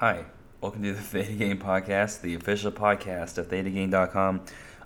Hi, 0.00 0.24
welcome 0.62 0.82
to 0.84 0.94
the 0.94 0.98
Theta 1.02 1.34
Gang 1.34 1.58
Podcast, 1.58 2.22
the 2.22 2.34
official 2.34 2.72
podcast 2.72 3.36
of 3.36 3.50
ThetaGang.com. 3.50 4.40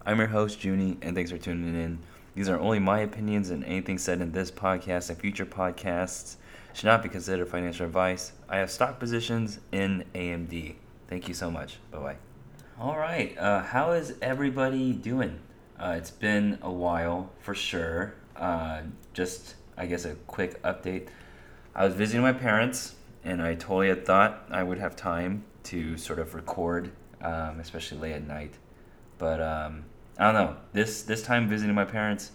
I'm 0.05 0.19
your 0.19 0.27
host, 0.27 0.65
Junie, 0.65 0.99
and 1.03 1.15
thanks 1.15 1.31
for 1.31 1.39
tuning 1.39 1.81
in. 1.81 2.01
These 2.35 2.49
are 2.49 2.59
only 2.59 2.81
my 2.81 2.99
opinions, 2.99 3.51
and 3.51 3.63
anything 3.63 3.97
said 3.97 4.21
in 4.21 4.33
this 4.33 4.51
podcast 4.51 5.11
and 5.11 5.17
future 5.17 5.47
podcasts 5.47 6.35
should 6.73 6.87
not 6.87 7.01
be 7.01 7.09
considered 7.09 7.47
financial 7.47 7.87
advice. 7.87 8.33
I 8.49 8.57
have 8.57 8.73
stock 8.73 8.99
positions 8.99 9.61
in 9.71 10.05
AMD. 10.17 10.75
Thank 11.07 11.29
you 11.29 11.35
so 11.35 11.49
much. 11.49 11.77
Bye 11.93 11.99
bye. 12.01 12.17
All 12.81 12.99
right, 12.99 13.39
uh, 13.39 13.63
how 13.63 13.93
is 13.93 14.15
everybody 14.21 14.93
doing? 14.93 15.39
Uh, 15.79 15.95
it's 15.97 16.11
been 16.11 16.59
a 16.61 16.73
while 16.73 17.31
for 17.39 17.55
sure. 17.55 18.15
Uh, 18.35 18.81
just, 19.13 19.55
I 19.77 19.87
guess, 19.87 20.07
a 20.07 20.17
quick 20.27 20.61
update. 20.65 21.07
I 21.73 21.85
was 21.85 21.95
visiting 21.95 22.23
my 22.23 22.33
parents, 22.33 22.97
and 23.25 23.43
I 23.43 23.55
totally 23.55 23.89
had 23.89 24.05
thought 24.05 24.45
I 24.51 24.63
would 24.63 24.79
have 24.79 24.97
time 24.97 25.45
to 25.65 25.97
sort 25.97 26.19
of 26.19 26.35
record, 26.35 26.93
um, 27.23 27.59
especially 27.61 27.99
late 27.99 28.13
at 28.13 28.27
night. 28.27 28.55
But 29.19 29.41
um, 29.41 29.85
I 30.19 30.31
don't 30.31 30.35
know. 30.35 30.57
This 30.73 31.03
this 31.03 31.23
time 31.23 31.49
visiting 31.49 31.75
my 31.75 31.85
parents, 31.85 32.33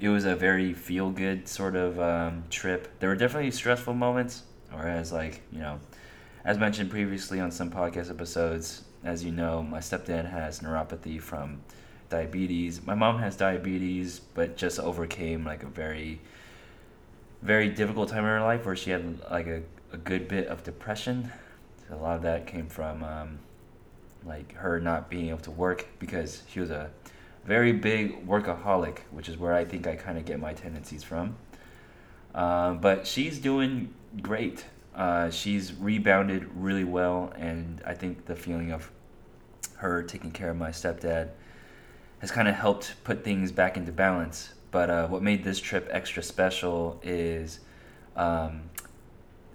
it 0.00 0.08
was 0.08 0.24
a 0.24 0.34
very 0.34 0.72
feel 0.72 1.10
good 1.10 1.48
sort 1.48 1.76
of 1.76 2.00
um, 2.00 2.44
trip. 2.50 2.98
There 2.98 3.08
were 3.08 3.16
definitely 3.16 3.50
stressful 3.52 3.94
moments, 3.94 4.42
whereas 4.72 5.12
like 5.12 5.42
you 5.52 5.60
know, 5.60 5.78
as 6.44 6.58
mentioned 6.58 6.90
previously 6.90 7.40
on 7.40 7.50
some 7.50 7.70
podcast 7.70 8.10
episodes, 8.10 8.84
as 9.04 9.24
you 9.24 9.30
know, 9.30 9.62
my 9.62 9.78
stepdad 9.78 10.30
has 10.30 10.60
neuropathy 10.60 11.20
from 11.20 11.60
diabetes. 12.10 12.84
My 12.84 12.94
mom 12.94 13.18
has 13.18 13.36
diabetes, 13.36 14.20
but 14.20 14.56
just 14.56 14.80
overcame 14.80 15.44
like 15.44 15.62
a 15.62 15.68
very 15.68 16.20
very 17.42 17.68
difficult 17.68 18.08
time 18.08 18.20
in 18.20 18.24
her 18.24 18.40
life 18.40 18.64
where 18.64 18.74
she 18.74 18.90
had 18.90 19.20
like 19.30 19.46
a, 19.46 19.62
a 19.94 19.96
good 19.98 20.26
bit 20.26 20.48
of 20.48 20.64
depression. 20.64 21.30
A 21.90 21.96
lot 21.96 22.16
of 22.16 22.22
that 22.22 22.48
came 22.48 22.66
from 22.66 23.04
um, 23.04 23.38
like 24.26 24.52
her 24.54 24.80
not 24.80 25.08
being 25.08 25.28
able 25.28 25.38
to 25.38 25.52
work 25.52 25.86
because 26.00 26.42
she 26.48 26.58
was 26.58 26.70
a 26.70 26.90
very 27.44 27.72
big 27.72 28.26
workaholic, 28.26 28.98
which 29.12 29.28
is 29.28 29.38
where 29.38 29.54
I 29.54 29.64
think 29.64 29.86
I 29.86 29.94
kind 29.94 30.18
of 30.18 30.24
get 30.24 30.40
my 30.40 30.52
tendencies 30.52 31.04
from. 31.04 31.36
Uh, 32.34 32.74
but 32.74 33.06
she's 33.06 33.38
doing 33.38 33.94
great. 34.20 34.64
Uh, 34.96 35.30
she's 35.30 35.72
rebounded 35.74 36.50
really 36.56 36.84
well, 36.84 37.32
and 37.36 37.80
I 37.86 37.94
think 37.94 38.24
the 38.26 38.34
feeling 38.34 38.72
of 38.72 38.90
her 39.76 40.02
taking 40.02 40.32
care 40.32 40.50
of 40.50 40.56
my 40.56 40.70
stepdad 40.70 41.30
has 42.18 42.32
kind 42.32 42.48
of 42.48 42.54
helped 42.56 42.94
put 43.04 43.22
things 43.22 43.52
back 43.52 43.76
into 43.76 43.92
balance. 43.92 44.54
But 44.72 44.90
uh, 44.90 45.06
what 45.06 45.22
made 45.22 45.44
this 45.44 45.60
trip 45.60 45.88
extra 45.92 46.22
special 46.22 46.98
is, 47.04 47.60
um, 48.16 48.62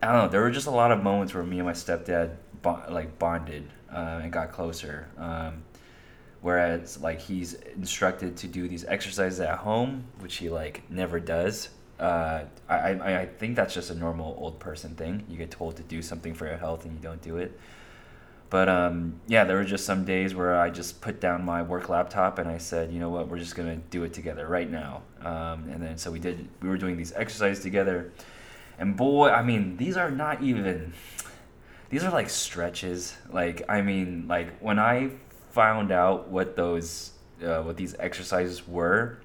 I 0.02 0.08
don't 0.08 0.24
know, 0.24 0.28
there 0.30 0.42
were 0.42 0.52
just 0.52 0.68
a 0.68 0.72
lot 0.72 0.92
of 0.92 1.04
moments 1.04 1.34
where 1.34 1.44
me 1.44 1.60
and 1.60 1.68
my 1.68 1.74
stepdad 1.74 2.36
bo- 2.62 2.84
like 2.90 3.20
bonded 3.20 3.70
uh, 3.94 4.22
and 4.24 4.32
got 4.32 4.52
closer. 4.52 5.08
Um, 5.18 5.64
whereas 6.42 7.00
like 7.02 7.20
he's 7.20 7.56
instructed 7.76 8.38
to 8.38 8.48
do 8.48 8.68
these 8.68 8.86
exercises 8.86 9.40
at 9.40 9.58
home, 9.58 10.06
which 10.20 10.38
he 10.38 10.50
like 10.50 10.90
never 10.90 11.20
does. 11.20 11.70
Uh, 12.00 12.44
I, 12.70 12.76
I, 12.76 13.22
I 13.22 13.26
think 13.26 13.58
that's 13.58 13.74
just 13.74 13.90
a 13.90 13.96
normal 13.96 14.38
old 14.40 14.60
person 14.60 14.96
thing. 14.96 15.26
You 15.28 15.38
get 15.38 15.52
told 15.52 15.76
to 15.78 15.84
do 15.84 16.02
something 16.02 16.34
for 16.34 16.48
your 16.48 16.58
health 16.58 16.86
and 16.86 16.94
you 16.94 17.00
don't 17.02 17.22
do 17.22 17.38
it. 17.38 17.60
But 18.50 18.68
um, 18.68 19.20
yeah, 19.28 19.44
there 19.44 19.58
were 19.58 19.66
just 19.66 19.86
some 19.86 20.06
days 20.06 20.34
where 20.34 20.60
I 20.60 20.70
just 20.70 21.02
put 21.02 21.20
down 21.20 21.46
my 21.46 21.62
work 21.62 21.90
laptop 21.90 22.40
and 22.40 22.50
I 22.50 22.58
said, 22.58 22.92
you 22.92 23.00
know 23.00 23.10
what, 23.10 23.28
we're 23.28 23.38
just 23.38 23.56
gonna 23.56 23.76
do 23.76 24.04
it 24.04 24.14
together 24.14 24.48
right 24.48 24.70
now. 24.70 25.04
Um, 25.22 25.70
and 25.70 25.84
then 25.84 25.98
so 25.98 26.10
we 26.10 26.20
did. 26.20 26.48
We 26.62 26.70
were 26.70 26.78
doing 26.78 26.98
these 26.98 27.14
exercises 27.14 27.62
together, 27.62 28.12
and 28.80 28.96
boy, 28.96 29.30
I 29.30 29.44
mean, 29.44 29.76
these 29.78 29.98
are 29.98 30.10
not 30.10 30.42
even. 30.42 30.94
These 31.90 32.04
are 32.04 32.12
like 32.12 32.30
stretches. 32.30 33.16
Like 33.32 33.64
I 33.68 33.82
mean, 33.82 34.26
like 34.28 34.58
when 34.60 34.80
I 34.80 35.12
found 35.52 35.92
out 35.92 36.30
what 36.30 36.56
those 36.56 37.12
uh, 37.44 37.62
what 37.62 37.76
these 37.76 37.94
exercises 38.00 38.66
were, 38.68 39.20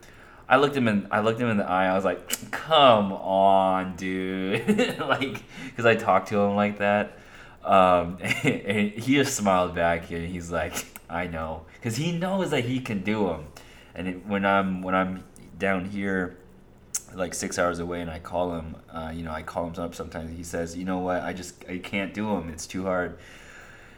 I 0.49 0.57
looked 0.57 0.77
him 0.77 0.89
in 0.89 1.07
I 1.11 1.21
looked 1.21 1.41
him 1.41 1.49
in 1.49 1.57
the 1.57 1.69
eye. 1.69 1.87
I 1.87 1.95
was 1.95 2.05
like, 2.05 2.29
"Come 2.51 3.13
on, 3.13 3.95
dude!" 3.95 4.67
like, 4.99 5.43
because 5.67 5.87
I 5.87 5.95
talked 5.95 6.29
to 6.29 6.41
him 6.41 6.57
like 6.57 6.79
that. 6.79 7.19
Um, 7.63 8.19
and 8.43 8.91
he 8.91 9.15
just 9.15 9.37
smiled 9.37 9.75
back 9.75 10.11
and 10.11 10.27
he's 10.27 10.51
like, 10.51 10.85
"I 11.09 11.29
know," 11.29 11.67
because 11.75 11.97
he 11.97 12.11
knows 12.11 12.51
that 12.51 12.65
he 12.65 12.81
can 12.81 13.05
do 13.05 13.29
them. 13.29 13.47
And 13.95 14.09
it, 14.09 14.27
when 14.27 14.45
I'm 14.45 14.83
when 14.83 14.97
I'm 14.97 15.23
down 15.59 15.85
here, 15.85 16.39
like 17.15 17.35
six 17.35 17.59
hours 17.59 17.79
away, 17.79 18.01
and 18.01 18.11
I 18.11 18.19
call 18.19 18.55
him, 18.55 18.77
uh, 18.93 19.13
you 19.15 19.23
know, 19.23 19.33
I 19.33 19.43
call 19.43 19.67
him 19.69 19.83
up 19.83 19.95
sometimes. 19.95 20.37
He 20.37 20.43
says, 20.43 20.77
"You 20.77 20.85
know 20.85 20.99
what? 20.99 21.23
I 21.23 21.33
just 21.33 21.65
I 21.69 21.79
can't 21.79 22.13
do 22.15 22.27
them. 22.29 22.51
It's 22.51 22.67
too 22.67 22.85
hard." 22.85 23.19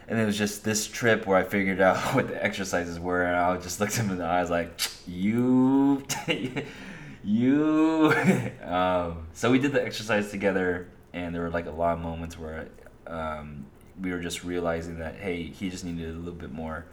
and 0.07 0.19
it 0.19 0.25
was 0.25 0.37
just 0.37 0.63
this 0.63 0.87
trip 0.87 1.25
where 1.25 1.37
I 1.37 1.43
figured 1.43 1.81
out 1.81 1.97
what 2.15 2.27
the 2.27 2.43
exercises 2.43 2.99
were, 2.99 3.23
and 3.23 3.35
I 3.35 3.57
just 3.57 3.79
looked 3.79 3.95
him 3.95 4.09
in 4.09 4.17
the 4.17 4.25
eyes 4.25 4.49
like, 4.49 4.79
"You, 5.05 6.03
you." 7.23 8.13
um, 8.63 9.27
so 9.33 9.51
we 9.51 9.59
did 9.59 9.73
the 9.73 9.83
exercise 9.83 10.31
together, 10.31 10.87
and 11.13 11.35
there 11.35 11.41
were 11.41 11.49
like 11.49 11.65
a 11.65 11.71
lot 11.71 11.97
of 11.97 12.03
moments 12.03 12.39
where 12.39 12.69
um, 13.05 13.65
we 14.01 14.11
were 14.11 14.19
just 14.19 14.43
realizing 14.43 14.99
that 14.99 15.15
hey, 15.15 15.43
he 15.43 15.69
just 15.69 15.83
needed 15.83 16.09
a 16.09 16.17
little 16.17 16.33
bit 16.33 16.51
more 16.51 16.85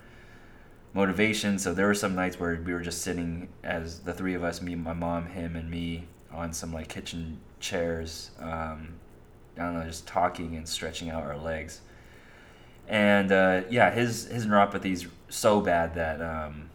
motivation. 0.92 1.58
So 1.58 1.74
there 1.74 1.86
were 1.86 1.94
some 1.94 2.14
nights 2.14 2.38
where 2.38 2.60
we 2.64 2.72
were 2.72 2.80
just 2.80 3.02
sitting 3.02 3.48
as 3.62 4.00
the 4.00 4.12
three 4.12 4.34
of 4.34 4.44
us, 4.44 4.60
me, 4.60 4.74
my 4.74 4.92
mom, 4.92 5.26
him, 5.26 5.56
and 5.56 5.70
me, 5.70 6.06
on 6.34 6.52
some 6.52 6.72
like 6.72 6.88
kitchen 6.88 7.40
chairs. 7.60 8.30
Um, 8.40 8.94
I 9.56 9.60
don't 9.60 9.74
know, 9.74 9.84
just 9.84 10.06
talking 10.06 10.56
and 10.56 10.68
stretching 10.68 11.10
out 11.10 11.22
our 11.22 11.38
legs 11.38 11.80
and 12.88 13.32
uh, 13.32 13.62
yeah, 13.70 13.90
his 13.90 14.26
his 14.26 14.46
neuropathy's 14.46 15.06
so 15.28 15.60
bad 15.60 15.94
that 15.94 16.20
um, 16.20 16.70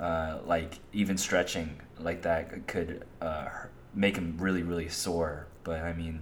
uh, 0.00 0.38
like 0.44 0.78
even 0.92 1.16
stretching 1.16 1.80
like 1.98 2.22
that 2.22 2.66
could 2.66 3.04
uh, 3.20 3.48
make 3.94 4.16
him 4.16 4.36
really 4.38 4.62
really 4.62 4.88
sore. 4.88 5.46
But 5.64 5.82
I 5.82 5.92
mean, 5.92 6.20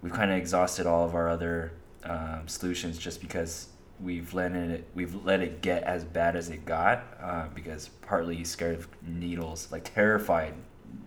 we've 0.00 0.12
kind 0.12 0.30
of 0.30 0.36
exhausted 0.36 0.86
all 0.86 1.04
of 1.04 1.14
our 1.14 1.28
other 1.28 1.72
um, 2.04 2.46
solutions 2.46 2.98
just 2.98 3.20
because 3.20 3.68
we've 4.00 4.32
let 4.32 4.52
it 4.52 4.86
we've 4.94 5.14
let 5.24 5.40
it 5.40 5.60
get 5.60 5.82
as 5.82 6.04
bad 6.04 6.36
as 6.36 6.50
it 6.50 6.64
got 6.64 7.04
uh, 7.20 7.46
because 7.52 7.88
partly 8.02 8.36
he's 8.36 8.50
scared 8.50 8.76
of 8.76 8.88
needles, 9.02 9.68
like 9.72 9.92
terrified 9.92 10.54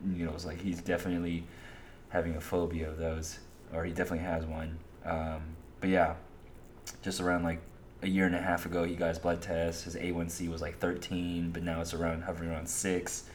needles. 0.03 0.45
Like 0.45 0.61
he's 0.61 0.81
definitely 0.81 1.43
having 2.09 2.35
a 2.35 2.41
phobia 2.41 2.89
of 2.89 2.97
those, 2.97 3.39
or 3.73 3.85
he 3.85 3.91
definitely 3.91 4.25
has 4.25 4.45
one. 4.45 4.77
Um, 5.05 5.41
but 5.79 5.89
yeah, 5.89 6.15
just 7.01 7.21
around 7.21 7.43
like 7.43 7.59
a 8.01 8.07
year 8.07 8.25
and 8.25 8.35
a 8.35 8.41
half 8.41 8.65
ago, 8.65 8.83
he 8.83 8.95
got 8.95 9.09
his 9.09 9.19
blood 9.19 9.41
test. 9.41 9.85
His 9.85 9.95
A1C 9.95 10.49
was 10.49 10.61
like 10.61 10.79
13, 10.79 11.51
but 11.51 11.63
now 11.63 11.81
it's 11.81 11.93
around 11.93 12.23
hovering 12.23 12.49
around 12.49 12.67
six. 12.67 13.25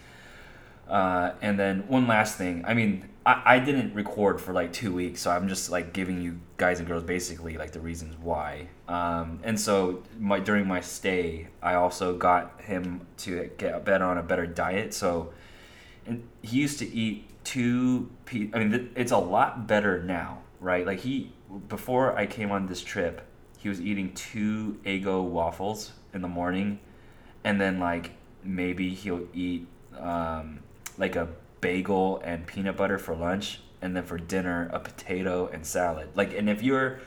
Uh, 0.89 1.33
and 1.43 1.59
then 1.59 1.87
one 1.89 2.07
last 2.07 2.39
thing. 2.39 2.65
I 2.67 2.75
mean, 2.75 3.09
I, 3.25 3.43
I 3.45 3.59
didn't 3.59 3.93
record 3.95 4.41
for 4.41 4.53
like 4.53 4.73
two 4.73 4.95
weeks, 4.95 5.21
so 5.21 5.31
I'm 5.31 5.49
just 5.49 5.71
like 5.71 5.93
giving 5.93 6.23
you 6.23 6.39
guys 6.57 6.79
and 6.79 6.87
girls 6.87 7.03
basically 7.03 7.57
like 7.57 7.73
the 7.73 7.81
reasons 7.81 8.15
why. 8.21 8.69
Um, 8.87 9.41
and 9.43 9.59
so 9.59 10.03
my 10.19 10.39
during 10.39 10.67
my 10.67 10.81
stay, 10.81 11.49
I 11.61 11.75
also 11.75 12.17
got 12.17 12.61
him 12.61 13.07
to 13.19 13.51
get 13.59 13.85
bet 13.85 14.01
on 14.01 14.19
a 14.19 14.23
better 14.23 14.47
diet. 14.47 14.95
So, 14.95 15.33
he 16.43 16.59
used 16.59 16.79
to 16.79 16.87
eat 16.87 17.29
two. 17.45 18.11
Pe- 18.25 18.51
I 18.53 18.65
mean, 18.65 18.91
it's 18.95 19.13
a 19.13 19.19
lot 19.19 19.67
better 19.67 20.03
now, 20.03 20.39
right? 20.61 20.87
Like 20.87 21.01
he 21.01 21.33
before 21.69 22.17
I 22.17 22.27
came 22.27 22.51
on 22.51 22.67
this 22.67 22.83
trip 22.83 23.23
he 23.67 23.69
was 23.69 23.81
eating 23.81 24.13
two 24.15 24.79
Eggo 24.85 25.25
waffles 25.25 25.91
in 26.15 26.23
the 26.23 26.29
morning, 26.29 26.79
and 27.43 27.61
then 27.61 27.81
like 27.81 28.13
maybe 28.45 28.95
he'll 28.95 29.27
eat 29.35 29.67
um, 29.99 30.61
like 30.99 31.17
a 31.17 31.27
bagel 31.61 32.23
and 32.25 32.47
peanut 32.47 32.77
butter 32.77 32.97
for 32.97 33.17
lunch, 33.17 33.61
and 33.83 33.97
then 33.97 34.05
for 34.05 34.19
dinner 34.19 34.71
a 34.73 34.79
potato 34.79 35.49
and 35.53 35.67
salad. 35.67 36.11
Like, 36.15 36.33
and 36.33 36.49
if 36.49 36.63
you're 36.63 37.01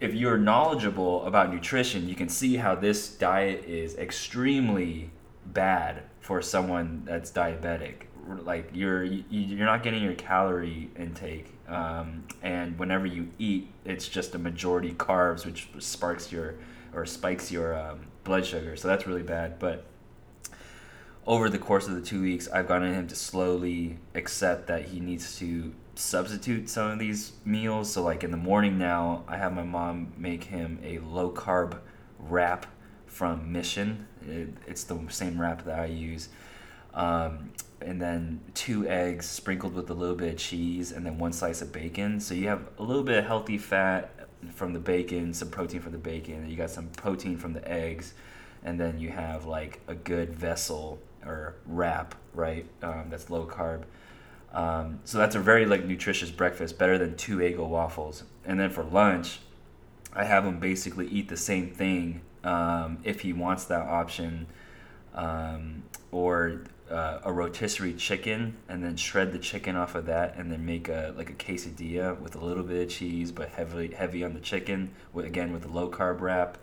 if 0.00 0.14
you're 0.14 0.38
knowledgeable 0.38 1.26
about 1.26 1.52
nutrition, 1.52 2.08
you 2.08 2.14
can 2.14 2.30
see 2.30 2.56
how 2.56 2.74
this 2.74 3.08
diet 3.08 3.66
is 3.66 3.94
extremely 3.96 5.10
bad 5.44 6.04
for 6.20 6.40
someone 6.40 7.02
that's 7.04 7.30
diabetic. 7.30 8.04
Like 8.26 8.70
you're 8.72 9.04
you're 9.04 9.66
not 9.66 9.82
getting 9.82 10.02
your 10.02 10.14
calorie 10.14 10.90
intake 10.96 11.54
um, 11.68 12.24
and 12.42 12.78
whenever 12.78 13.06
you 13.06 13.30
eat, 13.38 13.68
it's 13.84 14.08
just 14.08 14.34
a 14.34 14.38
majority 14.38 14.92
carbs, 14.92 15.46
which 15.46 15.68
sparks 15.78 16.30
your 16.30 16.56
or 16.92 17.06
spikes 17.06 17.50
your 17.50 17.76
um, 17.78 18.06
blood 18.22 18.46
sugar. 18.46 18.76
So 18.76 18.88
that's 18.88 19.06
really 19.06 19.22
bad. 19.22 19.58
But 19.58 19.84
over 21.26 21.48
the 21.48 21.58
course 21.58 21.88
of 21.88 21.94
the 21.94 22.02
two 22.02 22.20
weeks, 22.20 22.48
I've 22.48 22.68
gotten 22.68 22.92
him 22.92 23.08
to 23.08 23.16
slowly 23.16 23.98
accept 24.14 24.66
that 24.66 24.86
he 24.86 25.00
needs 25.00 25.38
to 25.38 25.74
substitute 25.94 26.68
some 26.68 26.90
of 26.90 26.98
these 26.98 27.32
meals. 27.44 27.92
So, 27.92 28.02
like 28.02 28.24
in 28.24 28.30
the 28.30 28.36
morning 28.36 28.78
now, 28.78 29.24
I 29.26 29.38
have 29.38 29.54
my 29.54 29.62
mom 29.62 30.12
make 30.18 30.44
him 30.44 30.78
a 30.84 30.98
low 30.98 31.30
carb 31.30 31.78
wrap 32.18 32.66
from 33.06 33.50
Mission. 33.50 34.06
It, 34.28 34.50
it's 34.66 34.84
the 34.84 35.00
same 35.08 35.40
wrap 35.40 35.64
that 35.64 35.78
I 35.78 35.86
use. 35.86 36.28
Um, 36.92 37.50
and 37.84 38.00
then 38.00 38.40
two 38.54 38.88
eggs 38.88 39.26
sprinkled 39.26 39.74
with 39.74 39.90
a 39.90 39.94
little 39.94 40.16
bit 40.16 40.32
of 40.32 40.38
cheese 40.38 40.90
and 40.90 41.04
then 41.04 41.18
one 41.18 41.32
slice 41.32 41.62
of 41.62 41.72
bacon. 41.72 42.18
So 42.18 42.34
you 42.34 42.48
have 42.48 42.62
a 42.78 42.82
little 42.82 43.02
bit 43.02 43.18
of 43.18 43.26
healthy 43.26 43.58
fat, 43.58 44.24
from 44.52 44.72
the 44.72 44.78
bacon, 44.78 45.32
some 45.32 45.48
protein 45.48 45.80
from 45.80 45.92
the 45.92 45.98
bacon, 45.98 46.34
and 46.34 46.50
you 46.50 46.56
got 46.56 46.70
some 46.70 46.88
protein 46.88 47.36
from 47.36 47.52
the 47.52 47.66
eggs, 47.70 48.14
and 48.62 48.78
then 48.78 48.98
you 48.98 49.10
have 49.10 49.46
like 49.46 49.80
a 49.88 49.94
good 49.94 50.34
vessel 50.34 50.98
or 51.24 51.56
wrap, 51.66 52.14
right? 52.34 52.66
Um, 52.82 53.06
that's 53.08 53.30
low 53.30 53.46
carb. 53.46 53.84
Um, 54.52 55.00
so 55.04 55.18
that's 55.18 55.34
a 55.34 55.40
very 55.40 55.66
like 55.66 55.84
nutritious 55.84 56.30
breakfast, 56.30 56.78
better 56.78 56.98
than 56.98 57.16
two 57.16 57.38
Eggo 57.38 57.66
waffles. 57.68 58.24
And 58.44 58.60
then 58.60 58.70
for 58.70 58.84
lunch, 58.84 59.40
I 60.12 60.24
have 60.24 60.44
him 60.44 60.60
basically 60.60 61.08
eat 61.08 61.28
the 61.28 61.36
same 61.36 61.70
thing 61.70 62.20
um, 62.44 62.98
if 63.04 63.20
he 63.20 63.32
wants 63.32 63.64
that 63.64 63.82
option, 63.82 64.46
um, 65.14 65.82
or 66.12 66.64
uh, 66.90 67.20
a 67.24 67.32
rotisserie 67.32 67.94
chicken, 67.94 68.56
and 68.68 68.84
then 68.84 68.96
shred 68.96 69.32
the 69.32 69.38
chicken 69.38 69.76
off 69.76 69.94
of 69.94 70.06
that, 70.06 70.36
and 70.36 70.50
then 70.50 70.64
make 70.64 70.88
a 70.88 71.14
like 71.16 71.30
a 71.30 71.34
quesadilla 71.34 72.18
with 72.20 72.34
a 72.34 72.44
little 72.44 72.62
bit 72.62 72.82
of 72.82 72.88
cheese, 72.88 73.32
but 73.32 73.48
heavily 73.50 73.88
heavy 73.88 74.24
on 74.24 74.34
the 74.34 74.40
chicken. 74.40 74.90
With 75.12 75.26
again 75.26 75.52
with 75.52 75.64
a 75.64 75.68
low 75.68 75.90
carb 75.90 76.20
wrap, 76.20 76.58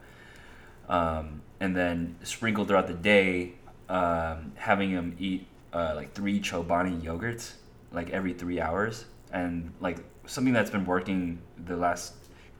um, 0.90 1.42
and 1.60 1.76
then 1.76 2.18
sprinkle 2.24 2.66
throughout 2.66 2.88
the 2.88 2.94
day, 2.94 3.54
um, 3.90 4.54
having 4.56 4.92
him 4.92 5.16
eat 5.20 5.48
uh, 5.74 5.94
like 5.96 6.14
three 6.14 6.40
Chobani 6.40 7.02
yogurts 7.02 7.54
like 7.92 8.10
every 8.12 8.34
three 8.34 8.60
hours, 8.60 9.06
and 9.32 9.74
like 9.80 9.98
something 10.26 10.54
that's 10.54 10.72
been 10.72 10.86
working 10.86 11.40
the 11.66 11.76
last 11.76 12.14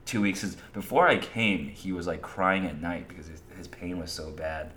two 0.06 0.22
weeks 0.22 0.44
is 0.44 0.58
before 0.74 1.08
I 1.08 1.18
came, 1.18 1.70
he 1.70 1.92
was 1.92 2.08
like 2.08 2.22
crying 2.22 2.66
at 2.66 2.82
night 2.82 3.08
because 3.08 3.28
his, 3.28 3.42
his 3.58 3.68
pain 3.68 4.00
was 4.00 4.12
so 4.12 4.32
bad. 4.32 4.74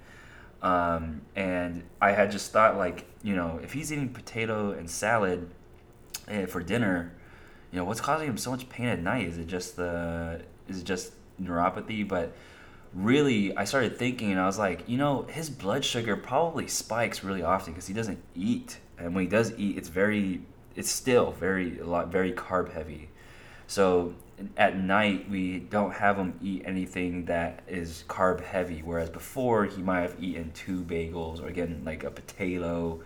Um, 0.65 1.21
and 1.37 1.85
I 2.01 2.13
had 2.13 2.33
just 2.33 2.51
thought 2.51 2.77
like, 2.77 3.07
you 3.23 3.37
know, 3.37 3.61
if 3.63 3.73
he's 3.73 3.93
eating 3.93 4.09
potato 4.09 4.73
and 4.73 4.91
salad 4.91 5.51
eh, 6.27 6.47
for 6.47 6.63
dinner, 6.63 7.13
you 7.71 7.79
know, 7.79 7.85
what's 7.85 8.01
causing 8.01 8.27
him 8.27 8.39
so 8.39 8.51
much 8.51 8.69
pain 8.69 8.87
at 8.87 9.01
night? 9.01 9.29
Is 9.29 9.39
it 9.39 9.47
just 9.47 9.77
the 9.77 10.41
is 10.69 10.81
it 10.81 10.85
just 10.85 11.13
neuropathy? 11.41 12.07
But 12.07 12.33
really, 12.93 13.57
I 13.57 13.65
started 13.65 13.99
thinking, 13.99 14.33
and 14.33 14.41
I 14.41 14.47
was 14.47 14.59
like, 14.59 14.89
you 14.89 14.97
know, 14.97 15.23
his 15.23 15.51
blood 15.51 15.85
sugar 15.85 16.17
probably 16.17 16.67
spikes 16.67 17.23
really 17.23 17.43
often 17.43 17.75
because 17.75 17.87
he 17.87 17.95
doesn't 17.95 18.23
eat 18.35 18.79
and 18.99 19.15
when 19.15 19.25
he 19.25 19.31
does 19.31 19.53
eat, 19.59 19.77
it's 19.77 19.89
very, 19.89 20.43
it's 20.77 20.91
still 20.91 21.33
very 21.33 21.79
a 21.79 21.87
lot 21.87 22.09
very 22.09 22.33
carb 22.33 22.73
heavy. 22.73 23.11
So 23.67 24.15
at 24.57 24.79
night 24.79 25.29
we 25.31 25.61
don't 25.61 25.93
have 25.93 26.17
him 26.17 26.39
eat 26.43 26.63
anything 26.65 27.27
that 27.27 27.63
is 27.69 28.05
carb 28.09 28.43
heavy. 28.43 28.81
Whereas 28.81 29.11
before 29.11 29.65
he 29.65 29.83
might 29.83 30.03
have 30.03 30.17
eaten 30.21 30.53
two 30.53 30.83
bagels 30.83 31.43
or 31.43 31.49
again 31.49 31.83
like 31.85 32.05
a 32.05 32.11
potato. 32.11 33.03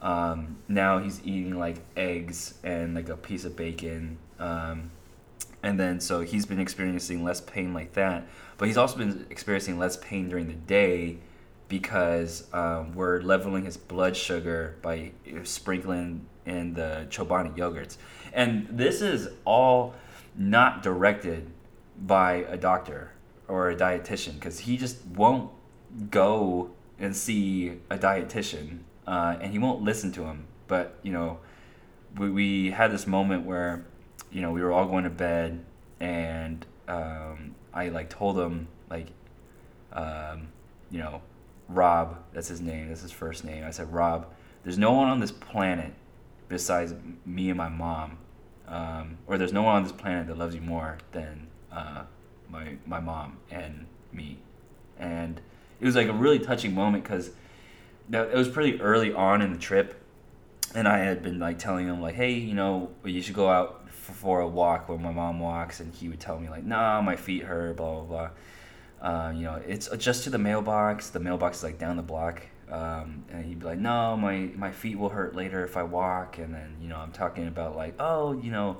Um, 0.00 0.56
now 0.66 0.98
he's 0.98 1.20
eating 1.24 1.58
like 1.58 1.76
eggs 1.96 2.54
and 2.62 2.94
like 2.94 3.08
a 3.08 3.16
piece 3.16 3.44
of 3.44 3.56
bacon. 3.56 4.18
Um, 4.38 4.90
and 5.62 5.78
then 5.78 6.00
so 6.00 6.20
he's 6.20 6.46
been 6.46 6.60
experiencing 6.60 7.22
less 7.22 7.40
pain 7.40 7.74
like 7.74 7.92
that. 7.94 8.26
But 8.56 8.68
he's 8.68 8.76
also 8.76 8.96
been 8.96 9.26
experiencing 9.30 9.78
less 9.78 9.96
pain 9.96 10.28
during 10.28 10.46
the 10.46 10.54
day 10.54 11.18
because 11.68 12.44
um, 12.52 12.94
we're 12.94 13.20
leveling 13.20 13.64
his 13.64 13.76
blood 13.76 14.16
sugar 14.16 14.76
by 14.82 15.12
sprinkling 15.44 16.26
in 16.44 16.74
the 16.74 17.06
Chobani 17.10 17.56
yogurts. 17.56 17.96
And 18.32 18.66
this 18.70 19.02
is 19.02 19.28
all 19.44 19.94
not 20.36 20.82
directed 20.82 21.50
by 22.00 22.44
a 22.48 22.56
doctor 22.56 23.12
or 23.48 23.70
a 23.70 23.76
dietitian 23.76 24.34
because 24.34 24.60
he 24.60 24.76
just 24.76 25.04
won't 25.06 25.50
go 26.10 26.70
and 26.98 27.16
see 27.16 27.72
a 27.90 27.98
dietitian 27.98 28.80
uh, 29.06 29.36
and 29.40 29.52
he 29.52 29.58
won't 29.58 29.82
listen 29.82 30.12
to 30.12 30.24
him. 30.24 30.46
But, 30.68 30.98
you 31.02 31.12
know, 31.12 31.40
we, 32.16 32.30
we 32.30 32.70
had 32.70 32.92
this 32.92 33.06
moment 33.06 33.44
where, 33.44 33.84
you 34.30 34.40
know, 34.40 34.52
we 34.52 34.62
were 34.62 34.72
all 34.72 34.86
going 34.86 35.04
to 35.04 35.10
bed 35.10 35.64
and 35.98 36.64
um, 36.88 37.54
I 37.72 37.88
like 37.88 38.10
told 38.10 38.38
him, 38.38 38.68
like, 38.88 39.08
um, 39.92 40.48
you 40.90 40.98
know, 40.98 41.22
Rob, 41.68 42.18
that's 42.32 42.48
his 42.48 42.60
name, 42.60 42.88
that's 42.88 43.02
his 43.02 43.12
first 43.12 43.44
name. 43.44 43.64
I 43.64 43.70
said, 43.70 43.92
Rob, 43.92 44.26
there's 44.64 44.78
no 44.78 44.92
one 44.92 45.08
on 45.08 45.20
this 45.20 45.32
planet 45.32 45.92
besides 46.48 46.94
me 47.24 47.48
and 47.48 47.56
my 47.56 47.68
mom, 47.68 48.18
um, 48.70 49.18
or 49.26 49.36
there's 49.36 49.52
no 49.52 49.62
one 49.62 49.76
on 49.76 49.82
this 49.82 49.92
planet 49.92 50.28
that 50.28 50.38
loves 50.38 50.54
you 50.54 50.60
more 50.60 50.98
than 51.12 51.48
uh, 51.72 52.04
my 52.48 52.76
my 52.86 53.00
mom 53.00 53.38
and 53.50 53.86
me. 54.12 54.38
And 54.98 55.40
it 55.80 55.84
was 55.84 55.96
like 55.96 56.08
a 56.08 56.12
really 56.12 56.38
touching 56.38 56.74
moment 56.74 57.04
because 57.04 57.30
it 58.12 58.34
was 58.34 58.48
pretty 58.48 58.80
early 58.80 59.12
on 59.12 59.42
in 59.42 59.52
the 59.52 59.58
trip, 59.58 60.00
and 60.74 60.86
I 60.86 60.98
had 60.98 61.22
been 61.22 61.38
like 61.38 61.58
telling 61.58 61.86
him 61.86 62.00
like, 62.00 62.14
hey, 62.14 62.32
you 62.32 62.54
know, 62.54 62.90
you 63.04 63.20
should 63.22 63.34
go 63.34 63.48
out 63.48 63.90
for 63.90 64.40
a 64.40 64.48
walk 64.48 64.88
where 64.88 64.98
my 64.98 65.12
mom 65.12 65.40
walks, 65.40 65.80
and 65.80 65.92
he 65.94 66.08
would 66.08 66.20
tell 66.20 66.38
me 66.38 66.48
like, 66.48 66.64
nah, 66.64 67.00
my 67.00 67.16
feet 67.16 67.44
hurt, 67.44 67.76
blah 67.76 68.00
blah 68.00 68.04
blah. 68.04 68.30
Uh, 69.00 69.32
you 69.32 69.42
know, 69.42 69.60
it's 69.66 69.88
just 69.96 70.24
to 70.24 70.30
the 70.30 70.38
mailbox. 70.38 71.10
The 71.10 71.20
mailbox 71.20 71.58
is 71.58 71.64
like 71.64 71.78
down 71.78 71.96
the 71.96 72.02
block. 72.02 72.42
Um, 72.70 73.24
and 73.30 73.44
he'd 73.44 73.58
be 73.58 73.66
like, 73.66 73.78
no, 73.78 74.16
my, 74.16 74.50
my 74.54 74.70
feet 74.70 74.98
will 74.98 75.08
hurt 75.08 75.34
later 75.34 75.64
if 75.64 75.76
I 75.76 75.82
walk. 75.82 76.38
And 76.38 76.54
then, 76.54 76.76
you 76.80 76.88
know, 76.88 76.96
I'm 76.96 77.12
talking 77.12 77.46
about 77.48 77.76
like, 77.76 77.94
oh, 77.98 78.32
you 78.32 78.50
know, 78.50 78.78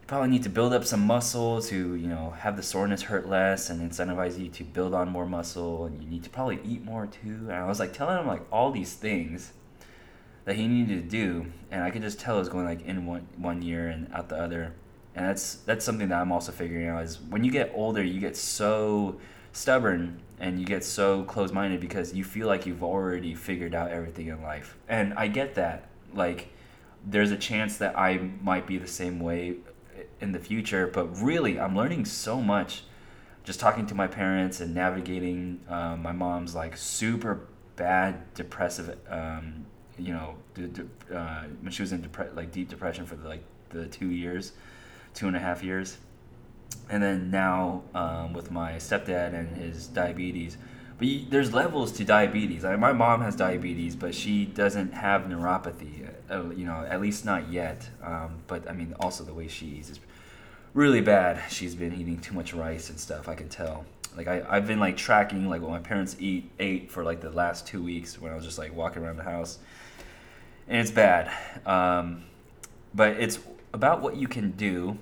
you 0.00 0.06
probably 0.06 0.28
need 0.28 0.42
to 0.42 0.50
build 0.50 0.72
up 0.72 0.84
some 0.84 1.00
muscle 1.00 1.62
to, 1.62 1.94
you 1.94 2.08
know, 2.08 2.30
have 2.30 2.56
the 2.56 2.62
soreness 2.62 3.02
hurt 3.02 3.28
less 3.28 3.70
and 3.70 3.90
incentivize 3.90 4.38
you 4.38 4.48
to 4.48 4.64
build 4.64 4.94
on 4.94 5.08
more 5.08 5.26
muscle. 5.26 5.86
And 5.86 6.02
you 6.02 6.08
need 6.08 6.24
to 6.24 6.30
probably 6.30 6.60
eat 6.64 6.84
more 6.84 7.06
too. 7.06 7.46
And 7.48 7.52
I 7.52 7.66
was 7.66 7.80
like 7.80 7.92
telling 7.92 8.18
him 8.18 8.26
like 8.26 8.42
all 8.52 8.70
these 8.70 8.94
things 8.94 9.52
that 10.44 10.56
he 10.56 10.68
needed 10.68 11.02
to 11.02 11.08
do. 11.08 11.46
And 11.70 11.82
I 11.82 11.90
could 11.90 12.02
just 12.02 12.20
tell 12.20 12.36
it 12.36 12.40
was 12.40 12.48
going 12.48 12.66
like 12.66 12.82
in 12.82 13.06
one, 13.06 13.26
one 13.36 13.62
year 13.62 13.88
and 13.88 14.12
out 14.12 14.28
the 14.28 14.36
other 14.36 14.74
and 15.14 15.26
that's 15.26 15.54
that's 15.66 15.84
something 15.84 16.08
that 16.08 16.20
I'm 16.20 16.32
also 16.32 16.52
figuring 16.52 16.88
out 16.88 17.02
is 17.02 17.20
when 17.20 17.44
you 17.44 17.50
get 17.50 17.72
older, 17.74 18.02
you 18.02 18.20
get 18.20 18.36
so 18.36 19.18
stubborn 19.52 20.20
and 20.40 20.58
you 20.58 20.66
get 20.66 20.84
so 20.84 21.22
closed-minded 21.24 21.80
because 21.80 22.14
you 22.14 22.24
feel 22.24 22.46
like 22.46 22.66
you've 22.66 22.82
already 22.82 23.34
figured 23.34 23.74
out 23.74 23.90
everything 23.90 24.28
in 24.28 24.42
life. 24.42 24.76
And 24.88 25.14
I 25.14 25.28
get 25.28 25.54
that. 25.54 25.88
Like 26.14 26.48
there's 27.06 27.30
a 27.30 27.36
chance 27.36 27.76
that 27.78 27.98
I 27.98 28.30
might 28.42 28.66
be 28.66 28.78
the 28.78 28.88
same 28.88 29.20
way 29.20 29.56
in 30.20 30.32
the 30.32 30.38
future, 30.38 30.86
but 30.86 31.06
really 31.20 31.60
I'm 31.60 31.76
learning 31.76 32.06
so 32.06 32.40
much 32.40 32.84
just 33.44 33.60
talking 33.60 33.86
to 33.86 33.94
my 33.94 34.06
parents 34.06 34.60
and 34.60 34.74
navigating 34.74 35.60
um, 35.68 36.02
my 36.02 36.12
mom's 36.12 36.54
like 36.54 36.76
super 36.76 37.46
bad 37.76 38.34
depressive 38.34 38.98
um, 39.08 39.64
you 39.98 40.12
know 40.12 40.36
uh, 41.14 41.44
when 41.62 41.72
she 41.72 41.80
was 41.80 41.92
in 41.92 42.02
depre- 42.02 42.34
like 42.36 42.52
deep 42.52 42.68
depression 42.68 43.06
for 43.06 43.16
the, 43.16 43.26
like 43.26 43.42
the 43.70 43.86
two 43.86 44.10
years 44.10 44.52
two 45.14 45.26
and 45.26 45.36
a 45.36 45.40
half 45.40 45.62
years. 45.62 45.98
And 46.88 47.02
then 47.02 47.30
now 47.30 47.82
um, 47.94 48.32
with 48.32 48.50
my 48.50 48.72
stepdad 48.72 49.34
and 49.34 49.56
his 49.56 49.86
diabetes. 49.86 50.56
But 50.98 51.08
you, 51.08 51.26
there's 51.28 51.52
levels 51.54 51.92
to 51.92 52.04
diabetes. 52.04 52.64
I, 52.64 52.76
my 52.76 52.92
mom 52.92 53.22
has 53.22 53.36
diabetes, 53.36 53.96
but 53.96 54.14
she 54.14 54.44
doesn't 54.44 54.92
have 54.92 55.22
neuropathy. 55.22 56.10
Uh, 56.30 56.50
you 56.50 56.64
know, 56.64 56.84
at 56.88 57.00
least 57.00 57.24
not 57.24 57.50
yet. 57.50 57.88
Um, 58.02 58.42
but 58.46 58.68
I 58.68 58.72
mean, 58.72 58.94
also 59.00 59.24
the 59.24 59.32
way 59.32 59.48
she 59.48 59.66
eats 59.66 59.90
is 59.90 60.00
really 60.74 61.00
bad. 61.00 61.42
She's 61.50 61.74
been 61.74 61.94
eating 61.94 62.18
too 62.18 62.34
much 62.34 62.52
rice 62.52 62.90
and 62.90 62.98
stuff. 62.98 63.28
I 63.28 63.34
can 63.34 63.48
tell. 63.48 63.84
Like 64.16 64.26
I, 64.26 64.44
I've 64.48 64.66
been 64.66 64.80
like 64.80 64.96
tracking 64.96 65.48
like 65.48 65.62
what 65.62 65.70
my 65.70 65.78
parents 65.78 66.16
eat 66.18 66.50
ate 66.58 66.90
for 66.90 67.04
like 67.04 67.20
the 67.20 67.30
last 67.30 67.66
two 67.66 67.82
weeks 67.82 68.20
when 68.20 68.32
I 68.32 68.34
was 68.34 68.44
just 68.44 68.58
like 68.58 68.74
walking 68.74 69.02
around 69.02 69.16
the 69.16 69.24
house, 69.24 69.58
and 70.68 70.80
it's 70.80 70.90
bad. 70.90 71.30
Um, 71.64 72.24
but 72.94 73.12
it's 73.20 73.38
about 73.72 74.02
what 74.02 74.16
you 74.16 74.26
can 74.26 74.50
do 74.52 74.98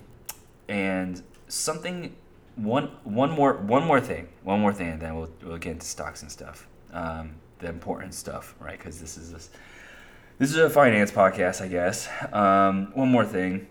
and 0.67 1.23
something 1.49 2.15
one 2.55 2.85
one 3.03 3.31
more 3.31 3.53
one 3.57 3.83
more 3.83 3.99
thing 3.99 4.29
one 4.43 4.59
more 4.59 4.73
thing 4.73 4.89
and 4.89 5.01
then 5.01 5.15
we'll, 5.15 5.29
we'll 5.43 5.57
get 5.57 5.73
into 5.73 5.85
stocks 5.85 6.21
and 6.21 6.31
stuff 6.31 6.67
um, 6.93 7.35
the 7.59 7.67
important 7.67 8.13
stuff 8.13 8.55
right? 8.59 8.77
Because 8.77 8.99
this 8.99 9.17
is 9.17 9.31
this 9.31 9.49
this 10.37 10.51
is 10.51 10.57
a 10.57 10.69
finance 10.69 11.11
podcast 11.11 11.61
i 11.61 11.67
guess. 11.67 12.07
Um, 12.31 12.91
one 12.93 13.09
more 13.09 13.25
thing. 13.25 13.67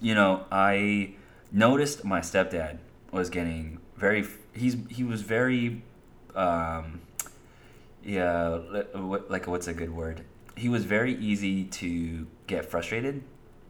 You 0.00 0.14
know 0.14 0.44
i 0.50 1.14
noticed 1.52 2.04
my 2.04 2.20
stepdad 2.20 2.78
was 3.12 3.30
getting 3.30 3.78
very 3.96 4.26
he's 4.52 4.76
he 4.90 5.04
was 5.04 5.22
very 5.22 5.82
um, 6.34 7.00
yeah 8.02 8.58
like 9.28 9.46
what's 9.46 9.66
a 9.68 9.74
good 9.74 9.90
word? 9.90 10.22
He 10.56 10.68
was 10.68 10.84
very 10.84 11.14
easy 11.16 11.64
to 11.64 12.26
get 12.46 12.64
frustrated. 12.64 13.22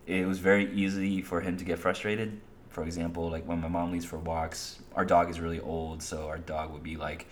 It 0.07 0.27
was 0.27 0.39
very 0.39 0.73
easy 0.73 1.21
for 1.23 1.41
him 1.41 1.57
to 1.57 1.65
get 1.65 1.79
frustrated. 1.79 2.41
For 2.77 2.85
example, 2.85 3.31
like 3.31 3.47
when 3.47 3.63
my 3.63 3.69
mom 3.69 3.91
leaves 3.91 4.05
for 4.05 4.19
walks, 4.19 4.81
our 4.95 5.07
dog 5.07 5.31
is 5.31 5.41
really 5.41 5.61
old, 5.61 6.03
so 6.03 6.27
our 6.27 6.37
dog 6.37 6.75
would 6.75 6.83
be 6.83 6.99
like, 6.99 7.27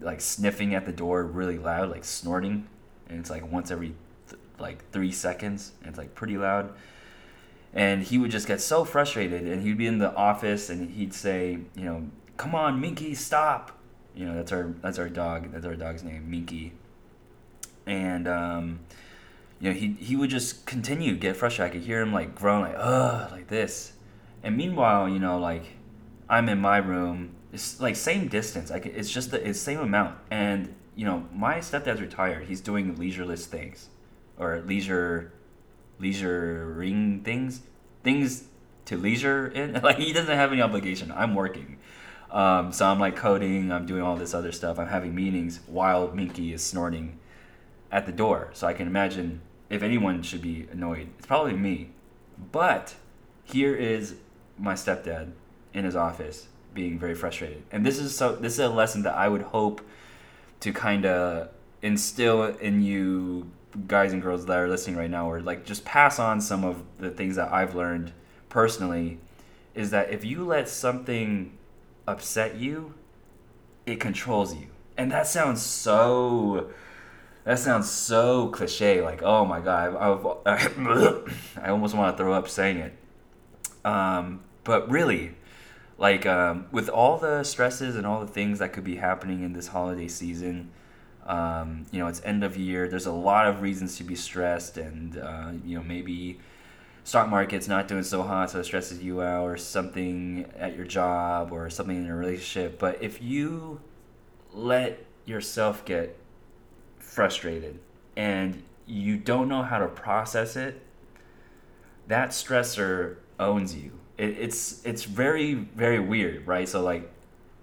like 0.00 0.20
sniffing 0.20 0.74
at 0.74 0.86
the 0.86 0.92
door 0.92 1.22
really 1.22 1.56
loud, 1.56 1.88
like 1.88 2.04
snorting, 2.04 2.66
and 3.08 3.20
it's 3.20 3.30
like 3.30 3.48
once 3.48 3.70
every, 3.70 3.94
th- 4.28 4.42
like 4.58 4.90
three 4.90 5.12
seconds, 5.12 5.70
and 5.82 5.90
it's 5.90 5.98
like 5.98 6.16
pretty 6.16 6.36
loud. 6.36 6.72
And 7.72 8.02
he 8.02 8.18
would 8.18 8.32
just 8.32 8.48
get 8.48 8.60
so 8.60 8.84
frustrated, 8.84 9.42
and 9.42 9.62
he'd 9.62 9.78
be 9.78 9.86
in 9.86 9.98
the 9.98 10.12
office, 10.16 10.68
and 10.68 10.90
he'd 10.90 11.14
say, 11.14 11.58
you 11.76 11.84
know, 11.84 12.08
"Come 12.36 12.56
on, 12.56 12.80
Minky, 12.80 13.14
stop!" 13.14 13.78
You 14.16 14.26
know, 14.26 14.34
that's 14.34 14.50
our 14.50 14.74
that's 14.82 14.98
our 14.98 15.08
dog. 15.08 15.52
That's 15.52 15.64
our 15.64 15.76
dog's 15.76 16.02
name, 16.02 16.28
Minky. 16.28 16.72
And 17.86 18.26
um, 18.26 18.80
you 19.60 19.72
know, 19.72 19.78
he 19.78 19.92
he 20.00 20.16
would 20.16 20.30
just 20.30 20.66
continue 20.66 21.14
get 21.14 21.36
frustrated. 21.36 21.70
I 21.70 21.78
could 21.78 21.86
hear 21.86 22.00
him 22.00 22.12
like 22.12 22.34
groan 22.34 22.62
like 22.62 22.74
ugh 22.76 23.30
like 23.30 23.46
this, 23.46 23.92
and 24.42 24.56
meanwhile, 24.56 25.08
you 25.08 25.18
know, 25.18 25.38
like 25.38 25.64
I'm 26.28 26.48
in 26.48 26.60
my 26.60 26.78
room. 26.78 27.34
It's 27.52 27.80
like 27.80 27.96
same 27.96 28.28
distance. 28.28 28.70
Like 28.70 28.86
it's 28.86 29.10
just 29.10 29.30
the 29.30 29.46
it's 29.46 29.60
same 29.60 29.80
amount. 29.80 30.18
And 30.30 30.74
you 30.94 31.04
know, 31.04 31.26
my 31.32 31.58
stepdad's 31.58 32.00
retired. 32.00 32.46
He's 32.46 32.60
doing 32.60 32.96
leisureless 32.96 33.46
things, 33.46 33.88
or 34.38 34.60
leisure, 34.60 35.32
leisuring 35.98 37.22
things, 37.22 37.62
things 38.02 38.44
to 38.86 38.96
leisure 38.96 39.48
in. 39.48 39.74
Like 39.82 39.98
he 39.98 40.12
doesn't 40.12 40.36
have 40.36 40.52
any 40.52 40.62
obligation. 40.62 41.12
I'm 41.12 41.34
working. 41.34 41.78
Um, 42.32 42.72
so 42.72 42.86
I'm 42.86 42.98
like 42.98 43.14
coding, 43.14 43.70
I'm 43.70 43.84
doing 43.84 44.00
all 44.00 44.16
this 44.16 44.32
other 44.32 44.52
stuff, 44.52 44.78
I'm 44.78 44.88
having 44.88 45.14
meetings 45.14 45.60
while 45.66 46.10
Minky 46.12 46.54
is 46.54 46.62
snorting 46.62 47.18
at 47.90 48.06
the 48.06 48.12
door. 48.12 48.48
So 48.54 48.66
I 48.66 48.72
can 48.72 48.86
imagine 48.86 49.42
if 49.68 49.82
anyone 49.82 50.22
should 50.22 50.40
be 50.40 50.66
annoyed, 50.72 51.08
it's 51.18 51.26
probably 51.26 51.52
me. 51.52 51.90
But 52.50 52.94
here 53.44 53.76
is 53.76 54.14
my 54.58 54.74
stepdad 54.74 55.32
in 55.74 55.84
his 55.84 55.96
office 55.96 56.48
being 56.74 56.98
very 56.98 57.14
frustrated. 57.14 57.62
And 57.70 57.84
this 57.84 57.98
is 57.98 58.16
so 58.16 58.36
this 58.36 58.54
is 58.54 58.58
a 58.60 58.68
lesson 58.68 59.02
that 59.02 59.14
I 59.14 59.28
would 59.28 59.42
hope 59.42 59.82
to 60.60 60.72
kind 60.72 61.06
of 61.06 61.48
instill 61.82 62.44
in 62.44 62.82
you 62.82 63.50
guys 63.86 64.12
and 64.12 64.22
girls 64.22 64.46
that 64.46 64.58
are 64.58 64.68
listening 64.68 64.96
right 64.96 65.10
now 65.10 65.30
or 65.30 65.40
like 65.40 65.64
just 65.64 65.84
pass 65.84 66.18
on 66.18 66.40
some 66.40 66.64
of 66.64 66.82
the 66.98 67.10
things 67.10 67.36
that 67.36 67.52
I've 67.52 67.74
learned 67.74 68.12
personally 68.48 69.18
is 69.74 69.90
that 69.90 70.10
if 70.10 70.24
you 70.24 70.44
let 70.44 70.68
something 70.68 71.56
upset 72.06 72.56
you, 72.56 72.94
it 73.86 73.98
controls 73.98 74.54
you. 74.54 74.66
And 74.96 75.10
that 75.10 75.26
sounds 75.26 75.62
so 75.62 76.70
that 77.44 77.58
sounds 77.58 77.90
so 77.90 78.48
cliche 78.48 79.02
like 79.02 79.22
oh 79.22 79.44
my 79.44 79.60
god 79.60 79.96
I, 80.46 80.52
I, 80.52 81.20
I 81.66 81.70
almost 81.70 81.94
want 81.94 82.16
to 82.16 82.22
throw 82.22 82.32
up 82.32 82.48
saying 82.48 82.76
it 82.76 82.94
um, 83.84 84.42
but 84.64 84.90
really 84.90 85.34
like 85.98 86.26
um, 86.26 86.66
with 86.72 86.88
all 86.88 87.18
the 87.18 87.42
stresses 87.44 87.96
and 87.96 88.06
all 88.06 88.20
the 88.20 88.26
things 88.26 88.58
that 88.58 88.72
could 88.72 88.84
be 88.84 88.96
happening 88.96 89.42
in 89.42 89.52
this 89.52 89.68
holiday 89.68 90.08
season 90.08 90.70
um, 91.26 91.86
you 91.90 91.98
know 91.98 92.06
it's 92.06 92.22
end 92.24 92.42
of 92.42 92.56
year 92.56 92.88
there's 92.88 93.06
a 93.06 93.12
lot 93.12 93.46
of 93.46 93.62
reasons 93.62 93.96
to 93.96 94.04
be 94.04 94.14
stressed 94.14 94.76
and 94.76 95.18
uh, 95.18 95.52
you 95.64 95.76
know 95.76 95.84
maybe 95.84 96.38
stock 97.04 97.28
market's 97.28 97.68
not 97.68 97.88
doing 97.88 98.02
so 98.02 98.22
hot 98.22 98.50
so 98.50 98.60
it 98.60 98.64
stresses 98.64 99.02
you 99.02 99.22
out 99.22 99.44
or 99.44 99.56
something 99.56 100.50
at 100.56 100.76
your 100.76 100.84
job 100.84 101.52
or 101.52 101.68
something 101.68 101.96
in 101.96 102.06
your 102.06 102.16
relationship. 102.16 102.78
But 102.78 103.02
if 103.02 103.20
you 103.22 103.80
let 104.52 105.04
yourself 105.24 105.84
get 105.84 106.16
frustrated 106.98 107.78
and 108.16 108.62
you 108.86 109.16
don't 109.16 109.48
know 109.48 109.62
how 109.62 109.78
to 109.78 109.88
process 109.88 110.56
it 110.56 110.80
that 112.08 112.30
stressor 112.30 113.16
owns 113.42 113.74
you 113.74 113.92
it, 114.18 114.30
it's 114.38 114.84
it's 114.84 115.04
very 115.04 115.54
very 115.54 115.98
weird 115.98 116.46
right 116.46 116.68
so 116.68 116.82
like 116.82 117.10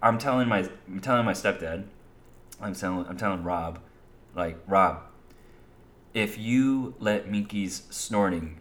i'm 0.01 0.17
telling 0.17 0.47
my 0.47 0.67
i'm 0.87 0.99
telling 0.99 1.25
my 1.25 1.33
stepdad 1.33 1.85
i'm 2.61 2.73
telling 2.73 3.05
i'm 3.07 3.17
telling 3.17 3.43
rob 3.43 3.79
like 4.35 4.57
rob 4.67 5.01
if 6.13 6.37
you 6.37 6.93
let 6.99 7.29
minky's 7.29 7.83
snorting 7.89 8.59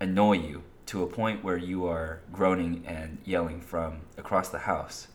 annoy 0.00 0.32
you 0.32 0.62
to 0.86 1.02
a 1.02 1.06
point 1.06 1.42
where 1.42 1.56
you 1.56 1.86
are 1.86 2.20
groaning 2.32 2.84
and 2.86 3.18
yelling 3.24 3.60
from 3.60 4.02
across 4.16 4.48
the 4.48 4.60
house. 4.60 5.08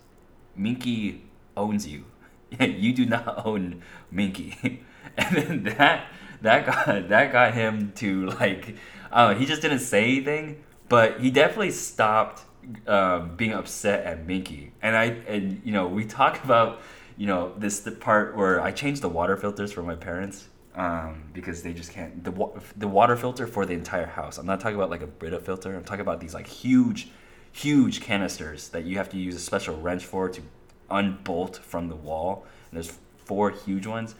Minky 0.55 1.23
owns 1.55 1.88
you. 1.88 2.05
you 2.59 2.93
do 2.93 3.05
not 3.05 3.45
own 3.45 3.81
Minky. 4.11 4.83
and 5.17 5.35
then 5.35 5.63
that 5.63 6.07
that 6.41 6.65
got 6.65 7.09
that 7.09 7.31
got 7.31 7.53
him 7.53 7.93
to 7.95 8.27
like 8.27 8.75
uh, 9.11 9.33
he 9.33 9.45
just 9.45 9.61
didn't 9.61 9.79
say 9.79 10.03
anything, 10.03 10.63
but 10.91 11.21
he 11.21 11.31
definitely 11.31 11.71
stopped 11.71 12.41
um, 12.86 13.38
being 13.38 13.53
upset 13.53 14.03
at 14.05 14.27
Minky. 14.27 14.74
And 14.81 14.93
I 14.93 15.05
and 15.25 15.62
you 15.63 15.71
know 15.71 15.88
we 15.88 16.03
talk 16.03 16.43
about 16.43 16.81
you 17.17 17.27
know 17.27 17.53
this 17.57 17.79
the 17.79 17.91
part 17.91 18.36
where 18.36 18.62
I 18.62 18.71
changed 18.71 19.01
the 19.01 19.10
water 19.10 19.38
filters 19.38 19.71
for 19.71 19.83
my 19.83 19.95
parents 19.95 20.50
um, 20.75 21.24
because 21.33 21.63
they 21.63 21.71
just 21.71 21.93
can't 21.93 22.21
the 22.25 22.33
the 22.75 22.89
water 22.89 23.15
filter 23.15 23.48
for 23.48 23.65
the 23.65 23.74
entire 23.74 24.05
house. 24.05 24.38
I'm 24.38 24.45
not 24.45 24.60
talking 24.60 24.75
about 24.75 24.89
like 24.89 25.01
a 25.01 25.07
Brita 25.07 25.39
filter. 25.39 25.74
I'm 25.74 25.86
talking 25.86 26.01
about 26.01 26.19
these 26.19 26.33
like 26.33 26.48
huge, 26.48 27.07
huge 27.53 28.01
canisters 28.01 28.67
that 28.69 28.83
you 28.83 28.98
have 28.98 29.07
to 29.12 29.17
use 29.17 29.36
a 29.36 29.39
special 29.39 29.79
wrench 29.79 30.03
for 30.03 30.27
to 30.27 30.41
unbolt 30.89 31.55
from 31.55 31.88
the 31.88 31.95
wall. 31.95 32.45
And 32.69 32.75
there's 32.75 33.00
four 33.15 33.51
huge 33.51 33.88
ones. 33.88 34.13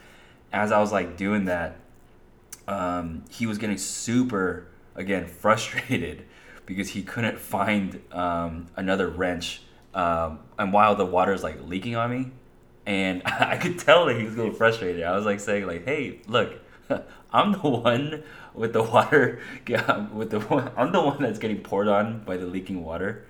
As 0.54 0.72
I 0.72 0.80
was 0.80 0.94
like 0.94 1.18
doing 1.18 1.46
that, 1.46 1.76
um, 2.70 3.26
he 3.30 3.46
was 3.46 3.58
getting 3.58 3.78
super 3.78 4.68
again 4.96 5.26
frustrated 5.44 6.28
because 6.66 6.90
he 6.90 7.04
couldn't 7.04 7.40
find 7.40 8.02
um, 8.12 8.68
another 8.76 9.08
wrench. 9.08 9.62
Um, 9.94 10.40
and 10.58 10.72
while 10.72 10.96
the 10.96 11.06
water 11.06 11.34
is 11.34 11.44
like 11.44 11.58
leaking 11.68 11.96
on 11.96 12.10
me, 12.12 12.32
and 12.86 13.22
I 13.26 13.58
could 13.58 13.80
tell 13.80 14.06
that 14.06 14.18
he 14.18 14.26
was 14.26 14.36
getting 14.36 14.54
frustrated. 14.54 15.04
I 15.04 15.16
was 15.16 15.26
like 15.26 15.40
saying 15.40 15.68
like, 15.68 15.86
"Hey, 15.86 16.22
look, 16.28 16.60
I'm 17.34 17.54
the 17.54 17.60
one 17.60 18.24
with 18.54 18.74
the 18.74 18.84
water 18.84 19.40
with 20.14 20.32
the 20.32 20.40
one, 20.40 20.72
I'm 20.76 20.92
the 20.92 21.02
one 21.02 21.22
that's 21.22 21.40
getting 21.40 21.60
poured 21.62 21.88
on 21.88 22.24
by 22.24 22.38
the 22.38 22.46
leaking 22.46 22.84
water. 22.84 23.26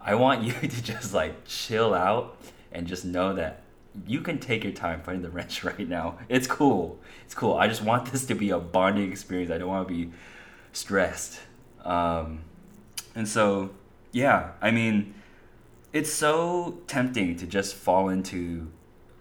I 0.00 0.14
want 0.16 0.42
you 0.42 0.52
to 0.52 0.82
just 0.82 1.14
like 1.14 1.44
chill 1.46 1.94
out 1.94 2.36
and 2.72 2.86
just 2.86 3.04
know 3.04 3.34
that 3.34 3.62
you 4.06 4.20
can 4.20 4.38
take 4.38 4.64
your 4.64 4.72
time 4.72 5.00
finding 5.02 5.22
the 5.22 5.30
wrench 5.30 5.62
right 5.64 5.88
now. 5.88 6.18
It's 6.28 6.46
cool. 6.46 6.98
It's 7.24 7.34
cool. 7.34 7.54
I 7.54 7.68
just 7.68 7.82
want 7.82 8.10
this 8.12 8.26
to 8.26 8.34
be 8.34 8.50
a 8.50 8.58
bonding 8.58 9.10
experience. 9.10 9.50
I 9.50 9.58
don't 9.58 9.68
want 9.68 9.88
to 9.88 9.94
be 9.94 10.10
stressed. 10.72 11.40
Um, 11.84 12.40
and 13.14 13.28
so, 13.28 13.70
yeah, 14.12 14.52
I 14.60 14.70
mean, 14.70 15.14
it's 15.92 16.12
so 16.12 16.78
tempting 16.86 17.36
to 17.36 17.46
just 17.46 17.74
fall 17.74 18.08
into 18.08 18.70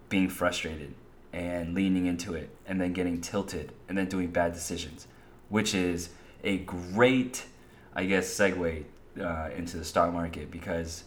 being 0.10 0.30
frustrated 0.30 0.94
and 1.32 1.74
leaning 1.74 2.06
into 2.06 2.34
it 2.34 2.50
and 2.66 2.80
then 2.80 2.94
getting 2.94 3.22
tilted 3.22 3.72
and 3.88 3.98
then 3.98 4.08
doing 4.08 4.28
bad 4.32 4.54
decisions, 4.54 5.08
which 5.50 5.74
is 5.74 6.10
a 6.44 6.58
great, 6.60 7.46
I 7.96 8.06
guess, 8.06 8.28
segue 8.28 8.86
uh, 9.20 9.50
into 9.56 9.78
the 9.78 9.86
stock 9.86 10.12
market 10.14 10.50
because 10.52 11.04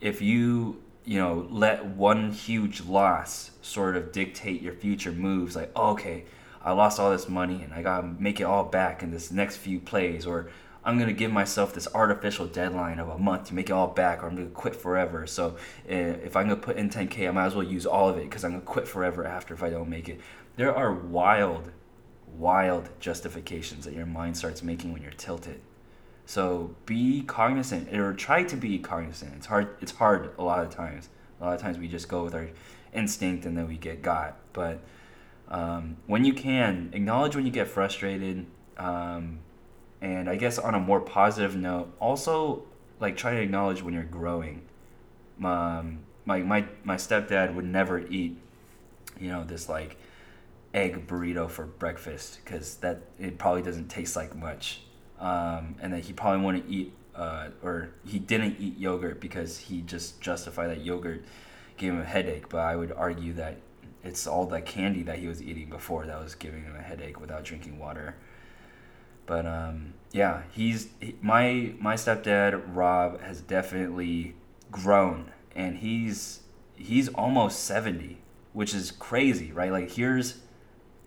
if 0.00 0.22
you 0.22 0.80
you 1.04 1.18
know 1.18 1.46
let 1.50 1.84
one 1.84 2.30
huge 2.30 2.82
loss 2.82 3.50
sort 3.62 3.96
of 3.96 4.12
dictate 4.12 4.62
your 4.62 4.72
future 4.72 5.12
moves 5.12 5.56
like 5.56 5.70
oh, 5.74 5.92
okay 5.92 6.24
i 6.62 6.72
lost 6.72 7.00
all 7.00 7.10
this 7.10 7.28
money 7.28 7.62
and 7.62 7.72
i 7.72 7.82
gotta 7.82 8.06
make 8.18 8.40
it 8.40 8.44
all 8.44 8.64
back 8.64 9.02
in 9.02 9.10
this 9.10 9.30
next 9.30 9.56
few 9.56 9.80
plays 9.80 10.26
or 10.26 10.50
I'm 10.84 10.98
gonna 10.98 11.12
give 11.12 11.30
myself 11.30 11.74
this 11.74 11.86
artificial 11.94 12.46
deadline 12.46 12.98
of 12.98 13.08
a 13.08 13.18
month 13.18 13.48
to 13.48 13.54
make 13.54 13.68
it 13.68 13.72
all 13.72 13.88
back, 13.88 14.22
or 14.22 14.28
I'm 14.28 14.36
gonna 14.36 14.48
quit 14.48 14.74
forever. 14.74 15.26
So 15.26 15.56
eh, 15.88 16.14
if 16.24 16.36
I'm 16.36 16.48
gonna 16.48 16.60
put 16.60 16.76
in 16.76 16.88
10k, 16.88 17.28
I 17.28 17.30
might 17.32 17.46
as 17.46 17.54
well 17.54 17.66
use 17.66 17.84
all 17.84 18.08
of 18.08 18.16
it 18.16 18.24
because 18.24 18.44
I'm 18.44 18.52
gonna 18.52 18.62
quit 18.62 18.88
forever 18.88 19.26
after 19.26 19.52
if 19.52 19.62
I 19.62 19.70
don't 19.70 19.90
make 19.90 20.08
it. 20.08 20.20
There 20.56 20.74
are 20.74 20.92
wild, 20.92 21.70
wild 22.36 22.88
justifications 22.98 23.84
that 23.84 23.94
your 23.94 24.06
mind 24.06 24.36
starts 24.36 24.62
making 24.62 24.92
when 24.92 25.02
you're 25.02 25.12
tilted. 25.12 25.60
So 26.24 26.74
be 26.86 27.22
cognizant, 27.22 27.94
or 27.94 28.14
try 28.14 28.44
to 28.44 28.56
be 28.56 28.78
cognizant. 28.78 29.34
It's 29.36 29.46
hard. 29.46 29.76
It's 29.82 29.92
hard 29.92 30.30
a 30.38 30.42
lot 30.42 30.64
of 30.64 30.70
times. 30.70 31.08
A 31.40 31.44
lot 31.44 31.54
of 31.54 31.60
times 31.60 31.78
we 31.78 31.88
just 31.88 32.08
go 32.08 32.24
with 32.24 32.34
our 32.34 32.48
instinct 32.92 33.44
and 33.44 33.56
then 33.56 33.68
we 33.68 33.76
get 33.76 34.00
got. 34.00 34.36
But 34.52 34.80
um, 35.48 35.96
when 36.06 36.24
you 36.24 36.32
can, 36.32 36.90
acknowledge 36.94 37.36
when 37.36 37.44
you 37.44 37.52
get 37.52 37.68
frustrated. 37.68 38.46
Um, 38.78 39.40
and 40.00 40.28
I 40.28 40.36
guess 40.36 40.58
on 40.58 40.74
a 40.74 40.80
more 40.80 41.00
positive 41.00 41.56
note, 41.56 41.94
also 42.00 42.64
like 43.00 43.16
try 43.16 43.34
to 43.34 43.40
acknowledge 43.40 43.82
when 43.82 43.94
you're 43.94 44.02
growing. 44.04 44.62
Um, 45.42 46.00
my 46.24 46.40
my 46.40 46.66
my 46.84 46.96
stepdad 46.96 47.54
would 47.54 47.64
never 47.64 47.98
eat, 47.98 48.36
you 49.18 49.28
know, 49.30 49.44
this 49.44 49.68
like 49.68 49.96
egg 50.72 51.06
burrito 51.06 51.50
for 51.50 51.66
breakfast 51.66 52.38
because 52.44 52.76
that 52.76 53.02
it 53.18 53.38
probably 53.38 53.62
doesn't 53.62 53.88
taste 53.88 54.16
like 54.16 54.34
much. 54.36 54.82
Um, 55.18 55.76
and 55.80 55.92
then 55.92 56.00
he 56.00 56.12
probably 56.12 56.44
wouldn't 56.44 56.66
eat 56.68 56.92
uh, 57.14 57.48
or 57.62 57.90
he 58.06 58.18
didn't 58.18 58.56
eat 58.58 58.78
yogurt 58.78 59.20
because 59.20 59.58
he 59.58 59.82
just 59.82 60.20
justified 60.20 60.68
that 60.68 60.82
yogurt 60.82 61.24
gave 61.76 61.92
him 61.92 62.00
a 62.00 62.04
headache. 62.04 62.48
But 62.48 62.60
I 62.60 62.76
would 62.76 62.92
argue 62.92 63.32
that 63.34 63.56
it's 64.02 64.26
all 64.26 64.46
the 64.46 64.60
candy 64.62 65.02
that 65.02 65.18
he 65.18 65.26
was 65.26 65.42
eating 65.42 65.68
before 65.68 66.06
that 66.06 66.22
was 66.22 66.34
giving 66.34 66.62
him 66.62 66.74
a 66.76 66.82
headache 66.82 67.20
without 67.20 67.44
drinking 67.44 67.78
water. 67.78 68.14
But 69.30 69.46
um, 69.46 69.94
yeah, 70.10 70.42
he's 70.50 70.88
he, 70.98 71.14
my 71.22 71.72
my 71.78 71.94
stepdad 71.94 72.60
Rob 72.74 73.20
has 73.20 73.40
definitely 73.40 74.34
grown, 74.72 75.30
and 75.54 75.76
he's 75.76 76.40
he's 76.74 77.08
almost 77.10 77.60
seventy, 77.60 78.18
which 78.52 78.74
is 78.74 78.90
crazy, 78.90 79.52
right? 79.52 79.70
Like 79.70 79.92
here's 79.92 80.38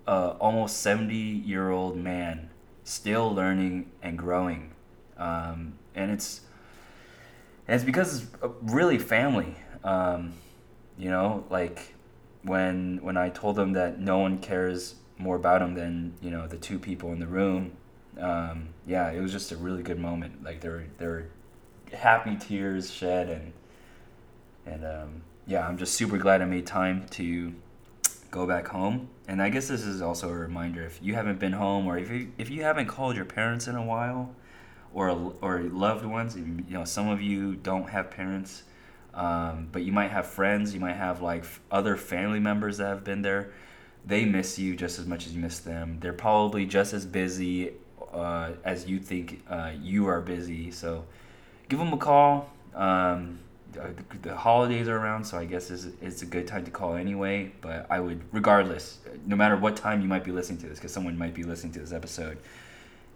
a 0.07 0.37
almost 0.39 0.77
seventy 0.77 1.15
year 1.15 1.69
old 1.69 1.97
man 1.97 2.49
still 2.85 3.29
learning 3.29 3.91
and 4.01 4.17
growing, 4.17 4.71
um, 5.17 5.73
and 5.93 6.09
it's 6.09 6.39
and 7.67 7.75
it's 7.75 7.83
because 7.83 8.23
it's 8.23 8.31
really 8.61 8.99
family. 8.99 9.57
Um, 9.83 10.31
you 10.97 11.09
know, 11.09 11.43
like 11.49 11.93
when 12.43 12.99
when 13.01 13.17
I 13.17 13.27
told 13.27 13.57
them 13.57 13.73
that 13.73 13.99
no 13.99 14.19
one 14.19 14.37
cares 14.37 14.95
more 15.17 15.35
about 15.35 15.61
him 15.61 15.73
than 15.73 16.13
you 16.21 16.31
know 16.31 16.47
the 16.47 16.55
two 16.55 16.79
people 16.79 17.11
in 17.11 17.19
the 17.19 17.27
room 17.27 17.73
um, 18.19 18.69
yeah, 18.85 19.11
it 19.11 19.21
was 19.21 19.31
just 19.31 19.51
a 19.51 19.57
really 19.57 19.83
good 19.83 19.99
moment. 19.99 20.43
Like 20.43 20.61
there 20.61 20.71
were 20.71 20.85
there 20.97 21.09
were 21.09 21.27
happy 21.97 22.35
tears 22.37 22.91
shed 22.91 23.29
and 23.29 23.53
And 24.65 24.85
um, 24.85 25.23
yeah, 25.45 25.67
I'm 25.67 25.77
just 25.77 25.93
super 25.95 26.17
glad 26.17 26.41
I 26.41 26.45
made 26.45 26.65
time 26.65 27.05
to 27.11 27.53
go 28.31 28.47
back 28.47 28.67
home. 28.67 29.09
And 29.27 29.41
I 29.41 29.49
guess 29.49 29.67
this 29.67 29.83
is 29.83 30.01
also 30.01 30.29
a 30.29 30.33
reminder 30.33 30.83
if 30.83 30.99
you 31.01 31.15
haven't 31.15 31.39
been 31.39 31.53
home 31.53 31.87
or 31.87 31.97
if 31.97 32.09
you, 32.09 32.31
if 32.37 32.49
you 32.49 32.63
haven't 32.63 32.87
called 32.87 33.15
your 33.15 33.25
parents 33.25 33.67
in 33.67 33.75
a 33.75 33.83
while 33.83 34.35
or 34.93 35.33
or 35.41 35.61
loved 35.63 36.05
ones, 36.05 36.35
you 36.35 36.63
know, 36.69 36.85
some 36.85 37.09
of 37.09 37.21
you 37.21 37.55
don't 37.55 37.89
have 37.89 38.11
parents, 38.11 38.63
um, 39.13 39.67
but 39.71 39.83
you 39.83 39.91
might 39.91 40.11
have 40.11 40.27
friends, 40.27 40.73
you 40.73 40.79
might 40.79 40.95
have 40.95 41.21
like 41.21 41.45
other 41.71 41.95
family 41.97 42.39
members 42.39 42.77
that 42.77 42.87
have 42.87 43.03
been 43.03 43.21
there. 43.21 43.51
They 44.05 44.25
miss 44.25 44.59
you 44.59 44.75
just 44.75 44.99
as 44.99 45.05
much 45.05 45.25
as 45.27 45.33
you 45.35 45.41
miss 45.41 45.59
them. 45.59 45.97
They're 46.01 46.13
probably 46.13 46.65
just 46.65 46.93
as 46.93 47.05
busy 47.05 47.73
uh, 48.13 48.51
as 48.63 48.87
you 48.87 48.99
think 48.99 49.43
uh, 49.49 49.71
you 49.81 50.07
are 50.07 50.21
busy. 50.21 50.71
So 50.71 51.05
give 51.69 51.79
them 51.79 51.93
a 51.93 51.97
call. 51.97 52.51
Um, 52.73 53.39
the, 53.71 53.95
the, 54.21 54.35
holidays 54.35 54.87
are 54.87 54.97
around, 54.97 55.25
so 55.25 55.37
I 55.37 55.45
guess 55.45 55.71
it's, 55.71 55.87
it's 56.01 56.21
a 56.21 56.25
good 56.25 56.47
time 56.47 56.63
to 56.65 56.71
call 56.71 56.95
anyway. 56.95 57.51
But 57.61 57.87
I 57.89 57.99
would, 57.99 58.21
regardless, 58.31 58.99
no 59.25 59.35
matter 59.35 59.57
what 59.57 59.75
time 59.75 60.01
you 60.01 60.07
might 60.07 60.23
be 60.23 60.31
listening 60.31 60.59
to 60.59 60.67
this, 60.67 60.77
because 60.77 60.93
someone 60.93 61.17
might 61.17 61.33
be 61.33 61.43
listening 61.43 61.73
to 61.73 61.79
this 61.79 61.91
episode 61.91 62.37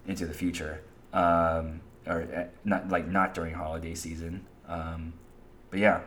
into 0.06 0.26
the 0.26 0.34
future, 0.34 0.80
um, 1.12 1.80
or 2.06 2.22
uh, 2.34 2.44
not 2.64 2.88
like 2.88 3.06
not 3.06 3.34
during 3.34 3.54
holiday 3.54 3.94
season. 3.94 4.44
Um, 4.66 5.12
but 5.70 5.78
yeah, 5.78 6.00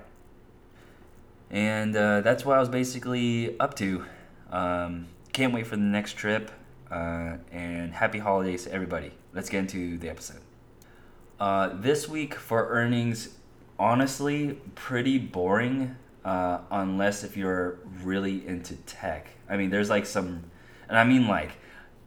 and 1.49 1.95
uh, 1.95 2.21
that's 2.21 2.45
what 2.45 2.57
I 2.57 2.59
was 2.59 2.69
basically 2.69 3.57
up 3.59 3.75
to. 3.75 4.05
Um, 4.51 5.07
can't 5.33 5.53
wait 5.53 5.67
for 5.67 5.75
the 5.75 5.81
next 5.81 6.13
trip. 6.13 6.51
Uh, 6.91 7.37
and 7.51 7.93
happy 7.93 8.19
holidays 8.19 8.65
to 8.65 8.73
everybody. 8.73 9.13
Let's 9.33 9.49
get 9.49 9.59
into 9.59 9.97
the 9.97 10.09
episode. 10.09 10.41
Uh, 11.39 11.69
this 11.73 12.09
week 12.09 12.35
for 12.35 12.67
earnings, 12.67 13.37
honestly, 13.79 14.59
pretty 14.75 15.17
boring. 15.17 15.95
Uh, 16.23 16.59
unless 16.69 17.23
if 17.23 17.35
you're 17.35 17.79
really 18.03 18.45
into 18.45 18.75
tech. 18.75 19.27
I 19.49 19.57
mean, 19.57 19.71
there's 19.71 19.89
like 19.89 20.05
some, 20.05 20.43
and 20.87 20.97
I 20.99 21.03
mean 21.03 21.27
like 21.27 21.53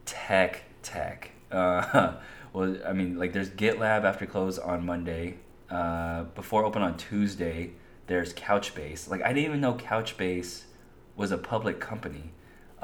tech, 0.05 0.63
tech. 0.83 1.33
Uh, 1.51 2.15
well, 2.53 2.77
I 2.87 2.93
mean, 2.93 3.19
like 3.19 3.33
there's 3.33 3.51
GitLab 3.51 4.05
after 4.05 4.27
close 4.27 4.59
on 4.59 4.87
Monday. 4.87 5.39
Uh, 5.69 6.25
before 6.35 6.65
open 6.65 6.83
on 6.83 6.97
Tuesday, 6.97 7.73
there's 8.07 8.33
Couchbase. 8.35 9.09
Like 9.09 9.23
I 9.23 9.33
didn't 9.33 9.47
even 9.47 9.61
know 9.61 9.75
Couchbase 9.75 10.65
was 11.17 11.33
a 11.33 11.39
public 11.39 11.81
company. 11.81 12.33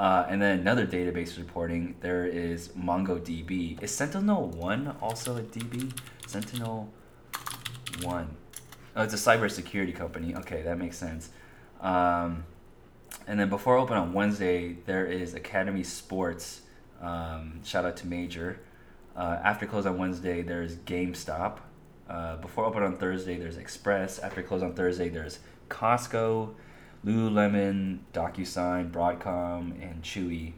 Uh, 0.00 0.24
and 0.30 0.40
then 0.40 0.60
another 0.60 0.86
database 0.86 1.36
reporting, 1.36 1.94
there 2.00 2.24
is 2.24 2.68
MongoDB. 2.68 3.82
Is 3.82 3.94
Sentinel 3.94 4.48
One 4.48 4.96
also 5.02 5.36
a 5.36 5.42
DB? 5.42 5.92
Sentinel 6.26 6.90
One. 8.00 8.34
Oh, 8.96 9.02
it's 9.02 9.12
a 9.12 9.18
cybersecurity 9.18 9.94
company. 9.94 10.34
Okay, 10.34 10.62
that 10.62 10.78
makes 10.78 10.96
sense. 10.96 11.28
Um, 11.82 12.44
and 13.26 13.38
then 13.38 13.50
before 13.50 13.76
open 13.76 13.98
on 13.98 14.14
Wednesday, 14.14 14.78
there 14.86 15.04
is 15.04 15.34
Academy 15.34 15.82
Sports. 15.82 16.62
Um, 17.02 17.60
shout 17.62 17.84
out 17.84 17.98
to 17.98 18.06
Major. 18.06 18.58
Uh, 19.14 19.38
after 19.44 19.66
close 19.66 19.84
on 19.84 19.98
Wednesday, 19.98 20.40
there's 20.40 20.76
GameStop. 20.76 21.58
Uh, 22.08 22.36
before 22.36 22.64
open 22.64 22.82
on 22.82 22.96
Thursday, 22.96 23.36
there's 23.36 23.58
Express. 23.58 24.18
After 24.18 24.42
close 24.42 24.62
on 24.62 24.72
Thursday, 24.72 25.10
there's 25.10 25.40
Costco. 25.68 26.54
Lululemon, 27.04 27.98
DocuSign, 28.12 28.90
Broadcom, 28.90 29.72
and 29.82 30.02
Chewy, 30.02 30.52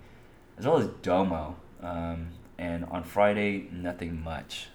as 0.58 0.66
well 0.66 0.78
as 0.78 0.88
Domo. 1.02 1.56
Um, 1.82 2.28
and 2.58 2.84
on 2.86 3.04
Friday, 3.04 3.68
nothing 3.72 4.22
much. 4.22 4.68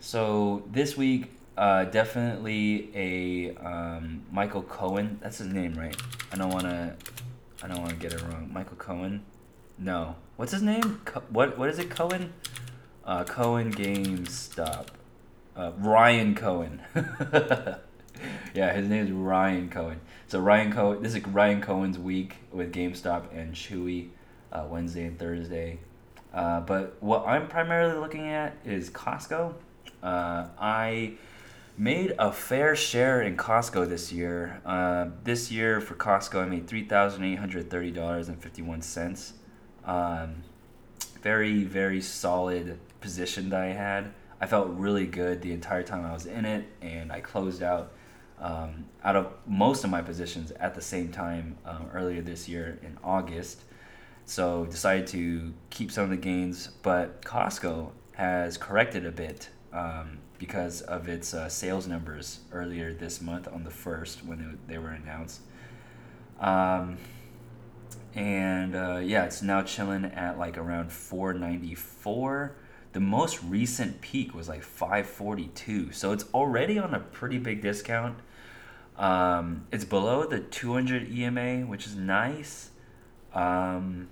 So 0.00 0.62
this 0.70 0.96
week, 0.96 1.32
uh, 1.56 1.84
definitely 1.84 2.90
a 2.94 3.54
um, 3.56 4.22
Michael 4.30 4.62
Cohen. 4.62 5.18
That's 5.20 5.38
his 5.38 5.48
name, 5.48 5.74
right? 5.74 5.96
I 6.32 6.36
don't 6.36 6.50
want 6.50 6.64
to. 6.66 6.94
I 7.62 7.66
don't 7.66 7.80
want 7.80 7.90
to 7.90 7.96
get 7.96 8.12
it 8.12 8.22
wrong. 8.22 8.48
Michael 8.52 8.76
Cohen. 8.76 9.24
No. 9.76 10.14
What's 10.36 10.52
his 10.52 10.62
name? 10.62 11.00
Co- 11.04 11.24
what 11.30 11.58
What 11.58 11.68
is 11.68 11.78
it? 11.80 11.90
Cohen. 11.90 12.32
Uh, 13.04 13.24
Cohen 13.24 13.72
GameStop. 13.72 14.86
Uh, 15.56 15.72
Ryan 15.78 16.36
Cohen. 16.36 16.80
yeah, 18.54 18.72
his 18.72 18.88
name 18.88 19.04
is 19.04 19.10
Ryan 19.12 19.68
Cohen. 19.68 20.00
So 20.26 20.40
Ryan 20.40 20.72
Cohen, 20.72 21.02
this 21.02 21.14
is 21.14 21.26
Ryan 21.26 21.60
Cohen's 21.60 21.98
week 21.98 22.36
with 22.52 22.72
GameStop 22.72 23.36
and 23.36 23.54
Chewy, 23.54 24.08
uh, 24.52 24.66
Wednesday 24.68 25.04
and 25.04 25.18
Thursday. 25.18 25.78
Uh, 26.32 26.60
but 26.60 26.96
what 27.00 27.26
I'm 27.26 27.48
primarily 27.48 27.98
looking 27.98 28.28
at 28.28 28.56
is 28.64 28.90
Costco. 28.90 29.54
Uh, 30.02 30.46
I 30.58 31.14
made 31.76 32.14
a 32.18 32.32
fair 32.32 32.76
share 32.76 33.22
in 33.22 33.36
Costco 33.36 33.88
this 33.88 34.12
year. 34.12 34.60
Uh, 34.66 35.08
this 35.24 35.50
year 35.50 35.80
for 35.80 35.94
Costco, 35.94 36.42
I 36.42 36.46
made 36.46 36.66
three 36.66 36.84
thousand 36.84 37.24
eight 37.24 37.38
hundred 37.38 37.70
thirty 37.70 37.90
dollars 37.90 38.28
and 38.28 38.40
fifty 38.40 38.62
one 38.62 38.82
cents. 38.82 39.34
Um, 39.84 40.42
very 41.22 41.64
very 41.64 42.00
solid 42.00 42.78
position 43.00 43.48
that 43.50 43.60
I 43.60 43.72
had. 43.72 44.12
I 44.40 44.46
felt 44.46 44.68
really 44.70 45.06
good 45.06 45.42
the 45.42 45.52
entire 45.52 45.82
time 45.82 46.04
I 46.04 46.12
was 46.12 46.26
in 46.26 46.44
it, 46.44 46.66
and 46.80 47.10
I 47.10 47.20
closed 47.20 47.62
out 47.62 47.92
um, 48.40 48.86
out 49.02 49.16
of 49.16 49.32
most 49.46 49.84
of 49.84 49.90
my 49.90 50.02
positions 50.02 50.50
at 50.52 50.74
the 50.74 50.80
same 50.80 51.10
time 51.10 51.56
um, 51.64 51.88
earlier 51.92 52.22
this 52.22 52.48
year 52.48 52.78
in 52.82 52.98
August. 53.02 53.62
So 54.24 54.66
decided 54.66 55.06
to 55.08 55.54
keep 55.70 55.90
some 55.90 56.04
of 56.04 56.10
the 56.10 56.16
gains, 56.16 56.68
but 56.82 57.22
Costco 57.22 57.92
has 58.12 58.58
corrected 58.58 59.06
a 59.06 59.12
bit 59.12 59.48
um, 59.72 60.18
because 60.38 60.82
of 60.82 61.08
its 61.08 61.34
uh, 61.34 61.48
sales 61.48 61.86
numbers 61.86 62.40
earlier 62.52 62.92
this 62.92 63.20
month 63.20 63.48
on 63.48 63.64
the 63.64 63.70
first 63.70 64.24
when 64.24 64.40
it, 64.40 64.68
they 64.68 64.78
were 64.78 64.90
announced. 64.90 65.40
Um, 66.40 66.98
and 68.14 68.74
uh, 68.74 69.00
yeah, 69.02 69.24
it's 69.24 69.42
now 69.42 69.62
chilling 69.62 70.04
at 70.04 70.38
like 70.38 70.58
around 70.58 70.92
494. 70.92 72.56
The 72.92 73.00
most 73.00 73.42
recent 73.42 74.00
peak 74.00 74.34
was 74.34 74.48
like 74.48 74.62
542, 74.62 75.92
so 75.92 76.12
it's 76.12 76.24
already 76.32 76.78
on 76.78 76.94
a 76.94 77.00
pretty 77.00 77.38
big 77.38 77.60
discount. 77.62 78.18
Um, 78.98 79.66
it's 79.70 79.84
below 79.84 80.26
the 80.26 80.40
200 80.40 81.10
EMA, 81.10 81.66
which 81.66 81.86
is 81.86 81.94
nice. 81.94 82.70
Um, 83.32 84.08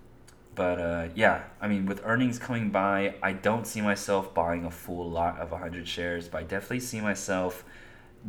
but 0.55 0.81
uh, 0.81 1.09
yeah, 1.15 1.45
I 1.61 1.69
mean, 1.69 1.87
with 1.87 2.01
earnings 2.05 2.39
coming 2.39 2.71
by, 2.71 3.17
I 3.23 3.33
don't 3.33 3.67
see 3.67 3.81
myself 3.81 4.33
buying 4.33 4.65
a 4.65 4.71
full 4.71 5.11
lot 5.11 5.39
of 5.39 5.51
100 5.51 5.87
shares, 5.87 6.29
but 6.29 6.39
I 6.39 6.43
definitely 6.45 6.81
see 6.81 7.01
myself 7.01 7.65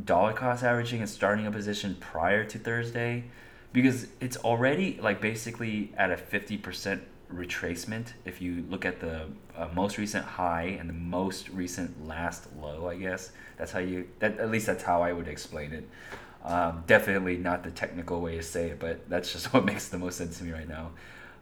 dollar 0.03 0.33
cost 0.33 0.63
averaging 0.63 0.99
and 0.99 1.09
starting 1.09 1.47
a 1.47 1.51
position 1.51 1.95
prior 1.99 2.43
to 2.45 2.59
Thursday 2.59 3.25
because 3.73 4.07
it's 4.19 4.37
already 4.37 4.99
like 5.01 5.21
basically 5.21 5.93
at 5.97 6.11
a 6.11 6.15
50% 6.15 7.01
retracement 7.33 8.13
if 8.25 8.41
you 8.41 8.65
look 8.69 8.85
at 8.85 8.99
the 8.99 9.25
uh, 9.55 9.67
most 9.73 9.97
recent 9.97 10.23
high 10.23 10.77
and 10.79 10.89
the 10.89 10.93
most 10.93 11.49
recent 11.49 12.07
last 12.07 12.47
low 12.61 12.87
i 12.87 12.95
guess 12.95 13.33
that's 13.57 13.73
how 13.73 13.79
you 13.79 14.07
that 14.19 14.39
at 14.39 14.49
least 14.49 14.65
that's 14.65 14.83
how 14.83 15.01
i 15.01 15.11
would 15.11 15.27
explain 15.27 15.73
it 15.73 15.85
um, 16.47 16.83
definitely 16.87 17.35
not 17.35 17.63
the 17.63 17.71
technical 17.71 18.21
way 18.21 18.37
to 18.37 18.43
say 18.43 18.69
it, 18.69 18.79
but 18.79 19.07
that's 19.09 19.33
just 19.33 19.53
what 19.53 19.65
makes 19.65 19.89
the 19.89 19.97
most 19.97 20.17
sense 20.17 20.37
to 20.39 20.45
me 20.45 20.53
right 20.53 20.67
now. 20.67 20.91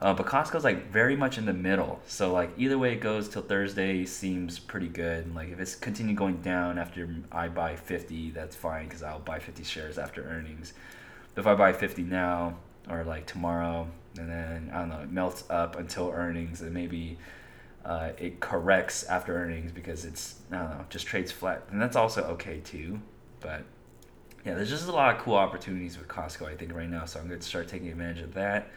Uh, 0.01 0.13
but 0.13 0.25
Costco's 0.25 0.65
like 0.65 0.91
very 0.91 1.15
much 1.15 1.37
in 1.37 1.45
the 1.45 1.53
middle, 1.53 2.01
so 2.05 2.33
like 2.33 2.51
either 2.57 2.77
way 2.77 2.93
it 2.93 2.99
goes 2.99 3.29
till 3.29 3.43
Thursday 3.43 4.03
seems 4.03 4.59
pretty 4.59 4.89
good. 4.89 5.33
Like 5.33 5.49
if 5.49 5.59
it's 5.59 5.75
continue 5.75 6.15
going 6.15 6.41
down 6.41 6.77
after 6.77 7.07
I 7.31 7.47
buy 7.47 7.77
fifty, 7.77 8.29
that's 8.31 8.55
fine 8.55 8.85
because 8.87 9.03
I'll 9.03 9.19
buy 9.19 9.39
fifty 9.39 9.63
shares 9.63 9.97
after 9.97 10.23
earnings. 10.23 10.73
But 11.33 11.41
if 11.41 11.47
I 11.47 11.55
buy 11.55 11.71
fifty 11.71 12.01
now 12.01 12.57
or 12.89 13.05
like 13.05 13.25
tomorrow, 13.25 13.87
and 14.17 14.29
then 14.29 14.69
I 14.73 14.79
don't 14.79 14.89
know, 14.89 14.99
it 14.99 15.11
melts 15.11 15.45
up 15.49 15.77
until 15.77 16.09
earnings, 16.09 16.61
and 16.61 16.73
maybe 16.73 17.17
uh, 17.85 18.09
it 18.17 18.41
corrects 18.41 19.03
after 19.05 19.37
earnings 19.37 19.71
because 19.71 20.03
it's 20.03 20.35
I 20.51 20.57
don't 20.57 20.69
know, 20.71 20.85
just 20.89 21.07
trades 21.07 21.31
flat, 21.31 21.63
and 21.71 21.81
that's 21.81 21.95
also 21.95 22.23
okay 22.23 22.59
too. 22.59 22.99
But 23.39 23.63
yeah, 24.45 24.53
there's 24.53 24.69
just 24.69 24.87
a 24.87 24.91
lot 24.91 25.15
of 25.15 25.21
cool 25.21 25.35
opportunities 25.35 25.97
with 25.97 26.07
Costco, 26.07 26.45
I 26.45 26.55
think, 26.55 26.73
right 26.73 26.89
now. 26.89 27.05
So 27.05 27.19
I'm 27.19 27.27
going 27.27 27.39
to 27.39 27.45
start 27.45 27.67
taking 27.67 27.87
advantage 27.89 28.21
of 28.21 28.35
that. 28.35 28.69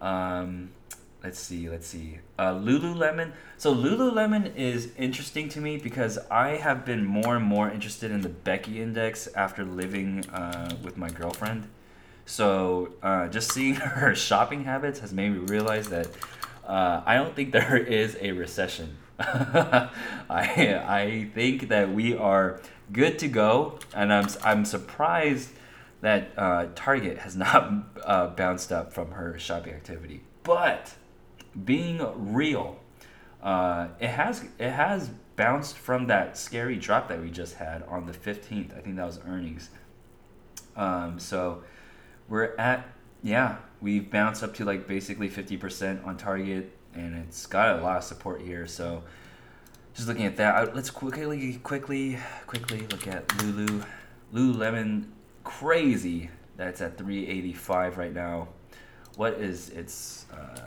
Um, 0.00 0.70
let's 1.24 1.38
see, 1.38 1.68
let's 1.68 1.86
see. 1.88 2.18
Uh, 2.38 2.52
Lululemon. 2.52 3.32
So 3.58 3.74
Lululemon 3.74 4.54
is 4.54 4.92
interesting 4.96 5.48
to 5.50 5.60
me 5.60 5.78
because 5.78 6.18
I 6.30 6.50
have 6.50 6.84
been 6.84 7.04
more 7.04 7.34
and 7.34 7.44
more 7.44 7.68
interested 7.68 8.12
in 8.12 8.20
the 8.20 8.28
Becky 8.28 8.80
Index 8.80 9.26
after 9.34 9.64
living 9.64 10.24
uh, 10.30 10.76
with 10.84 10.96
my 10.96 11.10
girlfriend. 11.10 11.68
So 12.24 12.94
uh, 13.02 13.26
just 13.28 13.52
seeing 13.52 13.74
her 13.74 14.14
shopping 14.14 14.62
habits 14.62 15.00
has 15.00 15.12
made 15.12 15.30
me 15.30 15.38
realize 15.38 15.88
that 15.88 16.06
uh, 16.64 17.02
I 17.04 17.16
don't 17.16 17.34
think 17.34 17.52
there 17.52 17.76
is 18.02 18.16
a 18.20 18.30
recession. 18.30 18.96
I 19.18 19.88
I 20.28 21.30
think 21.34 21.68
that 21.68 21.92
we 21.92 22.16
are 22.16 22.60
good 22.92 23.18
to 23.20 23.28
go, 23.28 23.78
and 23.94 24.12
I'm 24.12 24.28
I'm 24.42 24.64
surprised 24.64 25.50
that 26.00 26.32
uh, 26.36 26.66
Target 26.74 27.18
has 27.18 27.36
not 27.46 27.72
uh, 28.04 28.28
bounced 28.28 28.72
up 28.72 28.92
from 28.92 29.12
her 29.12 29.38
shopping 29.38 29.74
activity. 29.74 30.22
But 30.42 30.94
being 31.64 32.02
real, 32.34 32.78
uh, 33.42 33.88
it 34.00 34.08
has 34.08 34.44
it 34.58 34.70
has 34.70 35.10
bounced 35.36 35.76
from 35.76 36.06
that 36.06 36.36
scary 36.36 36.76
drop 36.76 37.08
that 37.08 37.20
we 37.20 37.30
just 37.30 37.56
had 37.56 37.82
on 37.84 38.06
the 38.06 38.12
15th. 38.12 38.76
I 38.76 38.80
think 38.80 38.96
that 38.96 39.06
was 39.06 39.20
earnings. 39.26 39.70
Um, 40.76 41.18
so 41.18 41.62
we're 42.28 42.54
at 42.56 42.88
yeah, 43.22 43.56
we've 43.80 44.10
bounced 44.10 44.42
up 44.42 44.54
to 44.56 44.64
like 44.66 44.86
basically 44.86 45.30
50% 45.30 46.06
on 46.06 46.18
target, 46.18 46.70
and 46.94 47.16
it's 47.16 47.46
got 47.46 47.78
a 47.78 47.82
lot 47.82 47.96
of 47.96 48.04
support 48.04 48.42
here. 48.42 48.66
So 48.66 49.02
just 49.94 50.08
looking 50.08 50.26
at 50.26 50.36
that, 50.36 50.74
let's 50.74 50.90
quickly, 50.90 51.54
quickly, 51.62 52.18
quickly 52.46 52.86
look 52.90 53.06
at 53.06 53.42
Lulu, 53.42 53.82
Lululemon, 54.32 55.04
crazy. 55.44 56.30
That's 56.56 56.80
at 56.80 56.98
385 56.98 57.98
right 57.98 58.12
now. 58.12 58.48
What 59.16 59.34
is 59.34 59.70
its 59.70 60.26
uh, 60.32 60.60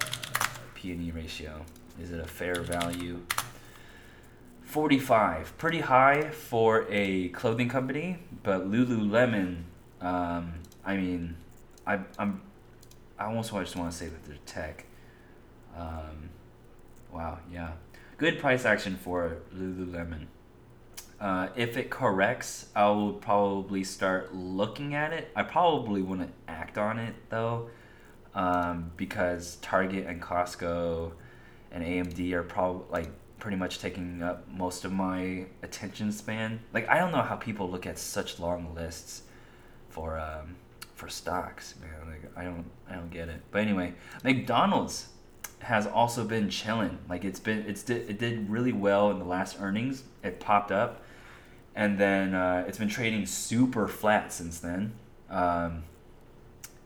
P&E 0.75 1.11
ratio? 1.11 1.65
Is 2.01 2.11
it 2.11 2.19
a 2.19 2.27
fair 2.27 2.61
value? 2.61 3.19
45, 4.63 5.57
pretty 5.57 5.79
high 5.79 6.29
for 6.29 6.85
a 6.89 7.29
clothing 7.29 7.69
company, 7.69 8.19
but 8.43 8.69
Lululemon, 8.69 9.63
um, 10.01 10.53
I 10.85 10.95
mean, 10.95 11.35
I, 11.85 11.99
I'm, 12.17 12.41
I 13.17 13.25
almost 13.25 13.51
just 13.51 13.75
want 13.75 13.91
to 13.91 13.97
say 13.97 14.07
that 14.07 14.23
they're 14.25 14.37
tech. 14.45 14.85
Um, 15.77 16.29
wow, 17.11 17.39
yeah, 17.51 17.71
good 18.17 18.39
price 18.39 18.65
action 18.65 18.95
for 18.95 19.38
Lululemon. 19.56 20.25
Uh, 21.19 21.49
if 21.56 21.77
it 21.77 21.89
corrects, 21.89 22.67
I 22.75 22.89
will 22.89 23.13
probably 23.13 23.84
start 23.84 24.36
looking 24.36 24.93
at 24.93 25.13
it. 25.13 25.30
I 25.36 25.43
probably 25.43 26.01
wouldn't 26.01 26.34
act 26.47 26.77
on 26.77 26.99
it 26.99 27.15
though, 27.30 27.69
um, 28.36 28.91
because 28.97 29.56
Target 29.58 30.06
and 30.06 30.21
Costco 30.21 31.12
and 31.71 31.84
AMD 31.84 32.34
are 32.34 32.43
probably 32.43 32.86
like 32.91 33.10
pretty 33.39 33.58
much 33.58 33.80
taking 33.80 34.21
up 34.21 34.47
most 34.47 34.86
of 34.86 34.91
my 34.91 35.45
attention 35.63 36.12
span. 36.12 36.60
Like 36.73 36.88
I 36.89 36.99
don't 36.99 37.12
know 37.12 37.23
how 37.23 37.36
people 37.36 37.69
look 37.69 37.88
at 37.88 37.97
such 37.97 38.39
long 38.39 38.75
lists 38.75 39.23
for 39.89 40.19
um, 40.19 40.56
for 40.93 41.10
stocks, 41.10 41.75
man. 41.82 42.12
Like 42.12 42.32
I 42.36 42.43
don't 42.43 42.65
I 42.88 42.93
don't 42.93 43.10
get 43.10 43.30
it. 43.30 43.41
But 43.49 43.62
anyway, 43.62 43.95
McDonald's 44.23 45.10
has 45.60 45.88
also 45.88 46.24
been 46.24 46.50
chilling. 46.50 46.98
Like 47.10 47.26
it's 47.26 47.39
been 47.39 47.65
it's 47.67 47.84
did 47.84 48.10
it 48.10 48.20
did 48.20 48.50
really 48.50 48.74
well 48.74 49.12
in 49.12 49.20
the 49.20 49.26
last 49.26 49.58
earnings. 49.60 50.04
It 50.24 50.39
popped 50.39 50.72
up, 50.72 51.04
and 51.76 51.98
then 51.98 52.34
uh, 52.34 52.65
it's 52.67 52.78
been 52.78 52.89
trading 52.89 53.26
super 53.26 53.88
flat 53.88 54.32
since 54.32 54.60
then. 54.60 54.93
Um, 55.30 55.84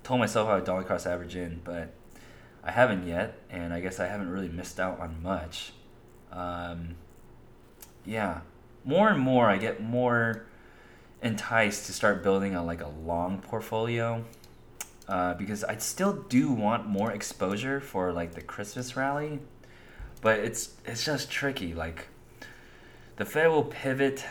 told 0.04 0.20
myself 0.20 0.50
I 0.50 0.56
would 0.56 0.66
dollar 0.66 0.84
cost 0.84 1.06
average 1.06 1.36
in, 1.36 1.62
but 1.64 1.94
I 2.64 2.72
haven't 2.72 3.08
yet, 3.08 3.38
and 3.50 3.74
I 3.74 3.80
guess 3.82 4.00
I 4.00 4.08
haven't 4.08 4.30
really 4.30 4.50
missed 4.50 4.80
out 4.80 5.00
on 5.00 5.22
much. 5.22 5.74
Um, 6.32 6.96
yeah, 8.06 8.42
more 8.86 9.10
and 9.10 9.20
more 9.20 9.48
I 9.50 9.58
get 9.58 9.82
more 9.82 10.46
enticed 11.22 11.86
to 11.86 11.94
start 11.94 12.24
building 12.24 12.56
a 12.56 12.64
like 12.64 12.82
a 12.82 12.88
long 12.88 13.40
portfolio 13.42 14.24
uh, 15.12 15.34
because 15.34 15.66
I 15.66 15.76
still 15.76 16.14
do 16.14 16.54
want 16.54 16.88
more 16.88 17.12
exposure 17.12 17.82
for 17.82 18.14
like 18.14 18.34
the 18.34 18.42
Christmas 18.42 18.96
rally, 18.96 19.40
but 20.22 20.40
it's 20.40 20.72
it's 20.86 21.04
just 21.04 21.30
tricky. 21.30 21.74
Like 21.74 22.08
the 23.18 23.26
Fed 23.26 23.50
will 23.50 23.66
pivot, 23.66 24.24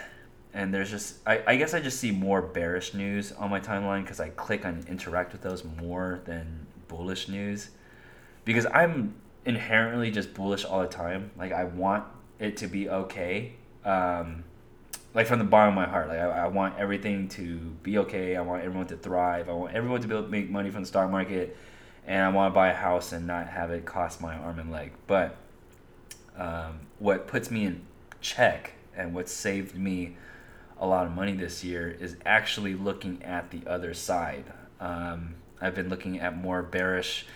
and 0.54 0.72
there's 0.72 0.90
just 0.90 1.16
I, 1.26 1.42
I 1.46 1.56
guess 1.56 1.74
I 1.74 1.80
just 1.80 2.00
see 2.00 2.10
more 2.10 2.40
bearish 2.40 2.94
news 2.94 3.30
on 3.32 3.50
my 3.50 3.60
timeline 3.60 4.04
because 4.04 4.20
I 4.20 4.30
click 4.30 4.64
on 4.64 4.82
interact 4.88 5.32
with 5.32 5.42
those 5.42 5.64
more 5.64 6.22
than 6.24 6.66
bullish 6.88 7.28
news 7.28 7.68
because 8.46 8.66
I'm 8.72 9.14
inherently 9.44 10.10
just 10.10 10.32
bullish 10.32 10.64
all 10.64 10.80
the 10.80 10.88
time. 10.88 11.30
Like 11.36 11.52
I 11.52 11.64
want 11.64 12.04
it 12.38 12.56
to 12.56 12.66
be 12.66 12.88
okay. 12.88 13.52
Um, 13.84 14.44
like 15.14 15.26
from 15.26 15.38
the 15.38 15.44
bottom 15.44 15.76
of 15.76 15.76
my 15.76 15.88
heart. 15.88 16.08
Like 16.08 16.18
I, 16.18 16.44
I 16.44 16.46
want 16.48 16.78
everything 16.78 17.28
to 17.30 17.56
be 17.82 17.98
okay. 17.98 18.36
I 18.36 18.42
want 18.42 18.64
everyone 18.64 18.86
to 18.88 18.96
thrive. 18.96 19.48
I 19.48 19.52
want 19.52 19.74
everyone 19.74 20.00
to 20.00 20.08
be 20.08 20.14
able 20.14 20.24
to 20.24 20.30
make 20.30 20.50
money 20.50 20.70
from 20.70 20.82
the 20.82 20.88
stock 20.88 21.10
market, 21.10 21.56
and 22.06 22.22
I 22.22 22.28
want 22.28 22.52
to 22.52 22.54
buy 22.54 22.70
a 22.70 22.74
house 22.74 23.12
and 23.12 23.26
not 23.26 23.48
have 23.48 23.70
it 23.70 23.84
cost 23.84 24.20
my 24.20 24.34
arm 24.34 24.58
and 24.58 24.70
leg. 24.70 24.92
But 25.06 25.36
um, 26.36 26.80
what 26.98 27.26
puts 27.26 27.50
me 27.50 27.64
in 27.64 27.82
check 28.20 28.72
and 28.96 29.14
what 29.14 29.28
saved 29.28 29.76
me 29.76 30.16
a 30.78 30.86
lot 30.86 31.06
of 31.06 31.12
money 31.12 31.34
this 31.34 31.62
year 31.62 31.90
is 31.90 32.16
actually 32.24 32.74
looking 32.74 33.22
at 33.22 33.50
the 33.50 33.62
other 33.66 33.92
side. 33.92 34.44
Um, 34.80 35.34
I've 35.60 35.74
been 35.74 35.90
looking 35.90 36.20
at 36.20 36.36
more 36.36 36.62
bearish 36.62 37.26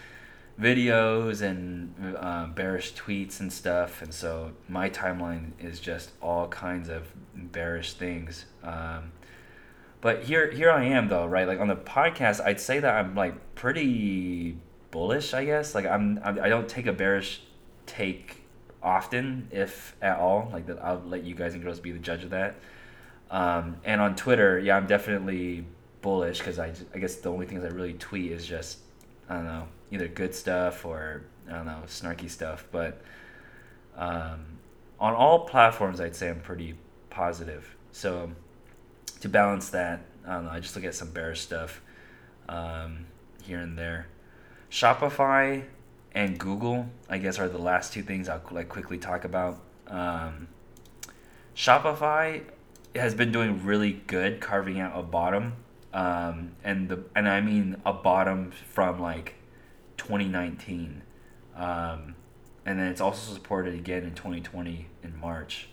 videos 0.60 1.42
and 1.42 1.94
uh, 2.16 2.46
bearish 2.46 2.94
tweets 2.94 3.40
and 3.40 3.52
stuff, 3.52 4.02
and 4.02 4.14
so 4.14 4.52
my 4.68 4.88
timeline 4.88 5.50
is 5.58 5.80
just 5.80 6.12
all 6.22 6.48
kinds 6.48 6.88
of 6.88 7.12
bearish 7.34 7.94
things. 7.94 8.44
Um, 8.62 9.12
but 10.00 10.24
here, 10.24 10.50
here 10.50 10.70
I 10.70 10.84
am 10.84 11.08
though, 11.08 11.26
right? 11.26 11.48
Like 11.48 11.60
on 11.60 11.68
the 11.68 11.76
podcast, 11.76 12.44
I'd 12.44 12.60
say 12.60 12.78
that 12.80 12.94
I'm 12.94 13.14
like 13.14 13.54
pretty 13.54 14.58
bullish, 14.90 15.34
I 15.34 15.44
guess. 15.44 15.74
Like 15.74 15.86
I'm, 15.86 16.20
I 16.22 16.48
don't 16.48 16.68
take 16.68 16.86
a 16.86 16.92
bearish 16.92 17.40
take 17.86 18.42
often, 18.82 19.48
if 19.50 19.96
at 20.02 20.18
all. 20.18 20.50
Like 20.52 20.66
that, 20.66 20.78
I'll 20.84 21.02
let 21.06 21.24
you 21.24 21.34
guys 21.34 21.54
and 21.54 21.62
girls 21.62 21.80
be 21.80 21.90
the 21.90 21.98
judge 21.98 22.22
of 22.22 22.30
that. 22.30 22.56
Um, 23.30 23.78
and 23.84 24.00
on 24.00 24.14
Twitter, 24.14 24.58
yeah, 24.58 24.76
I'm 24.76 24.86
definitely 24.86 25.64
bullish 26.02 26.38
because 26.38 26.58
I, 26.58 26.72
I 26.94 26.98
guess 26.98 27.16
the 27.16 27.32
only 27.32 27.46
things 27.46 27.64
I 27.64 27.68
really 27.68 27.94
tweet 27.94 28.30
is 28.30 28.46
just 28.46 28.78
I 29.28 29.36
don't 29.36 29.46
know 29.46 29.66
either 29.90 30.08
good 30.08 30.34
stuff 30.34 30.84
or 30.84 31.24
I 31.48 31.52
don't 31.52 31.66
know 31.66 31.82
snarky 31.86 32.30
stuff. 32.30 32.66
But 32.70 33.02
um, 33.96 34.44
on 34.98 35.14
all 35.14 35.40
platforms, 35.40 36.00
I'd 36.00 36.16
say 36.16 36.30
I'm 36.30 36.40
pretty 36.40 36.74
positive. 37.10 37.76
So 37.92 38.30
to 39.20 39.28
balance 39.28 39.70
that, 39.70 40.00
I 40.26 40.34
don't 40.34 40.44
know. 40.46 40.50
I 40.50 40.60
just 40.60 40.74
look 40.76 40.84
at 40.84 40.94
some 40.94 41.10
bearish 41.10 41.40
stuff 41.40 41.80
um, 42.48 43.06
here 43.42 43.58
and 43.58 43.78
there. 43.78 44.06
Shopify 44.70 45.64
and 46.14 46.38
Google, 46.38 46.86
I 47.08 47.18
guess, 47.18 47.38
are 47.38 47.48
the 47.48 47.58
last 47.58 47.92
two 47.92 48.02
things 48.02 48.28
I'll 48.28 48.42
like 48.50 48.68
quickly 48.68 48.98
talk 48.98 49.24
about. 49.24 49.60
Um, 49.86 50.48
Shopify 51.54 52.42
has 52.94 53.14
been 53.14 53.32
doing 53.32 53.64
really 53.64 53.92
good, 54.06 54.40
carving 54.40 54.80
out 54.80 54.98
a 54.98 55.02
bottom, 55.02 55.54
um, 55.92 56.52
and 56.62 56.88
the 56.88 57.04
and 57.14 57.28
I 57.28 57.40
mean 57.40 57.80
a 57.84 57.92
bottom 57.92 58.50
from 58.50 59.00
like 59.00 59.34
2019. 59.96 61.02
Um, 61.56 62.14
and 62.66 62.78
then 62.78 62.86
it's 62.88 63.00
also 63.00 63.32
supported 63.32 63.74
again 63.74 64.04
in 64.04 64.14
2020 64.14 64.86
in 65.02 65.18
March. 65.18 65.68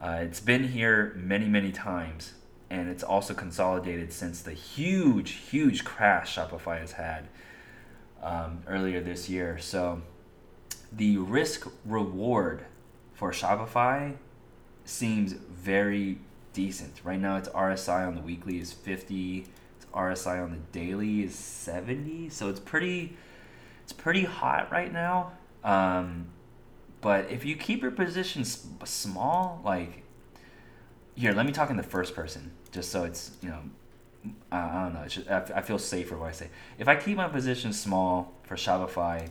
Uh, 0.00 0.18
it's 0.20 0.40
been 0.40 0.68
here 0.68 1.14
many, 1.16 1.46
many 1.46 1.72
times, 1.72 2.34
and 2.70 2.88
it's 2.88 3.02
also 3.02 3.34
consolidated 3.34 4.12
since 4.12 4.42
the 4.42 4.52
huge, 4.52 5.32
huge 5.32 5.84
crash 5.84 6.36
Shopify 6.36 6.80
has 6.80 6.92
had 6.92 7.28
um, 8.22 8.62
earlier 8.66 9.00
this 9.00 9.28
year. 9.28 9.58
So 9.58 10.02
the 10.92 11.16
risk 11.16 11.66
reward 11.84 12.66
for 13.14 13.32
Shopify 13.32 14.16
seems 14.84 15.32
very 15.32 16.18
decent. 16.52 17.00
Right 17.04 17.20
now, 17.20 17.36
its 17.36 17.48
RSI 17.48 18.06
on 18.06 18.14
the 18.14 18.20
weekly 18.20 18.60
is 18.60 18.72
50. 18.72 19.46
Its 19.76 19.86
RSI 19.94 20.42
on 20.42 20.50
the 20.50 20.78
daily 20.78 21.22
is 21.22 21.34
70. 21.34 22.28
So 22.28 22.48
it's 22.48 22.60
pretty 22.60 23.16
it's 23.86 23.92
pretty 23.92 24.24
hot 24.24 24.72
right 24.72 24.92
now. 24.92 25.30
Um, 25.62 26.26
but 27.00 27.30
if 27.30 27.44
you 27.44 27.54
keep 27.54 27.82
your 27.82 27.92
position 27.92 28.44
small, 28.44 29.60
like 29.64 30.02
here, 31.14 31.32
let 31.32 31.46
me 31.46 31.52
talk 31.52 31.70
in 31.70 31.76
the 31.76 31.84
first 31.84 32.12
person, 32.16 32.50
just 32.72 32.90
so 32.90 33.04
it's 33.04 33.36
you 33.40 33.48
know, 33.48 33.60
I, 34.50 34.58
I 34.58 34.82
don't 34.82 34.94
know. 34.94 35.02
It's 35.02 35.14
just, 35.14 35.30
I, 35.30 35.60
feel 35.60 35.78
safer 35.78 36.16
when 36.16 36.28
I 36.28 36.32
say 36.32 36.48
if 36.78 36.88
I 36.88 36.96
keep 36.96 37.16
my 37.16 37.28
position 37.28 37.72
small 37.72 38.34
for 38.42 38.56
Shopify, 38.56 39.28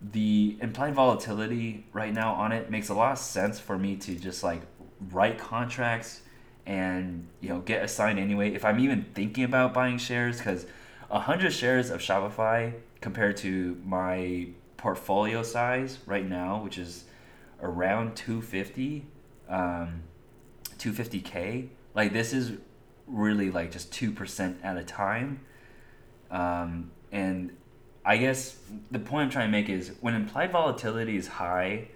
the 0.00 0.56
implied 0.60 0.94
volatility 0.94 1.84
right 1.92 2.14
now 2.14 2.34
on 2.34 2.52
it 2.52 2.70
makes 2.70 2.90
a 2.90 2.94
lot 2.94 3.10
of 3.10 3.18
sense 3.18 3.58
for 3.58 3.76
me 3.76 3.96
to 3.96 4.14
just 4.14 4.44
like 4.44 4.62
write 5.10 5.36
contracts 5.36 6.20
and 6.64 7.26
you 7.40 7.48
know 7.48 7.58
get 7.58 7.82
assigned 7.82 8.20
anyway. 8.20 8.54
If 8.54 8.64
I'm 8.64 8.78
even 8.78 9.06
thinking 9.14 9.42
about 9.42 9.74
buying 9.74 9.98
shares, 9.98 10.38
because 10.38 10.64
hundred 11.10 11.52
shares 11.52 11.90
of 11.90 12.00
Shopify 12.00 12.74
compared 13.04 13.36
to 13.36 13.78
my 13.84 14.46
portfolio 14.78 15.42
size 15.42 15.98
right 16.06 16.26
now, 16.26 16.62
which 16.64 16.78
is 16.78 17.04
around 17.60 18.16
250, 18.16 19.04
um, 19.46 20.02
250k. 20.78 21.68
Like 21.94 22.14
this 22.14 22.32
is 22.32 22.52
really 23.06 23.50
like 23.50 23.70
just 23.70 23.92
two 23.92 24.10
percent 24.10 24.56
at 24.62 24.78
a 24.78 24.82
time, 24.82 25.40
um, 26.30 26.90
and 27.12 27.54
I 28.06 28.16
guess 28.16 28.56
the 28.90 29.00
point 29.00 29.24
I'm 29.24 29.30
trying 29.30 29.48
to 29.48 29.52
make 29.52 29.68
is 29.68 29.92
when 30.00 30.14
implied 30.14 30.50
volatility 30.50 31.18
is 31.18 31.26
high 31.26 31.88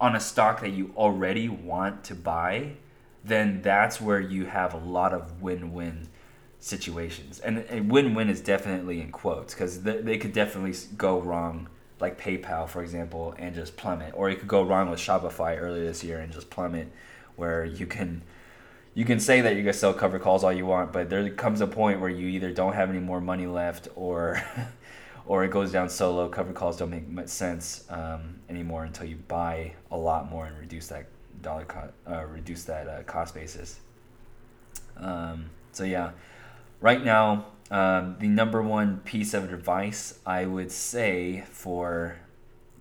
on 0.00 0.16
a 0.16 0.20
stock 0.20 0.62
that 0.62 0.72
you 0.72 0.92
already 0.96 1.48
want 1.48 2.02
to 2.06 2.16
buy, 2.16 2.72
then 3.22 3.62
that's 3.62 4.00
where 4.00 4.20
you 4.20 4.46
have 4.46 4.74
a 4.74 4.78
lot 4.78 5.12
of 5.14 5.40
win-win 5.40 6.08
situations. 6.66 7.38
And, 7.38 7.58
and 7.58 7.90
win-win 7.90 8.28
is 8.28 8.40
definitely 8.40 9.00
in 9.00 9.12
quotes 9.12 9.54
because 9.54 9.78
th- 9.78 10.04
they 10.04 10.18
could 10.18 10.32
definitely 10.32 10.74
go 10.96 11.20
wrong, 11.20 11.68
like 12.00 12.20
PayPal, 12.20 12.68
for 12.68 12.82
example, 12.82 13.34
and 13.38 13.54
just 13.54 13.76
plummet. 13.76 14.12
Or 14.16 14.28
it 14.28 14.40
could 14.40 14.48
go 14.48 14.62
wrong 14.62 14.90
with 14.90 14.98
Shopify 14.98 15.60
earlier 15.60 15.84
this 15.84 16.02
year 16.02 16.18
and 16.18 16.32
just 16.32 16.50
plummet, 16.50 16.90
where 17.36 17.64
you 17.64 17.86
can 17.86 18.22
you 18.94 19.04
can 19.04 19.20
say 19.20 19.42
that 19.42 19.54
you're 19.54 19.62
gonna 19.62 19.74
sell 19.74 19.92
cover 19.92 20.18
calls 20.18 20.42
all 20.42 20.52
you 20.52 20.66
want, 20.66 20.92
but 20.92 21.08
there 21.08 21.28
comes 21.30 21.60
a 21.60 21.66
point 21.66 22.00
where 22.00 22.10
you 22.10 22.26
either 22.28 22.50
don't 22.50 22.72
have 22.72 22.90
any 22.90 22.98
more 22.98 23.20
money 23.20 23.46
left 23.46 23.88
or 23.94 24.42
or 25.26 25.44
it 25.44 25.50
goes 25.50 25.70
down 25.70 25.88
so 25.88 26.14
low 26.14 26.28
cover 26.28 26.52
calls 26.52 26.78
don't 26.78 26.90
make 26.90 27.06
much 27.06 27.28
sense 27.28 27.84
um, 27.90 28.40
anymore 28.48 28.84
until 28.84 29.06
you 29.06 29.16
buy 29.28 29.72
a 29.90 29.96
lot 29.96 30.28
more 30.30 30.46
and 30.46 30.58
reduce 30.58 30.88
that 30.88 31.06
dollar 31.42 31.64
co- 31.66 31.92
uh, 32.10 32.24
reduce 32.24 32.64
that 32.64 32.88
uh, 32.88 33.02
cost 33.04 33.34
basis. 33.34 33.78
Um, 34.96 35.50
so 35.72 35.84
yeah, 35.84 36.10
right 36.80 37.04
now 37.04 37.46
um, 37.70 38.16
the 38.20 38.28
number 38.28 38.62
one 38.62 39.00
piece 39.00 39.34
of 39.34 39.52
advice 39.52 40.18
I 40.24 40.46
would 40.46 40.70
say 40.70 41.44
for 41.50 42.18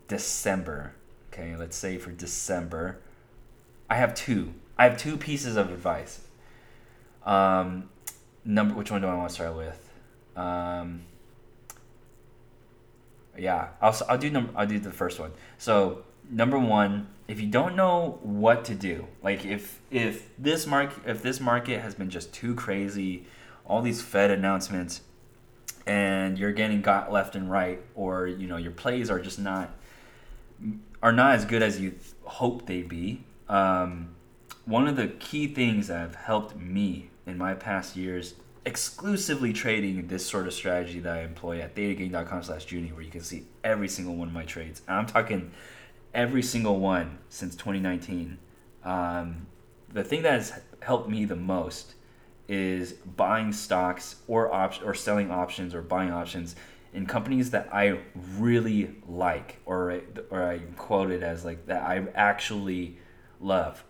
December. 0.07 0.93
Okay, 1.33 1.55
let's 1.55 1.75
say 1.75 1.97
for 1.97 2.11
December, 2.11 2.99
I 3.89 3.95
have 3.95 4.13
two. 4.13 4.53
I 4.77 4.85
have 4.85 4.97
two 4.97 5.17
pieces 5.17 5.57
of 5.57 5.71
advice. 5.71 6.21
Um, 7.25 7.89
number, 8.43 8.75
which 8.75 8.91
one 8.91 9.01
do 9.01 9.07
I 9.07 9.15
want 9.15 9.29
to 9.29 9.35
start 9.35 9.55
with? 9.55 9.91
Um, 10.35 11.01
yeah, 13.37 13.69
I'll 13.81 13.95
I'll 14.07 14.17
do 14.17 14.29
number 14.29 14.53
I'll 14.55 14.67
do 14.67 14.79
the 14.79 14.91
first 14.91 15.19
one. 15.19 15.31
So 15.57 16.03
number 16.29 16.59
one, 16.59 17.07
if 17.27 17.41
you 17.41 17.47
don't 17.47 17.75
know 17.75 18.19
what 18.21 18.65
to 18.65 18.75
do, 18.75 19.07
like 19.23 19.45
if 19.45 19.81
if 19.91 20.29
this 20.37 20.67
market 20.67 21.03
if 21.05 21.21
this 21.21 21.39
market 21.39 21.81
has 21.81 21.95
been 21.95 22.09
just 22.09 22.33
too 22.33 22.55
crazy, 22.55 23.25
all 23.65 23.81
these 23.81 24.01
Fed 24.01 24.31
announcements, 24.31 25.01
and 25.85 26.37
you're 26.37 26.51
getting 26.51 26.81
got 26.81 27.11
left 27.11 27.35
and 27.35 27.49
right, 27.49 27.81
or 27.95 28.27
you 28.27 28.47
know 28.47 28.57
your 28.57 28.71
plays 28.71 29.09
are 29.09 29.19
just 29.19 29.39
not 29.39 29.71
are 31.01 31.11
not 31.11 31.35
as 31.35 31.45
good 31.45 31.61
as 31.61 31.79
you 31.79 31.93
hope 32.23 32.65
they 32.65 32.81
be. 32.81 33.23
Um, 33.47 34.15
one 34.65 34.87
of 34.87 34.95
the 34.95 35.07
key 35.07 35.47
things 35.47 35.87
that 35.87 35.99
have 35.99 36.15
helped 36.15 36.55
me 36.55 37.09
in 37.27 37.37
my 37.37 37.53
past 37.53 37.95
years 37.95 38.35
exclusively 38.65 39.53
trading 39.53 40.07
this 40.07 40.25
sort 40.25 40.47
of 40.47 40.53
strategy 40.53 40.99
that 40.99 41.17
I 41.17 41.21
employ 41.21 41.61
at 41.61 41.75
thetagang.com 41.75 42.43
slash 42.43 42.71
Junie, 42.71 42.91
where 42.91 43.03
you 43.03 43.11
can 43.11 43.21
see 43.21 43.45
every 43.63 43.87
single 43.87 44.15
one 44.15 44.27
of 44.27 44.33
my 44.33 44.43
trades. 44.43 44.81
And 44.87 44.97
I'm 44.97 45.05
talking 45.05 45.51
every 46.13 46.41
single 46.41 46.79
one 46.79 47.19
since 47.29 47.55
2019. 47.55 48.39
Um, 48.83 49.45
the 49.93 50.03
thing 50.03 50.23
that 50.23 50.33
has 50.33 50.59
helped 50.81 51.09
me 51.09 51.25
the 51.25 51.35
most 51.35 51.93
is 52.47 52.93
buying 52.93 53.51
stocks 53.51 54.17
or 54.27 54.53
op- 54.53 54.85
or 54.85 54.93
selling 54.93 55.31
options 55.31 55.73
or 55.73 55.81
buying 55.81 56.11
options 56.11 56.55
in 56.93 57.05
companies 57.05 57.51
that 57.51 57.69
I 57.73 57.99
really 58.37 58.95
like 59.07 59.59
or 59.65 60.01
or 60.29 60.43
I 60.43 60.59
quoted 60.77 61.23
as 61.23 61.43
like 61.43 61.65
that 61.67 61.83
I 61.83 62.05
actually 62.15 62.97
love. 63.39 63.83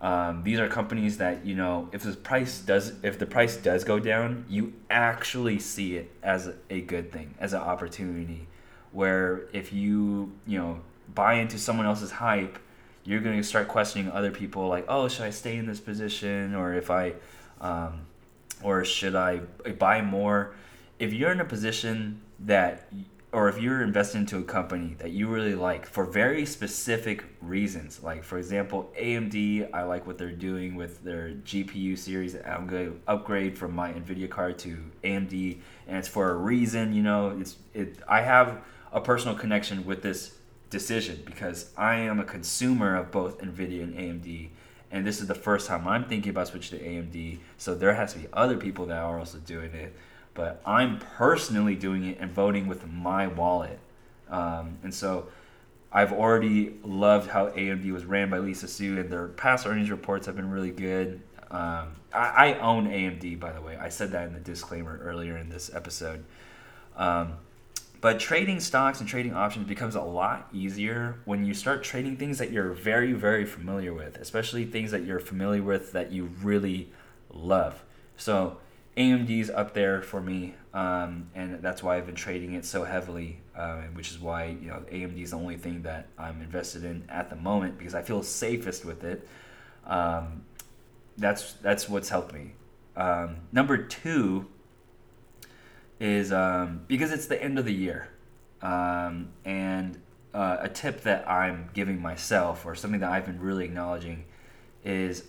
Um, 0.00 0.44
these 0.44 0.60
are 0.60 0.68
companies 0.68 1.18
that 1.18 1.44
you 1.44 1.56
know 1.56 1.88
if 1.92 2.02
the 2.02 2.12
price 2.12 2.60
does 2.60 2.92
if 3.02 3.18
the 3.18 3.26
price 3.26 3.56
does 3.56 3.84
go 3.84 3.98
down, 3.98 4.44
you 4.48 4.74
actually 4.90 5.58
see 5.58 5.96
it 5.96 6.10
as 6.22 6.50
a 6.70 6.80
good 6.80 7.10
thing, 7.10 7.34
as 7.40 7.52
an 7.52 7.60
opportunity. 7.60 8.46
Where 8.92 9.48
if 9.52 9.72
you 9.72 10.32
you 10.46 10.58
know 10.58 10.80
buy 11.14 11.34
into 11.34 11.58
someone 11.58 11.86
else's 11.86 12.12
hype, 12.12 12.58
you're 13.04 13.20
going 13.20 13.38
to 13.38 13.42
start 13.42 13.68
questioning 13.68 14.10
other 14.10 14.30
people 14.30 14.68
like, 14.68 14.84
oh, 14.88 15.08
should 15.08 15.24
I 15.24 15.30
stay 15.30 15.56
in 15.56 15.66
this 15.66 15.80
position 15.80 16.54
or 16.54 16.74
if 16.74 16.90
I, 16.90 17.14
um, 17.60 18.00
or 18.62 18.84
should 18.84 19.14
I 19.14 19.38
buy 19.78 20.02
more? 20.02 20.54
If 20.98 21.12
you're 21.12 21.32
in 21.32 21.40
a 21.40 21.44
position 21.44 22.20
that 22.40 22.88
or 23.30 23.48
if 23.48 23.60
you're 23.60 23.82
investing 23.82 24.22
into 24.22 24.38
a 24.38 24.42
company 24.42 24.96
that 24.98 25.10
you 25.10 25.28
really 25.28 25.54
like 25.54 25.86
for 25.86 26.04
very 26.04 26.46
specific 26.46 27.24
reasons, 27.42 28.02
like 28.02 28.24
for 28.24 28.38
example, 28.38 28.90
AMD, 28.98 29.68
I 29.74 29.82
like 29.82 30.06
what 30.06 30.16
they're 30.16 30.30
doing 30.30 30.76
with 30.76 31.04
their 31.04 31.32
GPU 31.44 31.98
series. 31.98 32.34
I'm 32.34 32.66
going 32.66 32.86
to 32.86 33.00
upgrade 33.06 33.58
from 33.58 33.74
my 33.74 33.92
Nvidia 33.92 34.30
card 34.30 34.58
to 34.60 34.78
AMD, 35.04 35.58
and 35.86 35.96
it's 35.98 36.08
for 36.08 36.30
a 36.30 36.34
reason. 36.34 36.94
You 36.94 37.02
know, 37.02 37.36
it's 37.38 37.56
it. 37.74 37.98
I 38.08 38.22
have 38.22 38.62
a 38.92 39.00
personal 39.00 39.36
connection 39.36 39.84
with 39.84 40.00
this 40.00 40.34
decision 40.70 41.22
because 41.26 41.70
I 41.76 41.96
am 41.96 42.20
a 42.20 42.24
consumer 42.24 42.96
of 42.96 43.10
both 43.10 43.38
Nvidia 43.38 43.82
and 43.82 43.94
AMD, 43.94 44.48
and 44.90 45.06
this 45.06 45.20
is 45.20 45.26
the 45.26 45.34
first 45.34 45.66
time 45.66 45.86
I'm 45.86 46.04
thinking 46.04 46.30
about 46.30 46.48
switching 46.48 46.78
to 46.78 46.84
AMD. 46.84 47.38
So 47.56 47.74
there 47.74 47.94
has 47.94 48.14
to 48.14 48.20
be 48.20 48.26
other 48.32 48.56
people 48.56 48.86
that 48.86 48.98
are 48.98 49.18
also 49.18 49.38
doing 49.38 49.72
it 49.74 49.94
but 50.38 50.62
I'm 50.64 51.00
personally 51.00 51.74
doing 51.74 52.04
it 52.04 52.18
and 52.20 52.30
voting 52.30 52.68
with 52.68 52.86
my 52.86 53.26
wallet. 53.26 53.80
Um, 54.30 54.78
and 54.84 54.94
so 54.94 55.26
I've 55.90 56.12
already 56.12 56.74
loved 56.84 57.28
how 57.28 57.48
AMD 57.48 57.90
was 57.90 58.04
ran 58.04 58.30
by 58.30 58.38
Lisa 58.38 58.68
Su, 58.68 59.00
and 59.00 59.10
their 59.10 59.26
past 59.26 59.66
earnings 59.66 59.90
reports 59.90 60.26
have 60.26 60.36
been 60.36 60.48
really 60.48 60.70
good. 60.70 61.22
Um, 61.50 61.96
I, 62.14 62.52
I, 62.52 62.58
own 62.60 62.86
AMD, 62.86 63.40
by 63.40 63.50
the 63.50 63.60
way. 63.60 63.76
I 63.76 63.88
said 63.88 64.12
that 64.12 64.28
in 64.28 64.32
the 64.32 64.38
disclaimer 64.38 65.00
earlier 65.02 65.36
in 65.36 65.48
this 65.48 65.74
episode. 65.74 66.24
Um, 66.96 67.32
but 68.00 68.20
trading 68.20 68.60
stocks 68.60 69.00
and 69.00 69.08
trading 69.08 69.34
options 69.34 69.66
becomes 69.66 69.94
a 69.94 70.02
lot 70.02 70.48
easier 70.52 71.18
when 71.24 71.44
you 71.44 71.52
start 71.52 71.82
trading 71.82 72.16
things 72.16 72.38
that 72.38 72.52
you're 72.52 72.72
very, 72.72 73.12
very 73.12 73.44
familiar 73.44 73.92
with, 73.92 74.16
especially 74.16 74.64
things 74.64 74.92
that 74.92 75.04
you're 75.04 75.18
familiar 75.18 75.62
with 75.62 75.92
that 75.92 76.12
you 76.12 76.30
really 76.42 76.92
love. 77.32 77.82
So 78.16 78.58
AMD's 78.96 79.50
up 79.50 79.74
there 79.74 80.02
for 80.02 80.20
me, 80.20 80.54
um, 80.74 81.30
and 81.34 81.60
that's 81.62 81.82
why 81.82 81.96
I've 81.96 82.06
been 82.06 82.14
trading 82.14 82.54
it 82.54 82.64
so 82.64 82.84
heavily, 82.84 83.40
uh, 83.56 83.82
which 83.94 84.10
is 84.10 84.18
why 84.18 84.56
you 84.60 84.68
know 84.68 84.82
AMD 84.92 85.22
is 85.22 85.30
the 85.30 85.36
only 85.36 85.56
thing 85.56 85.82
that 85.82 86.06
I'm 86.18 86.40
invested 86.40 86.84
in 86.84 87.04
at 87.08 87.30
the 87.30 87.36
moment 87.36 87.78
because 87.78 87.94
I 87.94 88.02
feel 88.02 88.22
safest 88.22 88.84
with 88.84 89.02
it. 89.02 89.28
Um, 89.86 90.42
that's 91.16 91.54
that's 91.54 91.88
what's 91.88 92.08
helped 92.08 92.32
me. 92.32 92.52
Um, 92.96 93.36
number 93.52 93.76
two 93.76 94.46
is 96.00 96.32
um, 96.32 96.82
because 96.86 97.12
it's 97.12 97.26
the 97.26 97.42
end 97.42 97.58
of 97.58 97.64
the 97.64 97.74
year, 97.74 98.08
um, 98.62 99.28
and 99.44 99.98
uh, 100.34 100.58
a 100.60 100.68
tip 100.68 101.02
that 101.02 101.28
I'm 101.28 101.70
giving 101.74 102.00
myself 102.00 102.64
or 102.64 102.74
something 102.74 103.00
that 103.00 103.10
I've 103.10 103.26
been 103.26 103.40
really 103.40 103.64
acknowledging 103.64 104.24
is 104.84 105.24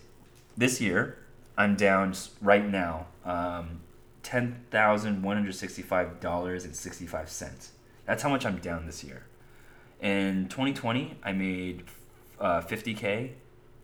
this 0.55 0.79
year 0.79 1.17
I'm 1.57 1.75
down 1.75 2.13
right 2.41 2.65
now 2.65 3.07
um, 3.25 3.81
ten 4.23 4.63
thousand 4.71 5.23
one 5.23 5.37
hundred 5.37 5.55
sixty-five 5.55 6.19
dollars 6.19 6.65
and 6.65 6.75
sixty-five 6.75 7.29
cents. 7.29 7.71
That's 8.05 8.23
how 8.23 8.29
much 8.29 8.45
I'm 8.45 8.57
down 8.57 8.85
this 8.85 9.03
year. 9.03 9.23
In 10.01 10.47
2020, 10.47 11.17
I 11.23 11.33
made 11.33 11.83
uh, 12.39 12.61
50k. 12.61 13.31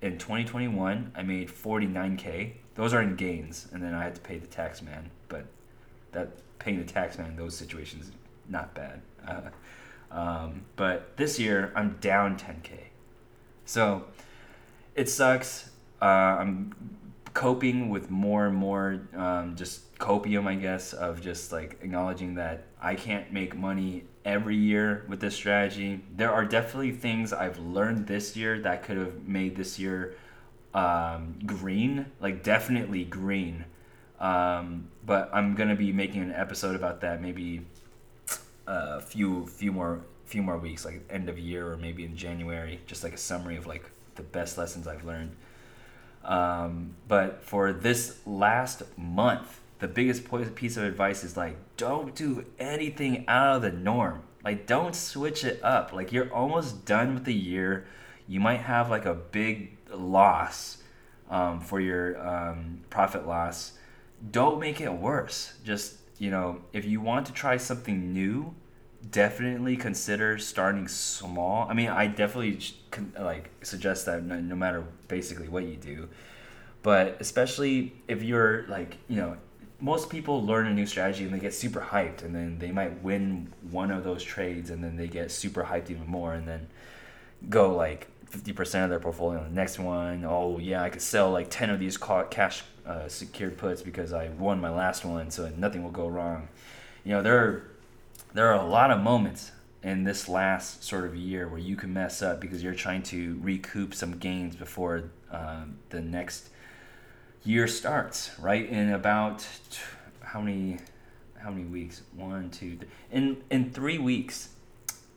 In 0.01 0.17
2021, 0.17 1.11
I 1.15 1.23
made 1.23 1.49
49k. 1.49 2.53
Those 2.75 2.93
are 2.93 3.01
in 3.01 3.15
gains, 3.15 3.67
and 3.71 3.83
then 3.83 3.93
I 3.93 4.03
had 4.03 4.15
to 4.15 4.21
pay 4.21 4.37
the 4.37 4.47
tax 4.47 4.81
man. 4.81 5.11
But 5.27 5.45
that 6.15 6.29
paying 6.59 6.79
the 6.79 6.83
tax 6.83 7.17
man 7.17 7.31
in 7.31 7.35
those 7.35 7.55
situations 7.55 8.11
not 8.49 8.73
bad. 8.73 9.01
Uh, 9.27 9.41
um, 10.11 10.65
but 10.75 11.17
this 11.17 11.39
year, 11.39 11.71
I'm 11.75 11.97
down 11.99 12.37
10k. 12.37 12.71
So 13.65 14.05
it 14.95 15.09
sucks. 15.09 15.71
Uh, 16.01 16.05
I'm 16.05 17.05
coping 17.33 17.89
with 17.89 18.09
more 18.09 18.47
and 18.47 18.55
more 18.55 19.07
um, 19.15 19.55
just 19.55 19.97
copium, 19.97 20.47
I 20.47 20.55
guess, 20.55 20.93
of 20.93 21.21
just 21.21 21.51
like 21.51 21.79
acknowledging 21.81 22.35
that 22.35 22.65
I 22.81 22.95
can't 22.95 23.31
make 23.31 23.55
money 23.55 24.03
every 24.23 24.55
year 24.55 25.05
with 25.07 25.19
this 25.19 25.35
strategy. 25.35 26.01
There 26.15 26.31
are 26.31 26.45
definitely 26.45 26.91
things 26.91 27.33
I've 27.33 27.59
learned 27.59 28.07
this 28.07 28.35
year 28.35 28.59
that 28.59 28.83
could 28.83 28.97
have 28.97 29.27
made 29.27 29.55
this 29.55 29.77
year 29.79 30.15
um, 30.73 31.39
green, 31.45 32.07
like 32.19 32.43
definitely 32.43 33.05
green. 33.05 33.65
Um, 34.19 34.89
but 35.05 35.29
I'm 35.33 35.55
gonna 35.55 35.75
be 35.75 35.91
making 35.91 36.21
an 36.21 36.31
episode 36.31 36.75
about 36.75 37.01
that 37.01 37.21
maybe 37.21 37.65
a 38.67 39.01
few 39.01 39.45
few 39.47 39.71
more 39.71 40.01
few 40.25 40.41
more 40.41 40.57
weeks, 40.57 40.85
like 40.85 41.03
end 41.09 41.29
of 41.29 41.37
year 41.37 41.71
or 41.71 41.77
maybe 41.77 42.03
in 42.03 42.15
January, 42.15 42.79
just 42.87 43.03
like 43.03 43.13
a 43.13 43.17
summary 43.17 43.57
of 43.57 43.67
like 43.67 43.89
the 44.15 44.23
best 44.23 44.57
lessons 44.57 44.87
I've 44.87 45.03
learned. 45.03 45.35
Um, 46.23 46.95
but 47.07 47.43
for 47.43 47.71
this 47.71 48.19
last 48.25 48.81
month, 48.97 49.61
the 49.79 49.87
biggest 49.87 50.23
piece 50.55 50.77
of 50.77 50.83
advice 50.83 51.23
is 51.23 51.37
like, 51.37 51.57
don't 51.77 52.15
do 52.15 52.45
anything 52.57 53.25
out 53.27 53.57
of 53.57 53.61
the 53.61 53.71
norm. 53.71 54.23
Like, 54.43 54.65
don't 54.65 54.95
switch 54.95 55.43
it 55.43 55.59
up. 55.63 55.93
Like, 55.93 56.11
you're 56.11 56.33
almost 56.33 56.85
done 56.85 57.13
with 57.13 57.25
the 57.25 57.33
year. 57.33 57.85
You 58.27 58.39
might 58.39 58.61
have 58.61 58.89
like 58.89 59.05
a 59.05 59.13
big 59.13 59.77
loss 59.91 60.77
um, 61.29 61.59
for 61.59 61.79
your 61.79 62.19
um, 62.27 62.81
profit 62.89 63.27
loss. 63.27 63.73
Don't 64.31 64.59
make 64.59 64.81
it 64.81 64.91
worse. 64.91 65.53
Just, 65.63 65.95
you 66.17 66.31
know, 66.31 66.61
if 66.73 66.85
you 66.85 67.01
want 67.01 67.25
to 67.27 67.33
try 67.33 67.57
something 67.57 68.13
new, 68.13 68.55
definitely 69.11 69.77
consider 69.77 70.37
starting 70.37 70.87
small. 70.87 71.67
I 71.69 71.73
mean, 71.73 71.89
I 71.89 72.07
definitely 72.07 72.59
like 73.19 73.49
suggest 73.61 74.05
that 74.05 74.23
no, 74.23 74.55
matter 74.55 74.83
basically 75.07 75.47
what 75.47 75.63
you 75.63 75.75
do, 75.75 76.09
but 76.81 77.17
especially 77.19 77.93
if 78.07 78.23
you're 78.23 78.65
like 78.67 78.97
you 79.07 79.17
know 79.17 79.37
most 79.81 80.09
people 80.09 80.43
learn 80.43 80.67
a 80.67 80.73
new 80.73 80.85
strategy 80.85 81.25
and 81.25 81.33
they 81.33 81.39
get 81.39 81.53
super 81.53 81.81
hyped 81.81 82.23
and 82.23 82.33
then 82.33 82.57
they 82.59 82.71
might 82.71 83.03
win 83.03 83.51
one 83.69 83.91
of 83.91 84.03
those 84.03 84.23
trades 84.23 84.69
and 84.69 84.83
then 84.83 84.95
they 84.95 85.07
get 85.07 85.29
super 85.29 85.63
hyped 85.63 85.89
even 85.89 86.07
more 86.07 86.33
and 86.33 86.47
then 86.47 86.67
go 87.49 87.75
like 87.75 88.07
50% 88.31 88.83
of 88.83 88.89
their 88.89 88.99
portfolio 88.99 89.39
on 89.39 89.45
the 89.45 89.55
next 89.55 89.79
one. 89.79 90.25
Oh, 90.25 90.59
yeah, 90.59 90.83
I 90.83 90.89
could 90.89 91.01
sell 91.01 91.31
like 91.31 91.49
10 91.49 91.69
of 91.69 91.79
these 91.79 91.97
cash 91.97 92.63
uh, 92.85 93.07
secured 93.07 93.57
puts 93.57 93.81
because 93.81 94.13
I 94.13 94.29
won 94.29 94.59
my 94.59 94.69
last 94.69 95.05
one, 95.05 95.31
so 95.31 95.49
nothing 95.57 95.83
will 95.83 95.91
go 95.91 96.07
wrong. 96.07 96.47
You 97.03 97.13
know, 97.13 97.23
there 97.23 97.37
are, 97.37 97.71
there 98.33 98.47
are 98.51 98.59
a 98.59 98.67
lot 98.67 98.91
of 98.91 99.01
moments 99.01 99.51
in 99.83 100.03
this 100.03 100.27
last 100.27 100.83
sort 100.83 101.05
of 101.05 101.15
year 101.15 101.47
where 101.47 101.59
you 101.59 101.75
can 101.75 101.93
mess 101.93 102.21
up 102.21 102.41
because 102.41 102.63
you're 102.63 102.73
trying 102.73 103.03
to 103.03 103.39
recoup 103.41 103.93
some 103.93 104.17
gains 104.17 104.55
before 104.55 105.11
um, 105.31 105.77
the 105.89 106.01
next 106.01 106.49
year 107.43 107.67
starts, 107.67 108.31
right? 108.39 108.67
In 108.67 108.91
about 108.91 109.47
how 110.21 110.41
many 110.41 110.79
how 111.37 111.51
many 111.51 111.65
weeks? 111.65 112.01
One, 112.15 112.49
two, 112.49 112.77
three. 112.77 112.87
In 113.11 113.43
in 113.51 113.71
three 113.71 113.99
weeks, 113.99 114.49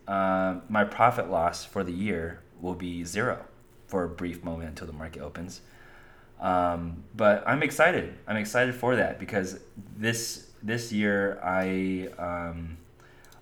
uh, 0.06 0.56
my 0.68 0.84
profit 0.84 1.30
loss 1.30 1.64
for 1.64 1.82
the 1.82 1.92
year 1.92 2.40
will 2.60 2.74
be 2.74 3.04
zero 3.04 3.44
for 3.86 4.04
a 4.04 4.08
brief 4.08 4.44
moment 4.44 4.68
until 4.70 4.86
the 4.86 4.92
market 4.92 5.22
opens. 5.22 5.60
Um, 6.40 7.04
but 7.16 7.42
I'm 7.46 7.62
excited. 7.62 8.14
I'm 8.26 8.36
excited 8.36 8.74
for 8.74 8.96
that 8.96 9.18
because 9.18 9.58
this 9.96 10.50
this 10.62 10.92
year 10.92 11.40
I 11.42 12.08
um, 12.18 12.76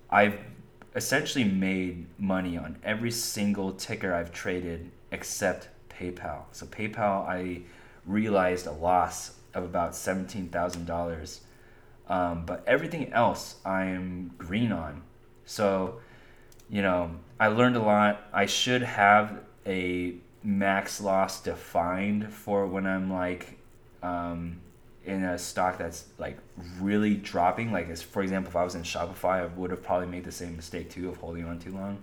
I've 0.09 0.39
essentially 0.95 1.43
made 1.43 2.07
money 2.17 2.57
on 2.57 2.77
every 2.83 3.11
single 3.11 3.73
ticker 3.73 4.13
I've 4.13 4.31
traded 4.31 4.91
except 5.11 5.69
PayPal. 5.89 6.43
So 6.51 6.65
PayPal 6.65 7.27
I 7.27 7.61
realized 8.05 8.65
a 8.65 8.71
loss 8.71 9.35
of 9.53 9.63
about 9.63 9.95
seventeen 9.95 10.49
thousand 10.49 10.85
dollars, 10.85 11.41
um, 12.09 12.45
but 12.45 12.63
everything 12.65 13.13
else 13.13 13.57
I'm 13.63 14.31
green 14.39 14.71
on. 14.71 15.03
So 15.45 15.99
you 16.69 16.81
know, 16.81 17.11
I 17.39 17.47
learned 17.47 17.75
a 17.75 17.81
lot. 17.81 18.27
I 18.33 18.45
should 18.47 18.81
have 18.81 19.39
a 19.65 20.15
max 20.43 21.01
loss 21.01 21.41
defined 21.41 22.33
for 22.33 22.65
when 22.65 22.87
I'm 22.87 23.11
like 23.11 23.57
um, 24.01 24.57
in 25.05 25.23
a 25.23 25.37
stock 25.37 25.77
that's 25.77 26.05
like 26.17 26.37
really 26.79 27.15
dropping. 27.15 27.71
Like, 27.71 27.89
as 27.89 28.01
for 28.01 28.23
example, 28.23 28.49
if 28.49 28.55
I 28.55 28.63
was 28.63 28.75
in 28.75 28.83
Shopify, 28.83 29.41
I 29.41 29.45
would 29.45 29.71
have 29.71 29.83
probably 29.83 30.07
made 30.07 30.23
the 30.23 30.31
same 30.31 30.55
mistake 30.55 30.89
too 30.89 31.09
of 31.09 31.17
holding 31.17 31.45
on 31.45 31.59
too 31.59 31.73
long. 31.73 31.99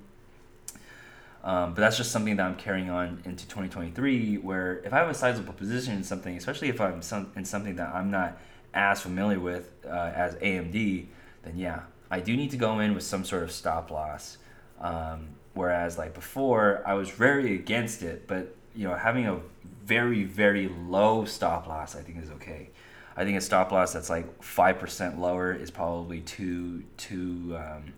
Um, 1.43 1.75
but 1.75 1.83
that's 1.83 1.99
just 1.99 2.11
something 2.11 2.37
that 2.37 2.47
I'm 2.47 2.57
carrying 2.57 2.89
on 2.89 3.21
into 3.25 3.45
2023. 3.45 4.37
Where 4.39 4.79
if 4.79 4.93
I 4.93 4.99
have 4.99 5.09
a 5.09 5.15
sizable 5.15 5.53
position 5.53 5.95
in 5.95 6.05
something, 6.05 6.37
especially 6.37 6.69
if 6.69 6.81
I'm 6.81 7.03
some, 7.03 7.33
in 7.37 7.45
something 7.45 7.77
that 7.77 7.95
I'm 7.95 8.11
not 8.11 8.39
as 8.73 9.03
familiar 9.03 9.39
with 9.39 9.71
uh, 9.87 10.13
as 10.15 10.35
AMD, 10.37 11.07
then 11.43 11.59
yeah, 11.59 11.83
I 12.11 12.21
do 12.21 12.37
need 12.37 12.51
to 12.53 12.57
go 12.57 12.81
in 12.81 12.95
with 12.95 13.05
some 13.05 13.25
sort 13.25 13.43
of 13.43 13.53
stop 13.53 13.91
loss. 13.91 14.39
Um, 14.81 15.29
whereas 15.55 15.99
like 15.99 16.15
before, 16.15 16.83
I 16.87 16.95
was 16.95 17.11
very 17.11 17.55
against 17.55 18.03
it, 18.03 18.27
but 18.27 18.55
you 18.75 18.89
know, 18.89 18.95
having 18.95 19.27
a 19.27 19.41
very 19.85 20.25
very 20.25 20.69
low 20.69 21.25
stop 21.25 21.67
loss, 21.67 21.95
I 21.95 22.03
think 22.03 22.23
is 22.23 22.31
okay. 22.31 22.71
I 23.17 23.25
think 23.25 23.39
a 23.39 23.41
stop 23.41 23.71
loss 23.71 23.93
that's 23.93 24.11
like 24.11 24.43
five 24.43 24.79
percent 24.79 25.21
lower 25.21 25.53
is 25.53 25.71
probably 25.71 26.21
too 26.21 26.85
too 26.97 27.57
um, 27.57 27.93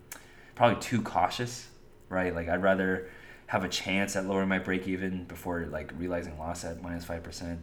probably 0.54 0.80
too 0.80 1.00
cautious, 1.02 1.66
right? 2.08 2.34
Like 2.34 2.48
I'd 2.48 2.62
rather 2.62 3.08
have 3.46 3.64
a 3.64 3.68
chance 3.68 4.16
at 4.16 4.26
lowering 4.26 4.48
my 4.48 4.58
break 4.58 4.88
even 4.88 5.24
before 5.24 5.66
like 5.70 5.92
realizing 5.96 6.38
loss 6.38 6.64
at 6.64 6.82
minus 6.82 7.04
five 7.04 7.22
percent. 7.22 7.60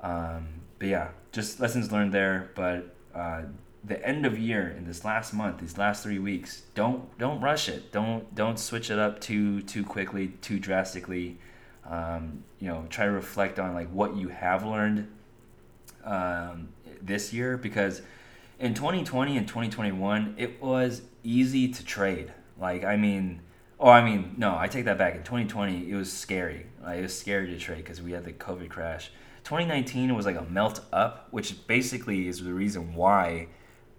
Um, 0.00 0.46
but 0.78 0.88
yeah, 0.88 1.08
just 1.32 1.60
lessons 1.60 1.90
learned 1.90 2.12
there. 2.12 2.50
But 2.54 2.94
uh, 3.14 3.42
the 3.88 4.06
end 4.06 4.26
of 4.26 4.38
year 4.38 4.74
in 4.76 4.86
this 4.86 5.04
last 5.04 5.32
month, 5.32 5.58
these 5.58 5.78
last 5.78 6.02
three 6.02 6.18
weeks, 6.18 6.62
don't 6.74 7.16
don't 7.18 7.40
rush 7.40 7.68
it. 7.68 7.92
Don't 7.92 8.34
don't 8.34 8.58
switch 8.58 8.90
it 8.90 8.98
up 8.98 9.20
too 9.20 9.62
too 9.62 9.84
quickly, 9.84 10.28
too 10.40 10.58
drastically. 10.58 11.38
Um, 11.88 12.44
you 12.60 12.68
know, 12.68 12.86
try 12.90 13.06
to 13.06 13.10
reflect 13.10 13.58
on 13.58 13.74
like 13.74 13.88
what 13.90 14.16
you 14.16 14.28
have 14.28 14.64
learned 14.64 15.08
um, 16.04 16.68
this 17.00 17.32
year 17.32 17.56
because 17.56 18.02
in 18.58 18.74
2020 18.74 19.36
and 19.36 19.48
2021 19.48 20.34
it 20.36 20.62
was 20.62 21.02
easy 21.24 21.68
to 21.68 21.84
trade. 21.84 22.32
Like 22.60 22.84
I 22.84 22.96
mean, 22.96 23.40
oh 23.80 23.88
I 23.88 24.04
mean 24.04 24.34
no, 24.36 24.56
I 24.56 24.68
take 24.68 24.84
that 24.84 24.98
back. 24.98 25.14
In 25.14 25.22
2020 25.22 25.90
it 25.90 25.94
was 25.94 26.12
scary. 26.12 26.66
Like, 26.82 26.98
it 26.98 27.02
was 27.02 27.18
scary 27.18 27.46
to 27.48 27.58
trade 27.58 27.78
because 27.78 28.02
we 28.02 28.12
had 28.12 28.24
the 28.24 28.32
COVID 28.32 28.68
crash. 28.68 29.10
2019 29.44 30.14
was 30.14 30.26
like 30.26 30.36
a 30.36 30.42
melt 30.42 30.80
up, 30.92 31.28
which 31.30 31.66
basically 31.66 32.28
is 32.28 32.42
the 32.44 32.52
reason 32.52 32.94
why 32.94 33.48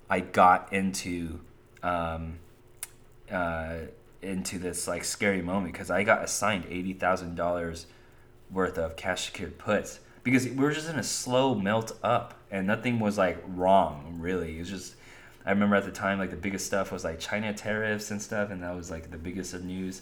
I 0.09 0.21
got 0.21 0.73
into 0.73 1.39
um, 1.83 2.39
uh, 3.31 3.75
into 4.21 4.59
this 4.59 4.87
like 4.87 5.03
scary 5.03 5.41
moment 5.41 5.73
because 5.73 5.91
I 5.91 6.03
got 6.03 6.23
assigned 6.23 6.65
eighty 6.69 6.93
thousand 6.93 7.35
dollars 7.35 7.85
worth 8.51 8.77
of 8.77 8.95
cash 8.95 9.27
secured 9.27 9.57
puts 9.57 9.99
because 10.23 10.45
we 10.45 10.55
were 10.55 10.71
just 10.71 10.89
in 10.89 10.97
a 10.97 11.03
slow 11.03 11.53
melt 11.53 11.97
up 12.03 12.33
and 12.49 12.65
nothing 12.65 12.99
was 12.99 13.17
like 13.17 13.41
wrong 13.47 14.17
really. 14.19 14.55
It 14.55 14.59
was 14.59 14.69
just 14.69 14.95
I 15.45 15.51
remember 15.51 15.75
at 15.75 15.85
the 15.85 15.91
time 15.91 16.19
like 16.19 16.31
the 16.31 16.35
biggest 16.35 16.65
stuff 16.65 16.91
was 16.91 17.03
like 17.03 17.19
China 17.19 17.53
tariffs 17.53 18.11
and 18.11 18.21
stuff 18.21 18.49
and 18.49 18.63
that 18.63 18.75
was 18.75 18.89
like 18.89 19.11
the 19.11 19.17
biggest 19.17 19.53
of 19.53 19.63
news. 19.63 20.01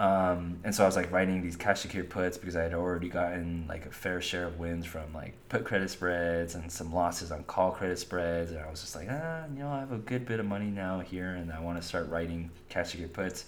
Um, 0.00 0.60
and 0.64 0.74
so 0.74 0.82
I 0.82 0.86
was 0.86 0.96
like 0.96 1.12
writing 1.12 1.42
these 1.42 1.56
cash 1.56 1.80
secured 1.80 2.08
puts 2.08 2.38
because 2.38 2.56
I 2.56 2.62
had 2.62 2.72
already 2.72 3.10
gotten 3.10 3.66
like 3.68 3.84
a 3.84 3.90
fair 3.90 4.22
share 4.22 4.46
of 4.46 4.58
wins 4.58 4.86
from 4.86 5.12
like 5.12 5.34
put 5.50 5.62
credit 5.62 5.90
spreads 5.90 6.54
and 6.54 6.72
some 6.72 6.90
losses 6.90 7.30
on 7.30 7.44
call 7.44 7.70
credit 7.70 7.98
spreads. 7.98 8.50
And 8.50 8.60
I 8.60 8.70
was 8.70 8.80
just 8.80 8.96
like, 8.96 9.08
ah, 9.10 9.44
you 9.52 9.58
know, 9.58 9.68
I 9.68 9.80
have 9.80 9.92
a 9.92 9.98
good 9.98 10.24
bit 10.24 10.40
of 10.40 10.46
money 10.46 10.70
now 10.70 11.00
here 11.00 11.32
and 11.32 11.52
I 11.52 11.60
want 11.60 11.82
to 11.82 11.86
start 11.86 12.08
writing 12.08 12.50
cash 12.70 12.92
secured 12.92 13.12
puts. 13.12 13.44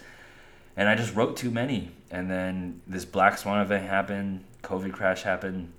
And 0.77 0.91
I 0.91 0.95
just 0.95 1.15
wrote 1.15 1.39
too 1.39 1.51
many. 1.51 1.91
And 2.11 2.31
then 2.31 2.83
this 2.87 3.07
Black 3.07 3.39
Swan 3.39 3.63
event 3.63 3.89
happened, 3.89 4.45
COVID 4.63 4.93
crash 4.93 5.23
happened. 5.23 5.73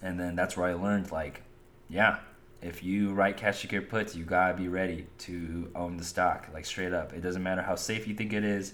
And 0.00 0.18
then 0.18 0.34
that's 0.34 0.56
where 0.56 0.66
I 0.66 0.72
learned 0.72 1.12
like, 1.12 1.42
yeah, 1.90 2.20
if 2.62 2.82
you 2.82 3.12
write 3.12 3.36
cash 3.36 3.60
secured 3.60 3.90
puts, 3.90 4.16
you 4.16 4.24
gotta 4.24 4.54
be 4.54 4.68
ready 4.68 5.08
to 5.18 5.70
own 5.74 5.98
the 5.98 6.04
stock, 6.04 6.48
like 6.54 6.64
straight 6.64 6.94
up. 6.94 7.12
It 7.12 7.20
doesn't 7.20 7.42
matter 7.42 7.60
how 7.60 7.74
safe 7.74 8.08
you 8.08 8.14
think 8.14 8.32
it 8.32 8.44
is 8.44 8.72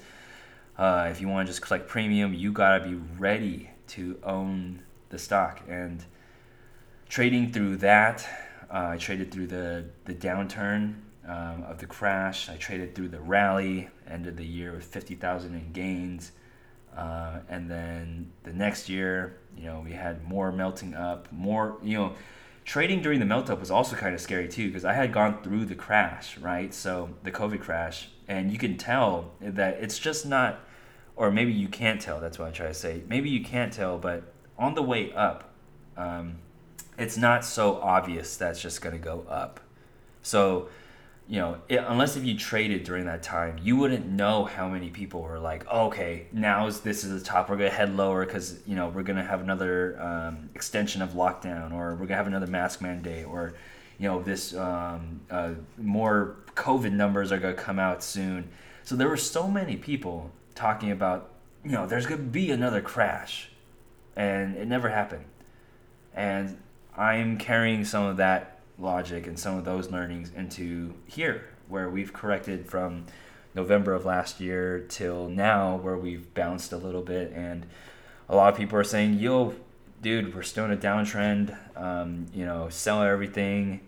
uh, 0.79 1.09
if 1.11 1.21
you 1.21 1.29
want 1.29 1.47
to 1.47 1.53
just 1.53 1.62
collect 1.62 1.89
premium, 1.89 2.35
you 2.35 2.53
gotta 2.53 2.85
be 2.85 2.95
ready 3.19 3.71
to 3.89 4.19
own 4.23 4.83
the 5.09 5.19
stock. 5.19 5.62
And 5.69 6.05
trading 7.09 7.53
through 7.53 7.79
that, 7.79 8.29
uh, 8.71 8.89
I 8.89 8.97
traded 8.97 9.31
through 9.33 9.47
the 9.47 9.87
the 10.05 10.15
downturn 10.15 10.97
um, 11.27 11.65
of 11.65 11.79
the 11.79 11.87
crash. 11.87 12.49
I 12.49 12.57
traded 12.57 12.95
through 12.95 13.09
the 13.09 13.21
rally. 13.21 13.89
Ended 14.09 14.37
the 14.37 14.47
year 14.47 14.73
with 14.73 14.85
fifty 14.85 15.15
thousand 15.15 15.55
in 15.55 15.73
gains. 15.73 16.33
Uh, 16.97 17.41
and 17.49 17.71
then 17.71 18.33
the 18.45 18.53
next 18.53 18.89
year, 18.89 19.37
you 19.57 19.65
know, 19.65 19.83
we 19.85 19.93
had 19.93 20.27
more 20.27 20.51
melting 20.51 20.95
up, 20.95 21.31
more, 21.31 21.77
you 21.83 21.95
know, 21.95 22.15
trading 22.65 23.03
during 23.03 23.21
the 23.21 23.27
melt 23.27 23.51
up 23.51 23.61
was 23.61 23.71
also 23.71 23.95
kind 23.95 24.15
of 24.15 24.21
scary 24.21 24.49
too 24.49 24.69
because 24.69 24.85
I 24.85 24.95
had 24.95 25.12
gone 25.12 25.43
through 25.43 25.67
the 25.67 25.75
crash, 25.75 26.39
right? 26.39 26.73
So 26.73 27.11
the 27.23 27.31
COVID 27.31 27.61
crash, 27.61 28.09
and 28.29 28.51
you 28.51 28.59
can 28.59 28.79
tell 28.79 29.33
that 29.41 29.75
it's 29.75 29.99
just 29.99 30.25
not 30.25 30.66
or 31.17 31.31
maybe 31.31 31.53
you 31.53 31.69
can't 31.69 32.01
tell. 32.01 32.21
That's 32.21 32.39
what 32.39 32.49
I 32.49 32.51
try 32.51 32.67
to 32.67 32.75
say. 32.75 33.03
Maybe 33.09 33.31
you 33.31 33.43
can't 33.43 33.73
tell, 33.73 33.99
but 33.99 34.23
on 34.59 34.75
the 34.75 34.83
way 34.83 35.13
up, 35.15 35.51
um, 35.97 36.37
it's 36.99 37.17
not 37.17 37.45
so 37.45 37.81
obvious 37.81 38.37
that's 38.37 38.61
just 38.61 38.81
going 38.83 38.95
to 38.95 39.03
go 39.03 39.25
up. 39.29 39.61
So, 40.23 40.69
you 41.29 41.39
know, 41.41 41.59
it, 41.69 41.83
unless 41.87 42.17
if 42.17 42.25
you 42.25 42.37
traded 42.37 42.85
during 42.85 43.07
that 43.07 43.23
time, 43.23 43.59
you 43.63 43.77
wouldn't 43.77 44.07
know 44.07 44.45
how 44.45 44.69
many 44.69 44.91
people 44.91 45.23
were 45.23 45.39
like, 45.39 45.67
oh, 45.71 45.87
okay, 45.87 46.27
now 46.33 46.69
this 46.71 47.05
is 47.05 47.19
the 47.19 47.27
top. 47.27 47.49
We're 47.49 47.57
going 47.57 47.71
to 47.71 47.77
head 47.77 47.97
lower 47.97 48.25
because, 48.25 48.61
you 48.67 48.77
know, 48.77 48.89
we're 48.89 49.03
going 49.03 49.17
to 49.17 49.25
have 49.25 49.41
another 49.41 50.01
um, 50.01 50.51
extension 50.55 51.03
of 51.03 51.11
lockdown 51.11 51.73
or 51.73 51.91
we're 51.93 51.97
going 51.99 52.09
to 52.09 52.17
have 52.17 52.27
another 52.27 52.47
mask 52.47 52.81
mandate 52.81 53.27
or, 53.27 53.55
you 53.99 54.09
know, 54.09 54.23
this 54.23 54.55
um, 54.55 55.21
uh, 55.31 55.53
more 55.79 56.37
COVID 56.55 56.93
numbers 56.93 57.33
are 57.33 57.39
going 57.39 57.57
to 57.57 57.63
come 57.63 57.79
out 57.79 58.03
soon. 58.03 58.49
So 58.85 58.95
there 58.95 59.09
were 59.09 59.17
so 59.17 59.49
many 59.49 59.77
people 59.77 60.31
talking 60.57 60.90
about, 60.90 61.31
you 61.64 61.71
know, 61.71 61.87
there's 61.87 62.07
going 62.07 62.21
to 62.21 62.27
be 62.27 62.51
another 62.51 62.81
crash. 62.81 63.51
And 64.16 64.57
it 64.57 64.66
never 64.66 64.89
happened. 64.89 65.26
And 66.14 66.59
I'm 66.97 67.39
carrying 67.39 67.85
some 67.85 68.05
of 68.05 68.16
that 68.16 68.61
logic 68.78 69.26
and 69.26 69.39
some 69.39 69.57
of 69.57 69.64
those 69.64 69.91
learnings 69.91 70.33
into 70.35 70.95
here, 71.07 71.45
where 71.68 71.89
we've 71.89 72.12
corrected 72.12 72.66
from 72.66 73.07
November 73.55 73.93
of 73.93 74.05
last 74.05 74.41
year 74.41 74.85
till 74.89 75.28
now, 75.28 75.76
where 75.76 75.97
we've 75.97 76.33
bounced 76.35 76.72
a 76.72 76.76
little 76.76 77.03
bit. 77.03 77.33
And 77.33 77.66
a 78.28 78.35
lot 78.35 78.53
of 78.53 78.59
people 78.59 78.78
are 78.78 78.85
saying, 78.85 79.14
yo, 79.14 79.55
dude, 80.01 80.35
we're 80.35 80.43
still 80.43 80.64
in 80.64 80.72
a 80.72 80.76
downtrend. 80.76 81.57
Um, 81.76 82.26
you 82.35 82.45
know, 82.47 82.68
sell 82.70 83.03
everything. 83.03 83.81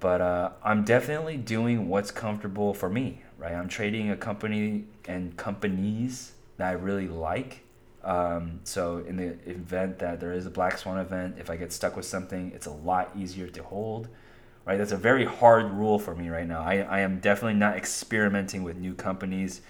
But 0.00 0.20
uh, 0.20 0.50
I'm 0.64 0.82
definitely 0.82 1.36
doing 1.36 1.88
what's 1.88 2.10
comfortable 2.10 2.74
for 2.74 2.88
me, 2.88 3.22
right? 3.42 3.54
I'm 3.54 3.68
trading 3.68 4.10
a 4.10 4.16
company 4.16 4.84
and 5.06 5.36
companies 5.36 6.32
that 6.58 6.68
I 6.68 6.72
really 6.72 7.08
like. 7.08 7.64
Um, 8.04 8.60
so 8.62 8.98
in 8.98 9.16
the 9.16 9.36
event 9.50 9.98
that 9.98 10.20
there 10.20 10.32
is 10.32 10.46
a 10.46 10.50
black 10.50 10.78
swan 10.78 10.98
event, 10.98 11.36
if 11.38 11.50
I 11.50 11.56
get 11.56 11.72
stuck 11.72 11.96
with 11.96 12.06
something, 12.06 12.52
it's 12.54 12.66
a 12.66 12.72
lot 12.72 13.10
easier 13.16 13.48
to 13.48 13.62
hold, 13.64 14.08
right? 14.64 14.78
That's 14.78 14.92
a 14.92 14.96
very 14.96 15.24
hard 15.24 15.72
rule 15.72 15.98
for 15.98 16.14
me 16.14 16.28
right 16.28 16.46
now. 16.46 16.62
I, 16.62 16.78
I 16.78 17.00
am 17.00 17.18
definitely 17.18 17.58
not 17.58 17.76
experimenting 17.76 18.62
with 18.62 18.76
new 18.76 18.94
companies 18.94 19.60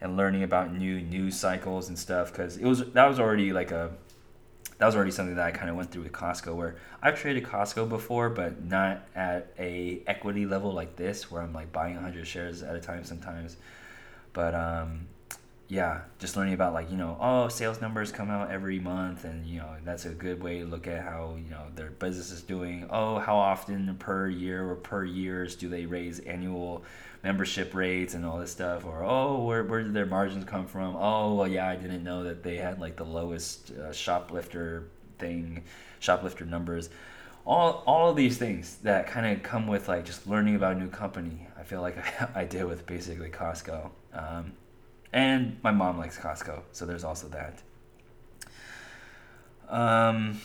and 0.00 0.16
learning 0.16 0.42
about 0.42 0.74
new 0.74 0.98
news 1.00 1.38
cycles 1.38 1.88
and 1.88 1.98
stuff 1.98 2.32
because 2.32 2.56
it 2.56 2.64
was 2.64 2.84
that 2.92 3.06
was 3.06 3.20
already 3.20 3.52
like 3.52 3.72
a 3.72 3.90
that 4.78 4.86
was 4.86 4.96
already 4.96 5.10
something 5.10 5.36
that 5.36 5.46
I 5.46 5.50
kind 5.50 5.70
of 5.70 5.76
went 5.76 5.90
through 5.90 6.04
with 6.04 6.12
Costco 6.12 6.54
where 6.54 6.76
I've 7.02 7.20
traded 7.20 7.44
Costco 7.44 7.88
before 7.88 8.30
but 8.30 8.64
not 8.64 9.06
at 9.14 9.52
a 9.58 10.02
equity 10.06 10.46
level 10.46 10.72
like 10.72 10.96
this 10.96 11.30
where 11.30 11.42
I'm 11.42 11.52
like 11.52 11.72
buying 11.72 11.94
100 11.94 12.26
shares 12.26 12.62
at 12.62 12.74
a 12.76 12.80
time 12.80 13.04
sometimes 13.04 13.56
but 14.32 14.54
um 14.54 15.06
yeah, 15.68 16.00
just 16.18 16.34
learning 16.34 16.54
about 16.54 16.72
like 16.72 16.90
you 16.90 16.96
know, 16.96 17.16
oh, 17.20 17.48
sales 17.48 17.80
numbers 17.80 18.10
come 18.10 18.30
out 18.30 18.50
every 18.50 18.80
month, 18.80 19.24
and 19.24 19.46
you 19.46 19.58
know 19.58 19.68
that's 19.84 20.06
a 20.06 20.10
good 20.10 20.42
way 20.42 20.60
to 20.60 20.64
look 20.64 20.86
at 20.86 21.04
how 21.04 21.36
you 21.36 21.50
know 21.50 21.64
their 21.74 21.90
business 21.90 22.30
is 22.30 22.42
doing. 22.42 22.86
Oh, 22.90 23.18
how 23.18 23.36
often 23.36 23.94
per 23.98 24.28
year 24.28 24.68
or 24.70 24.76
per 24.76 25.04
years 25.04 25.56
do 25.56 25.68
they 25.68 25.84
raise 25.84 26.20
annual 26.20 26.84
membership 27.22 27.74
rates 27.74 28.14
and 28.14 28.24
all 28.24 28.38
this 28.38 28.52
stuff? 28.52 28.84
Or 28.84 29.04
oh, 29.04 29.44
where 29.44 29.64
where 29.64 29.82
did 29.82 29.94
their 29.94 30.06
margins 30.06 30.44
come 30.44 30.66
from? 30.66 30.96
Oh, 30.96 31.34
well, 31.34 31.48
yeah, 31.48 31.68
I 31.68 31.76
didn't 31.76 32.04
know 32.04 32.24
that 32.24 32.42
they 32.42 32.56
had 32.56 32.80
like 32.80 32.96
the 32.96 33.04
lowest 33.04 33.70
uh, 33.72 33.92
shoplifter 33.92 34.88
thing, 35.18 35.64
shoplifter 36.00 36.44
numbers. 36.44 36.90
All, 37.46 37.82
all 37.86 38.10
of 38.10 38.16
these 38.16 38.36
things 38.36 38.76
that 38.82 39.06
kind 39.06 39.24
of 39.26 39.42
come 39.42 39.66
with 39.66 39.88
like 39.88 40.04
just 40.04 40.26
learning 40.26 40.54
about 40.54 40.76
a 40.76 40.78
new 40.78 40.88
company. 40.88 41.46
I 41.58 41.62
feel 41.62 41.80
like 41.80 41.96
I, 42.20 42.42
I 42.42 42.44
did 42.44 42.64
with 42.64 42.86
basically 42.86 43.30
Costco. 43.30 43.90
Um, 44.12 44.52
and 45.12 45.56
my 45.62 45.70
mom 45.70 45.98
likes 45.98 46.18
Costco, 46.18 46.62
so 46.72 46.84
there's 46.84 47.04
also 47.04 47.28
that. 47.28 47.62
Um, 49.68 50.40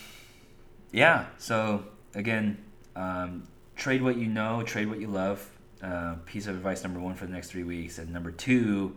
yeah, 0.91 1.25
so 1.37 1.83
again, 2.13 2.57
um, 2.95 3.47
trade 3.75 4.01
what 4.01 4.17
you 4.17 4.27
know, 4.27 4.63
trade 4.63 4.87
what 4.87 4.99
you 4.99 5.07
love. 5.07 5.49
Uh, 5.83 6.15
piece 6.25 6.47
of 6.47 6.55
advice 6.55 6.81
number 6.81 6.99
one 6.99 7.13
for 7.13 7.25
the 7.25 7.33
next 7.33 7.51
three 7.51 7.65
weeks. 7.65 7.97
And 7.97 8.13
number 8.13 8.31
two, 8.31 8.95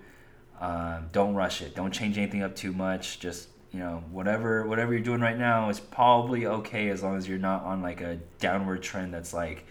um, 0.60 1.08
don't 1.10 1.34
rush 1.34 1.60
it. 1.60 1.74
Don't 1.74 1.90
change 1.90 2.16
anything 2.16 2.42
up 2.42 2.54
too 2.54 2.72
much. 2.72 3.18
Just 3.18 3.48
you 3.72 3.80
know 3.80 4.04
whatever 4.10 4.66
whatever 4.66 4.92
you're 4.92 5.02
doing 5.02 5.20
right 5.20 5.36
now 5.36 5.68
is 5.68 5.80
probably 5.80 6.46
okay 6.46 6.88
as 6.90 7.02
long 7.02 7.16
as 7.16 7.28
you're 7.28 7.38
not 7.38 7.64
on 7.64 7.82
like 7.82 8.00
a 8.00 8.20
downward 8.38 8.82
trend 8.82 9.12
that's 9.12 9.34
like 9.34 9.66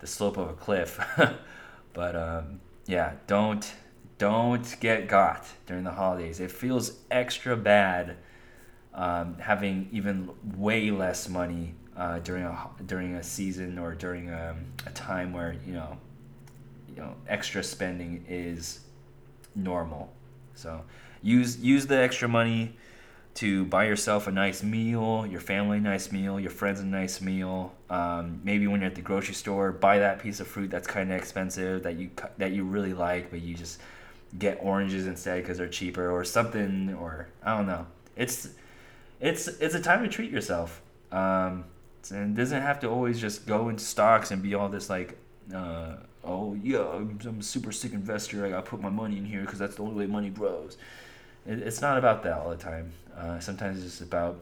the 0.00 0.06
slope 0.06 0.36
of 0.36 0.50
a 0.50 0.54
cliff. 0.54 0.98
but 1.92 2.16
um, 2.16 2.60
yeah, 2.86 3.12
don't 3.28 3.72
don't 4.18 4.76
get 4.80 5.06
got 5.06 5.46
during 5.66 5.84
the 5.84 5.92
holidays. 5.92 6.40
It 6.40 6.50
feels 6.50 6.94
extra 7.10 7.56
bad 7.56 8.16
um, 8.92 9.36
having 9.38 9.88
even 9.92 10.30
way 10.56 10.90
less 10.90 11.28
money 11.28 11.74
uh, 11.96 12.18
during 12.18 12.44
a 12.44 12.70
during 12.86 13.14
a 13.14 13.22
season 13.22 13.78
or 13.78 13.94
during 13.94 14.30
a, 14.30 14.56
a 14.86 14.90
time 14.90 15.32
where 15.32 15.54
you 15.64 15.74
know 15.74 15.96
you 16.94 17.02
know 17.02 17.14
extra 17.28 17.62
spending 17.62 18.24
is 18.28 18.80
normal. 19.54 20.12
So 20.54 20.82
use 21.22 21.58
use 21.58 21.86
the 21.86 21.96
extra 21.98 22.28
money 22.28 22.76
to 23.34 23.64
buy 23.66 23.84
yourself 23.86 24.26
a 24.26 24.32
nice 24.32 24.62
meal, 24.62 25.26
your 25.26 25.40
family 25.40 25.78
a 25.78 25.80
nice 25.80 26.10
meal, 26.10 26.40
your 26.40 26.50
friends 26.50 26.80
a 26.80 26.84
nice 26.84 27.20
meal. 27.20 27.72
Um, 27.88 28.40
maybe 28.44 28.66
when 28.66 28.80
you're 28.80 28.90
at 28.90 28.96
the 28.96 29.02
grocery 29.02 29.34
store, 29.34 29.72
buy 29.72 29.98
that 30.00 30.18
piece 30.18 30.40
of 30.40 30.46
fruit 30.46 30.70
that's 30.70 30.88
kind 30.88 31.12
of 31.12 31.18
expensive 31.18 31.82
that 31.84 31.96
you 31.96 32.10
that 32.38 32.52
you 32.52 32.64
really 32.64 32.92
like, 32.92 33.30
but 33.30 33.40
you 33.40 33.54
just 33.54 33.80
get 34.38 34.58
oranges 34.60 35.06
instead 35.06 35.42
because 35.42 35.58
they're 35.58 35.68
cheaper 35.68 36.10
or 36.10 36.24
something 36.24 36.94
or 36.94 37.28
I 37.42 37.56
don't 37.56 37.66
know. 37.66 37.86
It's 38.16 38.48
it's 39.20 39.48
it's 39.48 39.74
a 39.74 39.80
time 39.80 40.02
to 40.02 40.08
treat 40.08 40.30
yourself. 40.30 40.82
Um, 41.12 41.64
and 42.10 42.34
doesn't 42.34 42.62
have 42.62 42.80
to 42.80 42.88
always 42.88 43.20
just 43.20 43.46
go 43.46 43.68
into 43.68 43.84
stocks 43.84 44.30
and 44.30 44.42
be 44.42 44.54
all 44.54 44.68
this 44.68 44.88
like, 44.88 45.18
uh, 45.54 45.96
oh 46.24 46.56
yeah, 46.62 46.86
I'm, 46.86 47.18
I'm, 47.24 47.40
a 47.40 47.42
super 47.42 47.72
sick 47.72 47.92
investor. 47.92 48.44
I 48.44 48.50
gotta 48.50 48.62
put 48.62 48.80
my 48.80 48.90
money 48.90 49.18
in 49.18 49.24
here 49.24 49.40
because 49.42 49.58
that's 49.58 49.76
the 49.76 49.82
only 49.82 49.94
way 49.94 50.06
money 50.06 50.30
grows. 50.30 50.76
It, 51.46 51.60
it's 51.60 51.80
not 51.80 51.98
about 51.98 52.22
that 52.24 52.38
all 52.38 52.50
the 52.50 52.56
time. 52.56 52.92
Uh, 53.16 53.40
sometimes 53.40 53.78
it's 53.78 53.98
just 53.98 54.00
about 54.02 54.40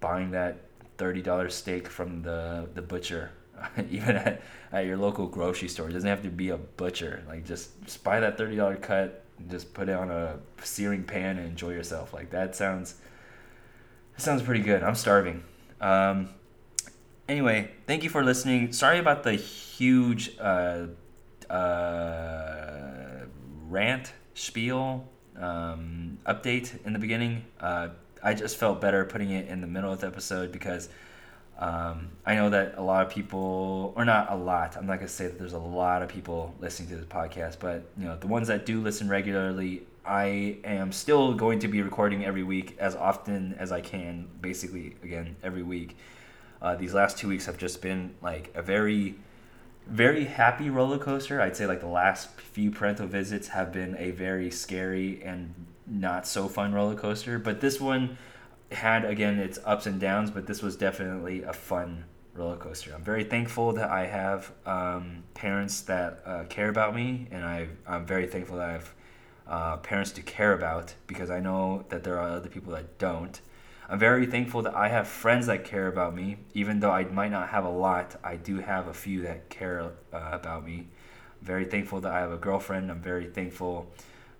buying 0.00 0.30
that 0.32 0.58
thirty 0.98 1.22
dollars 1.22 1.54
steak 1.54 1.88
from 1.88 2.22
the 2.22 2.68
the 2.74 2.82
butcher 2.82 3.30
even 3.90 4.16
at, 4.16 4.42
at 4.72 4.86
your 4.86 4.96
local 4.96 5.26
grocery 5.26 5.68
store. 5.68 5.88
It 5.88 5.92
doesn't 5.92 6.08
have 6.08 6.22
to 6.22 6.30
be 6.30 6.50
a 6.50 6.56
butcher. 6.56 7.22
Like 7.26 7.44
just, 7.44 7.80
just 7.84 8.02
buy 8.04 8.20
that 8.20 8.38
thirty 8.38 8.56
dollar 8.56 8.76
cut, 8.76 9.24
and 9.38 9.50
just 9.50 9.72
put 9.74 9.88
it 9.88 9.94
on 9.94 10.10
a 10.10 10.38
searing 10.62 11.04
pan 11.04 11.38
and 11.38 11.46
enjoy 11.46 11.70
yourself. 11.70 12.12
Like 12.12 12.30
that 12.30 12.56
sounds 12.56 12.96
that 14.16 14.22
sounds 14.22 14.42
pretty 14.42 14.62
good. 14.62 14.82
I'm 14.82 14.94
starving. 14.94 15.42
Um, 15.80 16.30
anyway, 17.28 17.70
thank 17.86 18.02
you 18.04 18.10
for 18.10 18.24
listening. 18.24 18.72
Sorry 18.72 18.98
about 18.98 19.22
the 19.22 19.34
huge 19.34 20.36
uh, 20.38 20.86
uh, 21.50 23.26
rant 23.68 24.12
spiel 24.34 25.08
um, 25.38 26.18
update 26.26 26.84
in 26.84 26.92
the 26.92 26.98
beginning. 26.98 27.44
Uh, 27.60 27.88
I 28.22 28.34
just 28.34 28.56
felt 28.56 28.80
better 28.80 29.04
putting 29.04 29.30
it 29.30 29.48
in 29.48 29.60
the 29.60 29.66
middle 29.66 29.92
of 29.92 30.00
the 30.00 30.06
episode 30.06 30.52
because 30.52 30.88
um, 31.58 32.10
I 32.24 32.34
know 32.34 32.50
that 32.50 32.74
a 32.76 32.82
lot 32.82 33.06
of 33.06 33.12
people, 33.12 33.94
or 33.96 34.04
not 34.04 34.30
a 34.30 34.36
lot, 34.36 34.76
I'm 34.76 34.86
not 34.86 34.96
going 34.96 35.06
to 35.06 35.12
say 35.12 35.26
that 35.26 35.38
there's 35.38 35.54
a 35.54 35.58
lot 35.58 36.02
of 36.02 36.08
people 36.08 36.54
listening 36.60 36.88
to 36.90 36.96
this 36.96 37.06
podcast, 37.06 37.58
but 37.60 37.84
you 37.98 38.04
know, 38.04 38.16
the 38.16 38.26
ones 38.26 38.48
that 38.48 38.66
do 38.66 38.80
listen 38.80 39.08
regularly, 39.08 39.86
I 40.04 40.58
am 40.64 40.92
still 40.92 41.34
going 41.34 41.60
to 41.60 41.68
be 41.68 41.82
recording 41.82 42.24
every 42.24 42.42
week 42.42 42.76
as 42.78 42.94
often 42.94 43.54
as 43.58 43.72
I 43.72 43.80
can, 43.80 44.28
basically, 44.40 44.96
again, 45.02 45.36
every 45.42 45.62
week. 45.62 45.96
Uh, 46.60 46.74
these 46.74 46.94
last 46.94 47.18
two 47.18 47.28
weeks 47.28 47.46
have 47.46 47.58
just 47.58 47.82
been 47.82 48.14
like 48.22 48.50
a 48.54 48.62
very, 48.62 49.16
very 49.86 50.24
happy 50.24 50.70
roller 50.70 50.98
coaster. 50.98 51.40
I'd 51.40 51.56
say 51.56 51.66
like 51.66 51.80
the 51.80 51.86
last 51.86 52.30
few 52.40 52.70
parental 52.70 53.06
visits 53.06 53.48
have 53.48 53.72
been 53.72 53.96
a 53.98 54.10
very 54.12 54.50
scary 54.50 55.22
and 55.22 55.54
not 55.86 56.26
so 56.26 56.48
fun 56.48 56.72
roller 56.72 56.96
coaster, 56.96 57.38
but 57.38 57.60
this 57.60 57.80
one 57.80 58.18
had 58.72 59.04
again 59.04 59.38
its 59.38 59.58
ups 59.64 59.86
and 59.86 60.00
downs, 60.00 60.30
but 60.30 60.46
this 60.46 60.62
was 60.62 60.76
definitely 60.76 61.42
a 61.42 61.52
fun 61.52 62.04
roller 62.34 62.56
coaster. 62.56 62.92
I'm 62.94 63.04
very 63.04 63.24
thankful 63.24 63.72
that 63.72 63.90
I 63.90 64.06
have 64.06 64.52
um, 64.64 65.24
parents 65.34 65.82
that 65.82 66.22
uh, 66.26 66.44
care 66.48 66.68
about 66.68 66.94
me, 66.94 67.28
and 67.30 67.44
I, 67.44 67.68
I'm 67.86 68.06
very 68.06 68.26
thankful 68.26 68.56
that 68.56 68.68
I 68.68 68.72
have 68.72 68.94
uh, 69.48 69.76
parents 69.78 70.10
to 70.12 70.22
care 70.22 70.52
about 70.52 70.94
because 71.06 71.30
I 71.30 71.40
know 71.40 71.84
that 71.88 72.04
there 72.04 72.18
are 72.18 72.30
other 72.30 72.48
people 72.48 72.72
that 72.72 72.98
don't. 72.98 73.40
I'm 73.88 73.98
very 73.98 74.26
thankful 74.26 74.62
that 74.62 74.74
I 74.74 74.88
have 74.88 75.06
friends 75.06 75.46
that 75.46 75.64
care 75.64 75.86
about 75.86 76.14
me, 76.14 76.38
even 76.54 76.80
though 76.80 76.90
I 76.90 77.04
might 77.04 77.30
not 77.30 77.50
have 77.50 77.64
a 77.64 77.70
lot. 77.70 78.16
I 78.24 78.34
do 78.34 78.58
have 78.58 78.88
a 78.88 78.94
few 78.94 79.22
that 79.22 79.48
care 79.48 79.92
uh, 80.12 80.30
about 80.32 80.66
me. 80.66 80.88
I'm 81.40 81.46
very 81.46 81.64
thankful 81.64 82.00
that 82.00 82.12
I 82.12 82.20
have 82.20 82.32
a 82.32 82.36
girlfriend. 82.36 82.90
I'm 82.90 83.00
very 83.00 83.26
thankful 83.26 83.92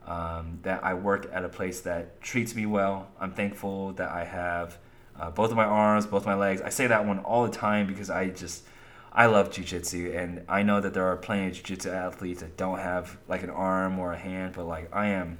um, 0.04 0.58
that 0.62 0.82
I 0.82 0.94
work 0.94 1.30
at 1.32 1.44
a 1.44 1.48
place 1.48 1.80
that 1.82 2.20
treats 2.20 2.56
me 2.56 2.66
well. 2.66 3.08
I'm 3.20 3.32
thankful 3.32 3.92
that 3.92 4.10
I 4.10 4.24
have 4.24 4.78
uh, 5.18 5.30
both 5.30 5.50
of 5.50 5.56
my 5.56 5.64
arms, 5.64 6.06
both 6.06 6.26
my 6.26 6.34
legs. 6.34 6.60
I 6.60 6.70
say 6.70 6.88
that 6.88 7.06
one 7.06 7.20
all 7.20 7.44
the 7.44 7.52
time 7.52 7.86
because 7.86 8.10
I 8.10 8.30
just 8.30 8.64
I 9.12 9.26
love 9.26 9.50
jujitsu, 9.50 10.14
and 10.14 10.44
I 10.46 10.62
know 10.62 10.80
that 10.80 10.92
there 10.92 11.06
are 11.06 11.16
plenty 11.16 11.46
of 11.46 11.54
jujitsu 11.54 11.90
athletes 11.90 12.40
that 12.40 12.56
don't 12.56 12.80
have 12.80 13.16
like 13.28 13.42
an 13.42 13.50
arm 13.50 13.98
or 13.98 14.12
a 14.12 14.18
hand, 14.18 14.54
but 14.56 14.66
like 14.66 14.94
I 14.94 15.06
am. 15.06 15.38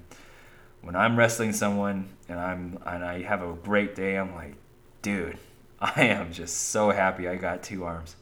When 0.87 0.95
I'm 0.95 1.19
wrestling 1.19 1.53
someone 1.53 2.11
and 2.29 2.39
I'm 2.39 2.79
and 2.87 3.05
I 3.05 3.23
have 3.23 3.43
a 3.43 3.53
great 3.55 3.97
day, 3.97 4.17
I'm 4.17 4.33
like, 4.37 4.55
dude, 5.03 5.37
I 5.81 6.05
am 6.05 6.33
just 6.33 6.69
so 6.69 6.91
happy 6.91 7.27
I 7.27 7.35
got 7.35 7.65
two 7.65 7.83
arms, 7.83 8.15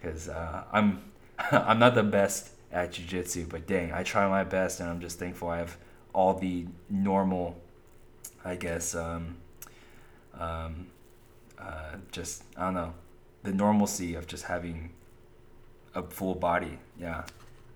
because 0.00 0.30
uh, 0.30 0.64
I'm 0.72 1.02
I'm 1.38 1.78
not 1.78 1.94
the 1.94 2.02
best 2.02 2.52
at 2.72 2.92
jujitsu, 2.92 3.46
but 3.46 3.66
dang, 3.66 3.92
I 3.92 4.02
try 4.02 4.26
my 4.30 4.44
best, 4.44 4.80
and 4.80 4.88
I'm 4.88 4.98
just 4.98 5.18
thankful 5.18 5.50
I 5.50 5.58
have 5.58 5.76
all 6.14 6.32
the 6.32 6.64
normal, 6.88 7.60
I 8.42 8.56
guess, 8.56 8.94
um, 8.94 9.36
um, 10.38 10.86
uh, 11.58 11.96
just 12.12 12.44
I 12.56 12.64
don't 12.64 12.74
know, 12.74 12.94
the 13.42 13.52
normalcy 13.52 14.14
of 14.14 14.26
just 14.26 14.44
having 14.44 14.88
a 15.94 16.02
full 16.02 16.34
body. 16.34 16.78
Yeah, 16.98 17.24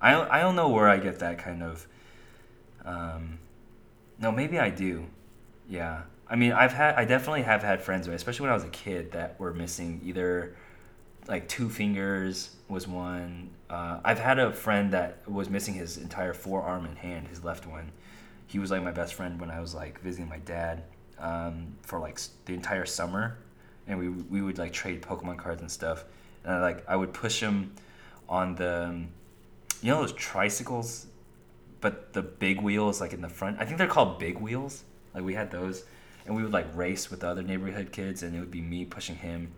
I 0.00 0.38
I 0.38 0.40
don't 0.40 0.56
know 0.56 0.70
where 0.70 0.88
I 0.88 0.96
get 0.96 1.18
that 1.18 1.36
kind 1.36 1.62
of. 1.62 1.86
Um, 2.86 3.38
no, 4.20 4.30
maybe 4.32 4.58
I 4.58 4.70
do. 4.70 5.06
Yeah, 5.68 6.02
I 6.28 6.36
mean, 6.36 6.52
I've 6.52 6.72
had 6.72 6.94
I 6.96 7.04
definitely 7.04 7.42
have 7.42 7.62
had 7.62 7.82
friends, 7.82 8.06
especially 8.06 8.44
when 8.44 8.50
I 8.50 8.54
was 8.54 8.64
a 8.64 8.68
kid, 8.68 9.12
that 9.12 9.38
were 9.38 9.52
missing 9.52 10.00
either 10.04 10.56
like 11.28 11.48
two 11.48 11.68
fingers 11.68 12.56
was 12.68 12.88
one. 12.88 13.50
Uh, 13.68 14.00
I've 14.04 14.18
had 14.18 14.38
a 14.38 14.52
friend 14.52 14.92
that 14.92 15.28
was 15.28 15.48
missing 15.48 15.74
his 15.74 15.96
entire 15.96 16.32
forearm 16.34 16.86
and 16.86 16.98
hand, 16.98 17.28
his 17.28 17.44
left 17.44 17.66
one 17.66 17.92
he 18.50 18.58
was 18.58 18.72
like 18.72 18.82
my 18.82 18.90
best 18.90 19.14
friend 19.14 19.40
when 19.40 19.48
I 19.48 19.60
was 19.60 19.76
like 19.76 20.00
visiting 20.00 20.28
my 20.28 20.38
dad 20.38 20.82
um, 21.20 21.68
for 21.82 22.00
like 22.00 22.18
the 22.46 22.52
entire 22.52 22.84
summer, 22.84 23.38
and 23.86 23.96
we 23.96 24.08
we 24.08 24.42
would 24.42 24.58
like 24.58 24.72
trade 24.72 25.02
Pokemon 25.02 25.38
cards 25.38 25.60
and 25.60 25.70
stuff. 25.70 26.04
And 26.42 26.54
I, 26.54 26.60
like 26.60 26.84
I 26.88 26.96
would 26.96 27.12
push 27.12 27.38
him 27.38 27.72
on 28.28 28.56
the, 28.56 28.86
um, 28.86 29.08
you 29.82 29.92
know 29.92 30.00
those 30.00 30.12
tricycles, 30.14 31.06
but 31.80 32.12
the 32.12 32.22
big 32.22 32.60
wheels 32.60 33.00
like 33.00 33.12
in 33.12 33.22
the 33.22 33.28
front. 33.28 33.58
I 33.60 33.64
think 33.64 33.78
they're 33.78 33.86
called 33.86 34.18
big 34.18 34.38
wheels. 34.38 34.84
Like 35.14 35.24
we 35.24 35.34
had 35.34 35.50
those, 35.50 35.84
and 36.26 36.36
we 36.36 36.42
would 36.42 36.52
like 36.52 36.66
race 36.76 37.10
with 37.10 37.20
the 37.20 37.28
other 37.28 37.42
neighborhood 37.42 37.92
kids, 37.92 38.22
and 38.22 38.36
it 38.36 38.40
would 38.40 38.50
be 38.50 38.60
me 38.60 38.84
pushing 38.84 39.16
him. 39.16 39.52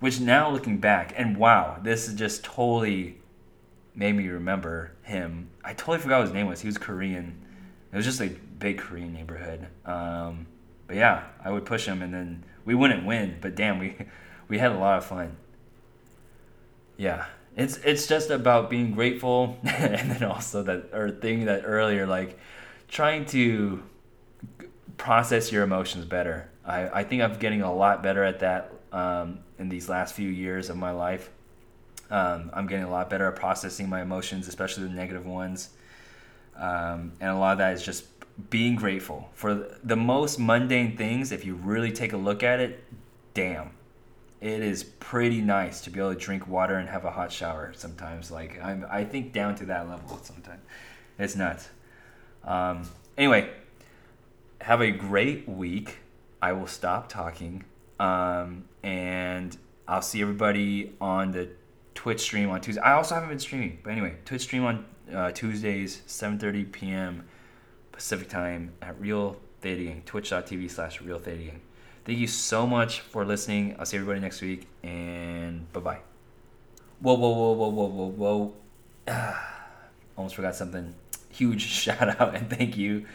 Which 0.00 0.20
now 0.20 0.50
looking 0.50 0.78
back, 0.78 1.14
and 1.16 1.36
wow, 1.36 1.78
this 1.82 2.08
is 2.08 2.14
just 2.14 2.44
totally 2.44 3.18
made 3.94 4.12
me 4.12 4.28
remember 4.28 4.92
him. 5.02 5.48
I 5.64 5.72
totally 5.72 5.98
forgot 5.98 6.18
what 6.18 6.26
his 6.26 6.34
name 6.34 6.46
was. 6.46 6.60
He 6.60 6.68
was 6.68 6.76
Korean 6.76 7.42
It 7.92 7.96
was 7.96 8.04
just 8.04 8.20
a 8.20 8.28
big 8.28 8.78
Korean 8.78 9.14
neighborhood. 9.14 9.66
Um, 9.86 10.46
but 10.86 10.96
yeah, 10.96 11.24
I 11.42 11.50
would 11.50 11.64
push 11.64 11.86
him, 11.86 12.02
and 12.02 12.12
then 12.12 12.44
we 12.64 12.74
wouldn't 12.74 13.06
win. 13.06 13.38
But 13.40 13.54
damn, 13.54 13.78
we 13.78 13.96
we 14.48 14.58
had 14.58 14.72
a 14.72 14.78
lot 14.78 14.98
of 14.98 15.06
fun. 15.06 15.36
Yeah, 16.98 17.26
it's 17.56 17.78
it's 17.78 18.06
just 18.06 18.30
about 18.30 18.68
being 18.70 18.92
grateful, 18.92 19.58
and 19.64 20.10
then 20.10 20.24
also 20.24 20.62
that 20.62 20.90
or 20.92 21.10
thing 21.10 21.46
that 21.46 21.62
earlier 21.64 22.06
like 22.06 22.38
trying 22.88 23.24
to 23.26 23.82
process 24.98 25.50
your 25.50 25.64
emotions 25.64 26.04
better. 26.04 26.50
I, 26.64 27.00
I 27.00 27.04
think 27.04 27.22
I'm 27.22 27.38
getting 27.38 27.62
a 27.62 27.74
lot 27.74 28.02
better 28.02 28.24
at 28.24 28.40
that 28.40 28.72
um, 28.92 29.40
in 29.58 29.68
these 29.68 29.88
last 29.88 30.14
few 30.14 30.28
years 30.28 30.70
of 30.70 30.76
my 30.76 30.90
life. 30.90 31.30
Um, 32.10 32.50
I'm 32.52 32.66
getting 32.66 32.84
a 32.84 32.90
lot 32.90 33.10
better 33.10 33.26
at 33.26 33.36
processing 33.36 33.88
my 33.88 34.02
emotions, 34.02 34.48
especially 34.48 34.84
the 34.84 34.90
negative 34.90 35.26
ones. 35.26 35.70
Um, 36.56 37.12
and 37.20 37.30
a 37.30 37.36
lot 37.36 37.52
of 37.52 37.58
that 37.58 37.74
is 37.74 37.82
just 37.82 38.06
being 38.50 38.76
grateful 38.76 39.28
for 39.34 39.66
the 39.82 39.96
most 39.96 40.38
mundane 40.38 40.96
things. 40.96 41.32
If 41.32 41.44
you 41.44 41.54
really 41.54 41.92
take 41.92 42.12
a 42.12 42.16
look 42.16 42.42
at 42.42 42.60
it, 42.60 42.84
damn, 43.34 43.70
it 44.40 44.62
is 44.62 44.84
pretty 44.84 45.40
nice 45.40 45.80
to 45.82 45.90
be 45.90 46.00
able 46.00 46.12
to 46.12 46.18
drink 46.18 46.46
water 46.46 46.76
and 46.76 46.88
have 46.88 47.04
a 47.04 47.10
hot 47.10 47.32
shower 47.32 47.72
sometimes. 47.74 48.30
Like 48.30 48.62
I'm, 48.62 48.86
I 48.90 49.04
think 49.04 49.32
down 49.32 49.54
to 49.56 49.66
that 49.66 49.88
level 49.88 50.18
sometimes. 50.22 50.62
It's 51.18 51.36
nuts. 51.36 51.68
Um, 52.44 52.88
anyway, 53.16 53.50
have 54.60 54.80
a 54.80 54.90
great 54.90 55.48
week. 55.48 55.98
I 56.42 56.52
will 56.52 56.66
stop 56.66 57.08
talking, 57.08 57.64
um, 57.98 58.64
and 58.82 59.56
I'll 59.88 60.02
see 60.02 60.20
everybody 60.20 60.92
on 61.00 61.32
the 61.32 61.48
Twitch 61.94 62.20
stream 62.20 62.50
on 62.50 62.60
Tuesday. 62.60 62.80
I 62.82 62.92
also 62.92 63.14
haven't 63.14 63.30
been 63.30 63.38
streaming, 63.38 63.78
but 63.82 63.90
anyway, 63.90 64.16
Twitch 64.26 64.42
stream 64.42 64.64
on 64.64 64.84
uh, 65.12 65.32
Tuesdays, 65.32 66.02
7:30 66.06 66.70
p.m. 66.70 67.24
Pacific 67.90 68.28
time 68.28 68.72
at 68.82 69.00
Real 69.00 69.40
Theta 69.62 69.82
Gang, 69.84 70.02
twitch.tv 70.04 70.70
slash 70.70 71.00
Real 71.00 71.18
Theta 71.18 71.42
Gang. 71.42 71.60
Thank 72.06 72.20
you 72.20 72.28
so 72.28 72.68
much 72.68 73.00
for 73.00 73.24
listening. 73.24 73.74
I'll 73.80 73.84
see 73.84 73.96
everybody 73.96 74.20
next 74.20 74.40
week, 74.40 74.68
and 74.84 75.70
bye 75.72 75.80
bye. 75.80 75.98
Whoa, 77.00 77.14
whoa, 77.14 77.30
whoa, 77.30 77.52
whoa, 77.52 77.68
whoa, 77.68 77.86
whoa, 77.86 78.54
whoa. 79.08 79.34
Almost 80.16 80.36
forgot 80.36 80.54
something. 80.54 80.94
Huge 81.30 81.62
shout 81.66 82.20
out 82.20 82.36
and 82.36 82.48
thank 82.48 82.76
you 82.76 83.06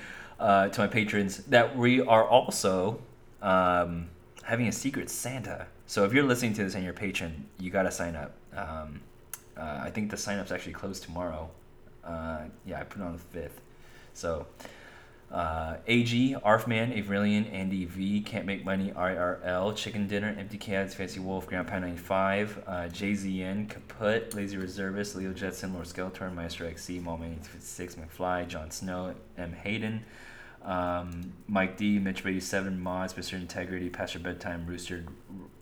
uh, 0.41 0.67
to 0.67 0.81
my 0.81 0.87
patrons 0.87 1.37
that 1.45 1.77
we 1.77 2.01
are 2.01 2.27
also 2.27 2.99
um, 3.41 4.09
having 4.43 4.67
a 4.67 4.73
secret 4.73 5.09
Santa. 5.09 5.67
So 5.87 6.03
if 6.03 6.11
you're 6.11 6.25
listening 6.25 6.53
to 6.55 6.63
this 6.65 6.75
and 6.75 6.83
you're 6.83 6.91
a 6.91 6.95
patron, 6.95 7.45
you 7.59 7.71
got 7.71 7.83
to 7.83 7.91
sign 7.91 8.17
up. 8.17 8.33
Um, 8.53 8.99
uh, 9.55 9.79
I 9.83 9.89
think 9.89 10.11
the 10.11 10.17
sign 10.17 10.37
up's 10.37 10.51
actually 10.51 10.73
closed 10.73 11.03
tomorrow. 11.03 11.49
Uh, 12.03 12.39
yeah, 12.65 12.81
I 12.81 12.83
put 12.83 13.01
it 13.01 13.05
on 13.05 13.17
the 13.31 13.39
5th. 13.39 13.61
So 14.13 14.47
uh, 15.31 15.77
AG, 15.87 16.35
Arfman, 16.45 16.97
Avrilian, 16.97 17.51
Andy 17.53 17.85
V, 17.85 18.21
Can't 18.21 18.45
Make 18.45 18.65
Money, 18.65 18.91
IRL, 18.91 19.75
Chicken 19.75 20.07
Dinner, 20.07 20.35
Empty 20.37 20.57
Cats, 20.57 20.93
Fancy 20.93 21.19
Wolf, 21.19 21.47
Grandpa 21.47 21.79
95, 21.79 22.63
uh, 22.67 22.71
JZN, 22.91 23.69
Kaput, 23.69 24.33
Lazy 24.35 24.57
Reservist, 24.57 25.15
Leo 25.15 25.31
Jetson, 25.31 25.73
Lord 25.73 25.85
Skeletor, 25.85 26.33
Maestro 26.33 26.67
XC, 26.67 26.99
Mallman 26.99 27.39
56, 27.45 27.95
McFly, 27.95 28.47
Jon 28.47 28.71
Snow, 28.71 29.15
M. 29.37 29.53
Hayden, 29.53 30.03
um, 30.65 31.31
Mike 31.47 31.77
D, 31.77 31.97
Mitch 31.97 32.23
Brady 32.23 32.41
7, 32.41 32.77
Mods, 32.79 33.13
Mr. 33.13 33.33
Integrity, 33.33 33.89
Pastor 33.89 34.19
Bedtime, 34.19 34.65
Rooster, 34.67 35.05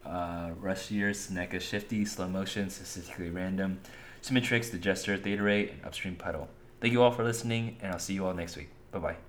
uh, 0.04 0.50
Rushier, 0.60 1.16
Seneca 1.16 1.60
Shifty, 1.60 2.06
Slow 2.06 2.28
Motion, 2.28 2.72
Statistically 2.72 3.30
Random, 3.30 3.80
Symmetrix, 4.24 4.72
The 4.72 4.80
Jester, 4.80 5.16
Theta 5.16 5.44
Ray, 5.44 5.70
and 5.70 5.86
Upstream 5.86 6.16
Puddle. 6.16 6.50
Thank 6.82 6.94
you 6.94 7.04
all 7.04 7.12
for 7.12 7.24
listening, 7.24 7.78
and 7.82 7.94
I'll 7.94 8.00
see 8.00 8.16
you 8.16 8.26
all 8.26 8.34
next 8.34 8.58
week. 8.58 8.70
Bye 8.92 9.00
bye. 9.00 9.29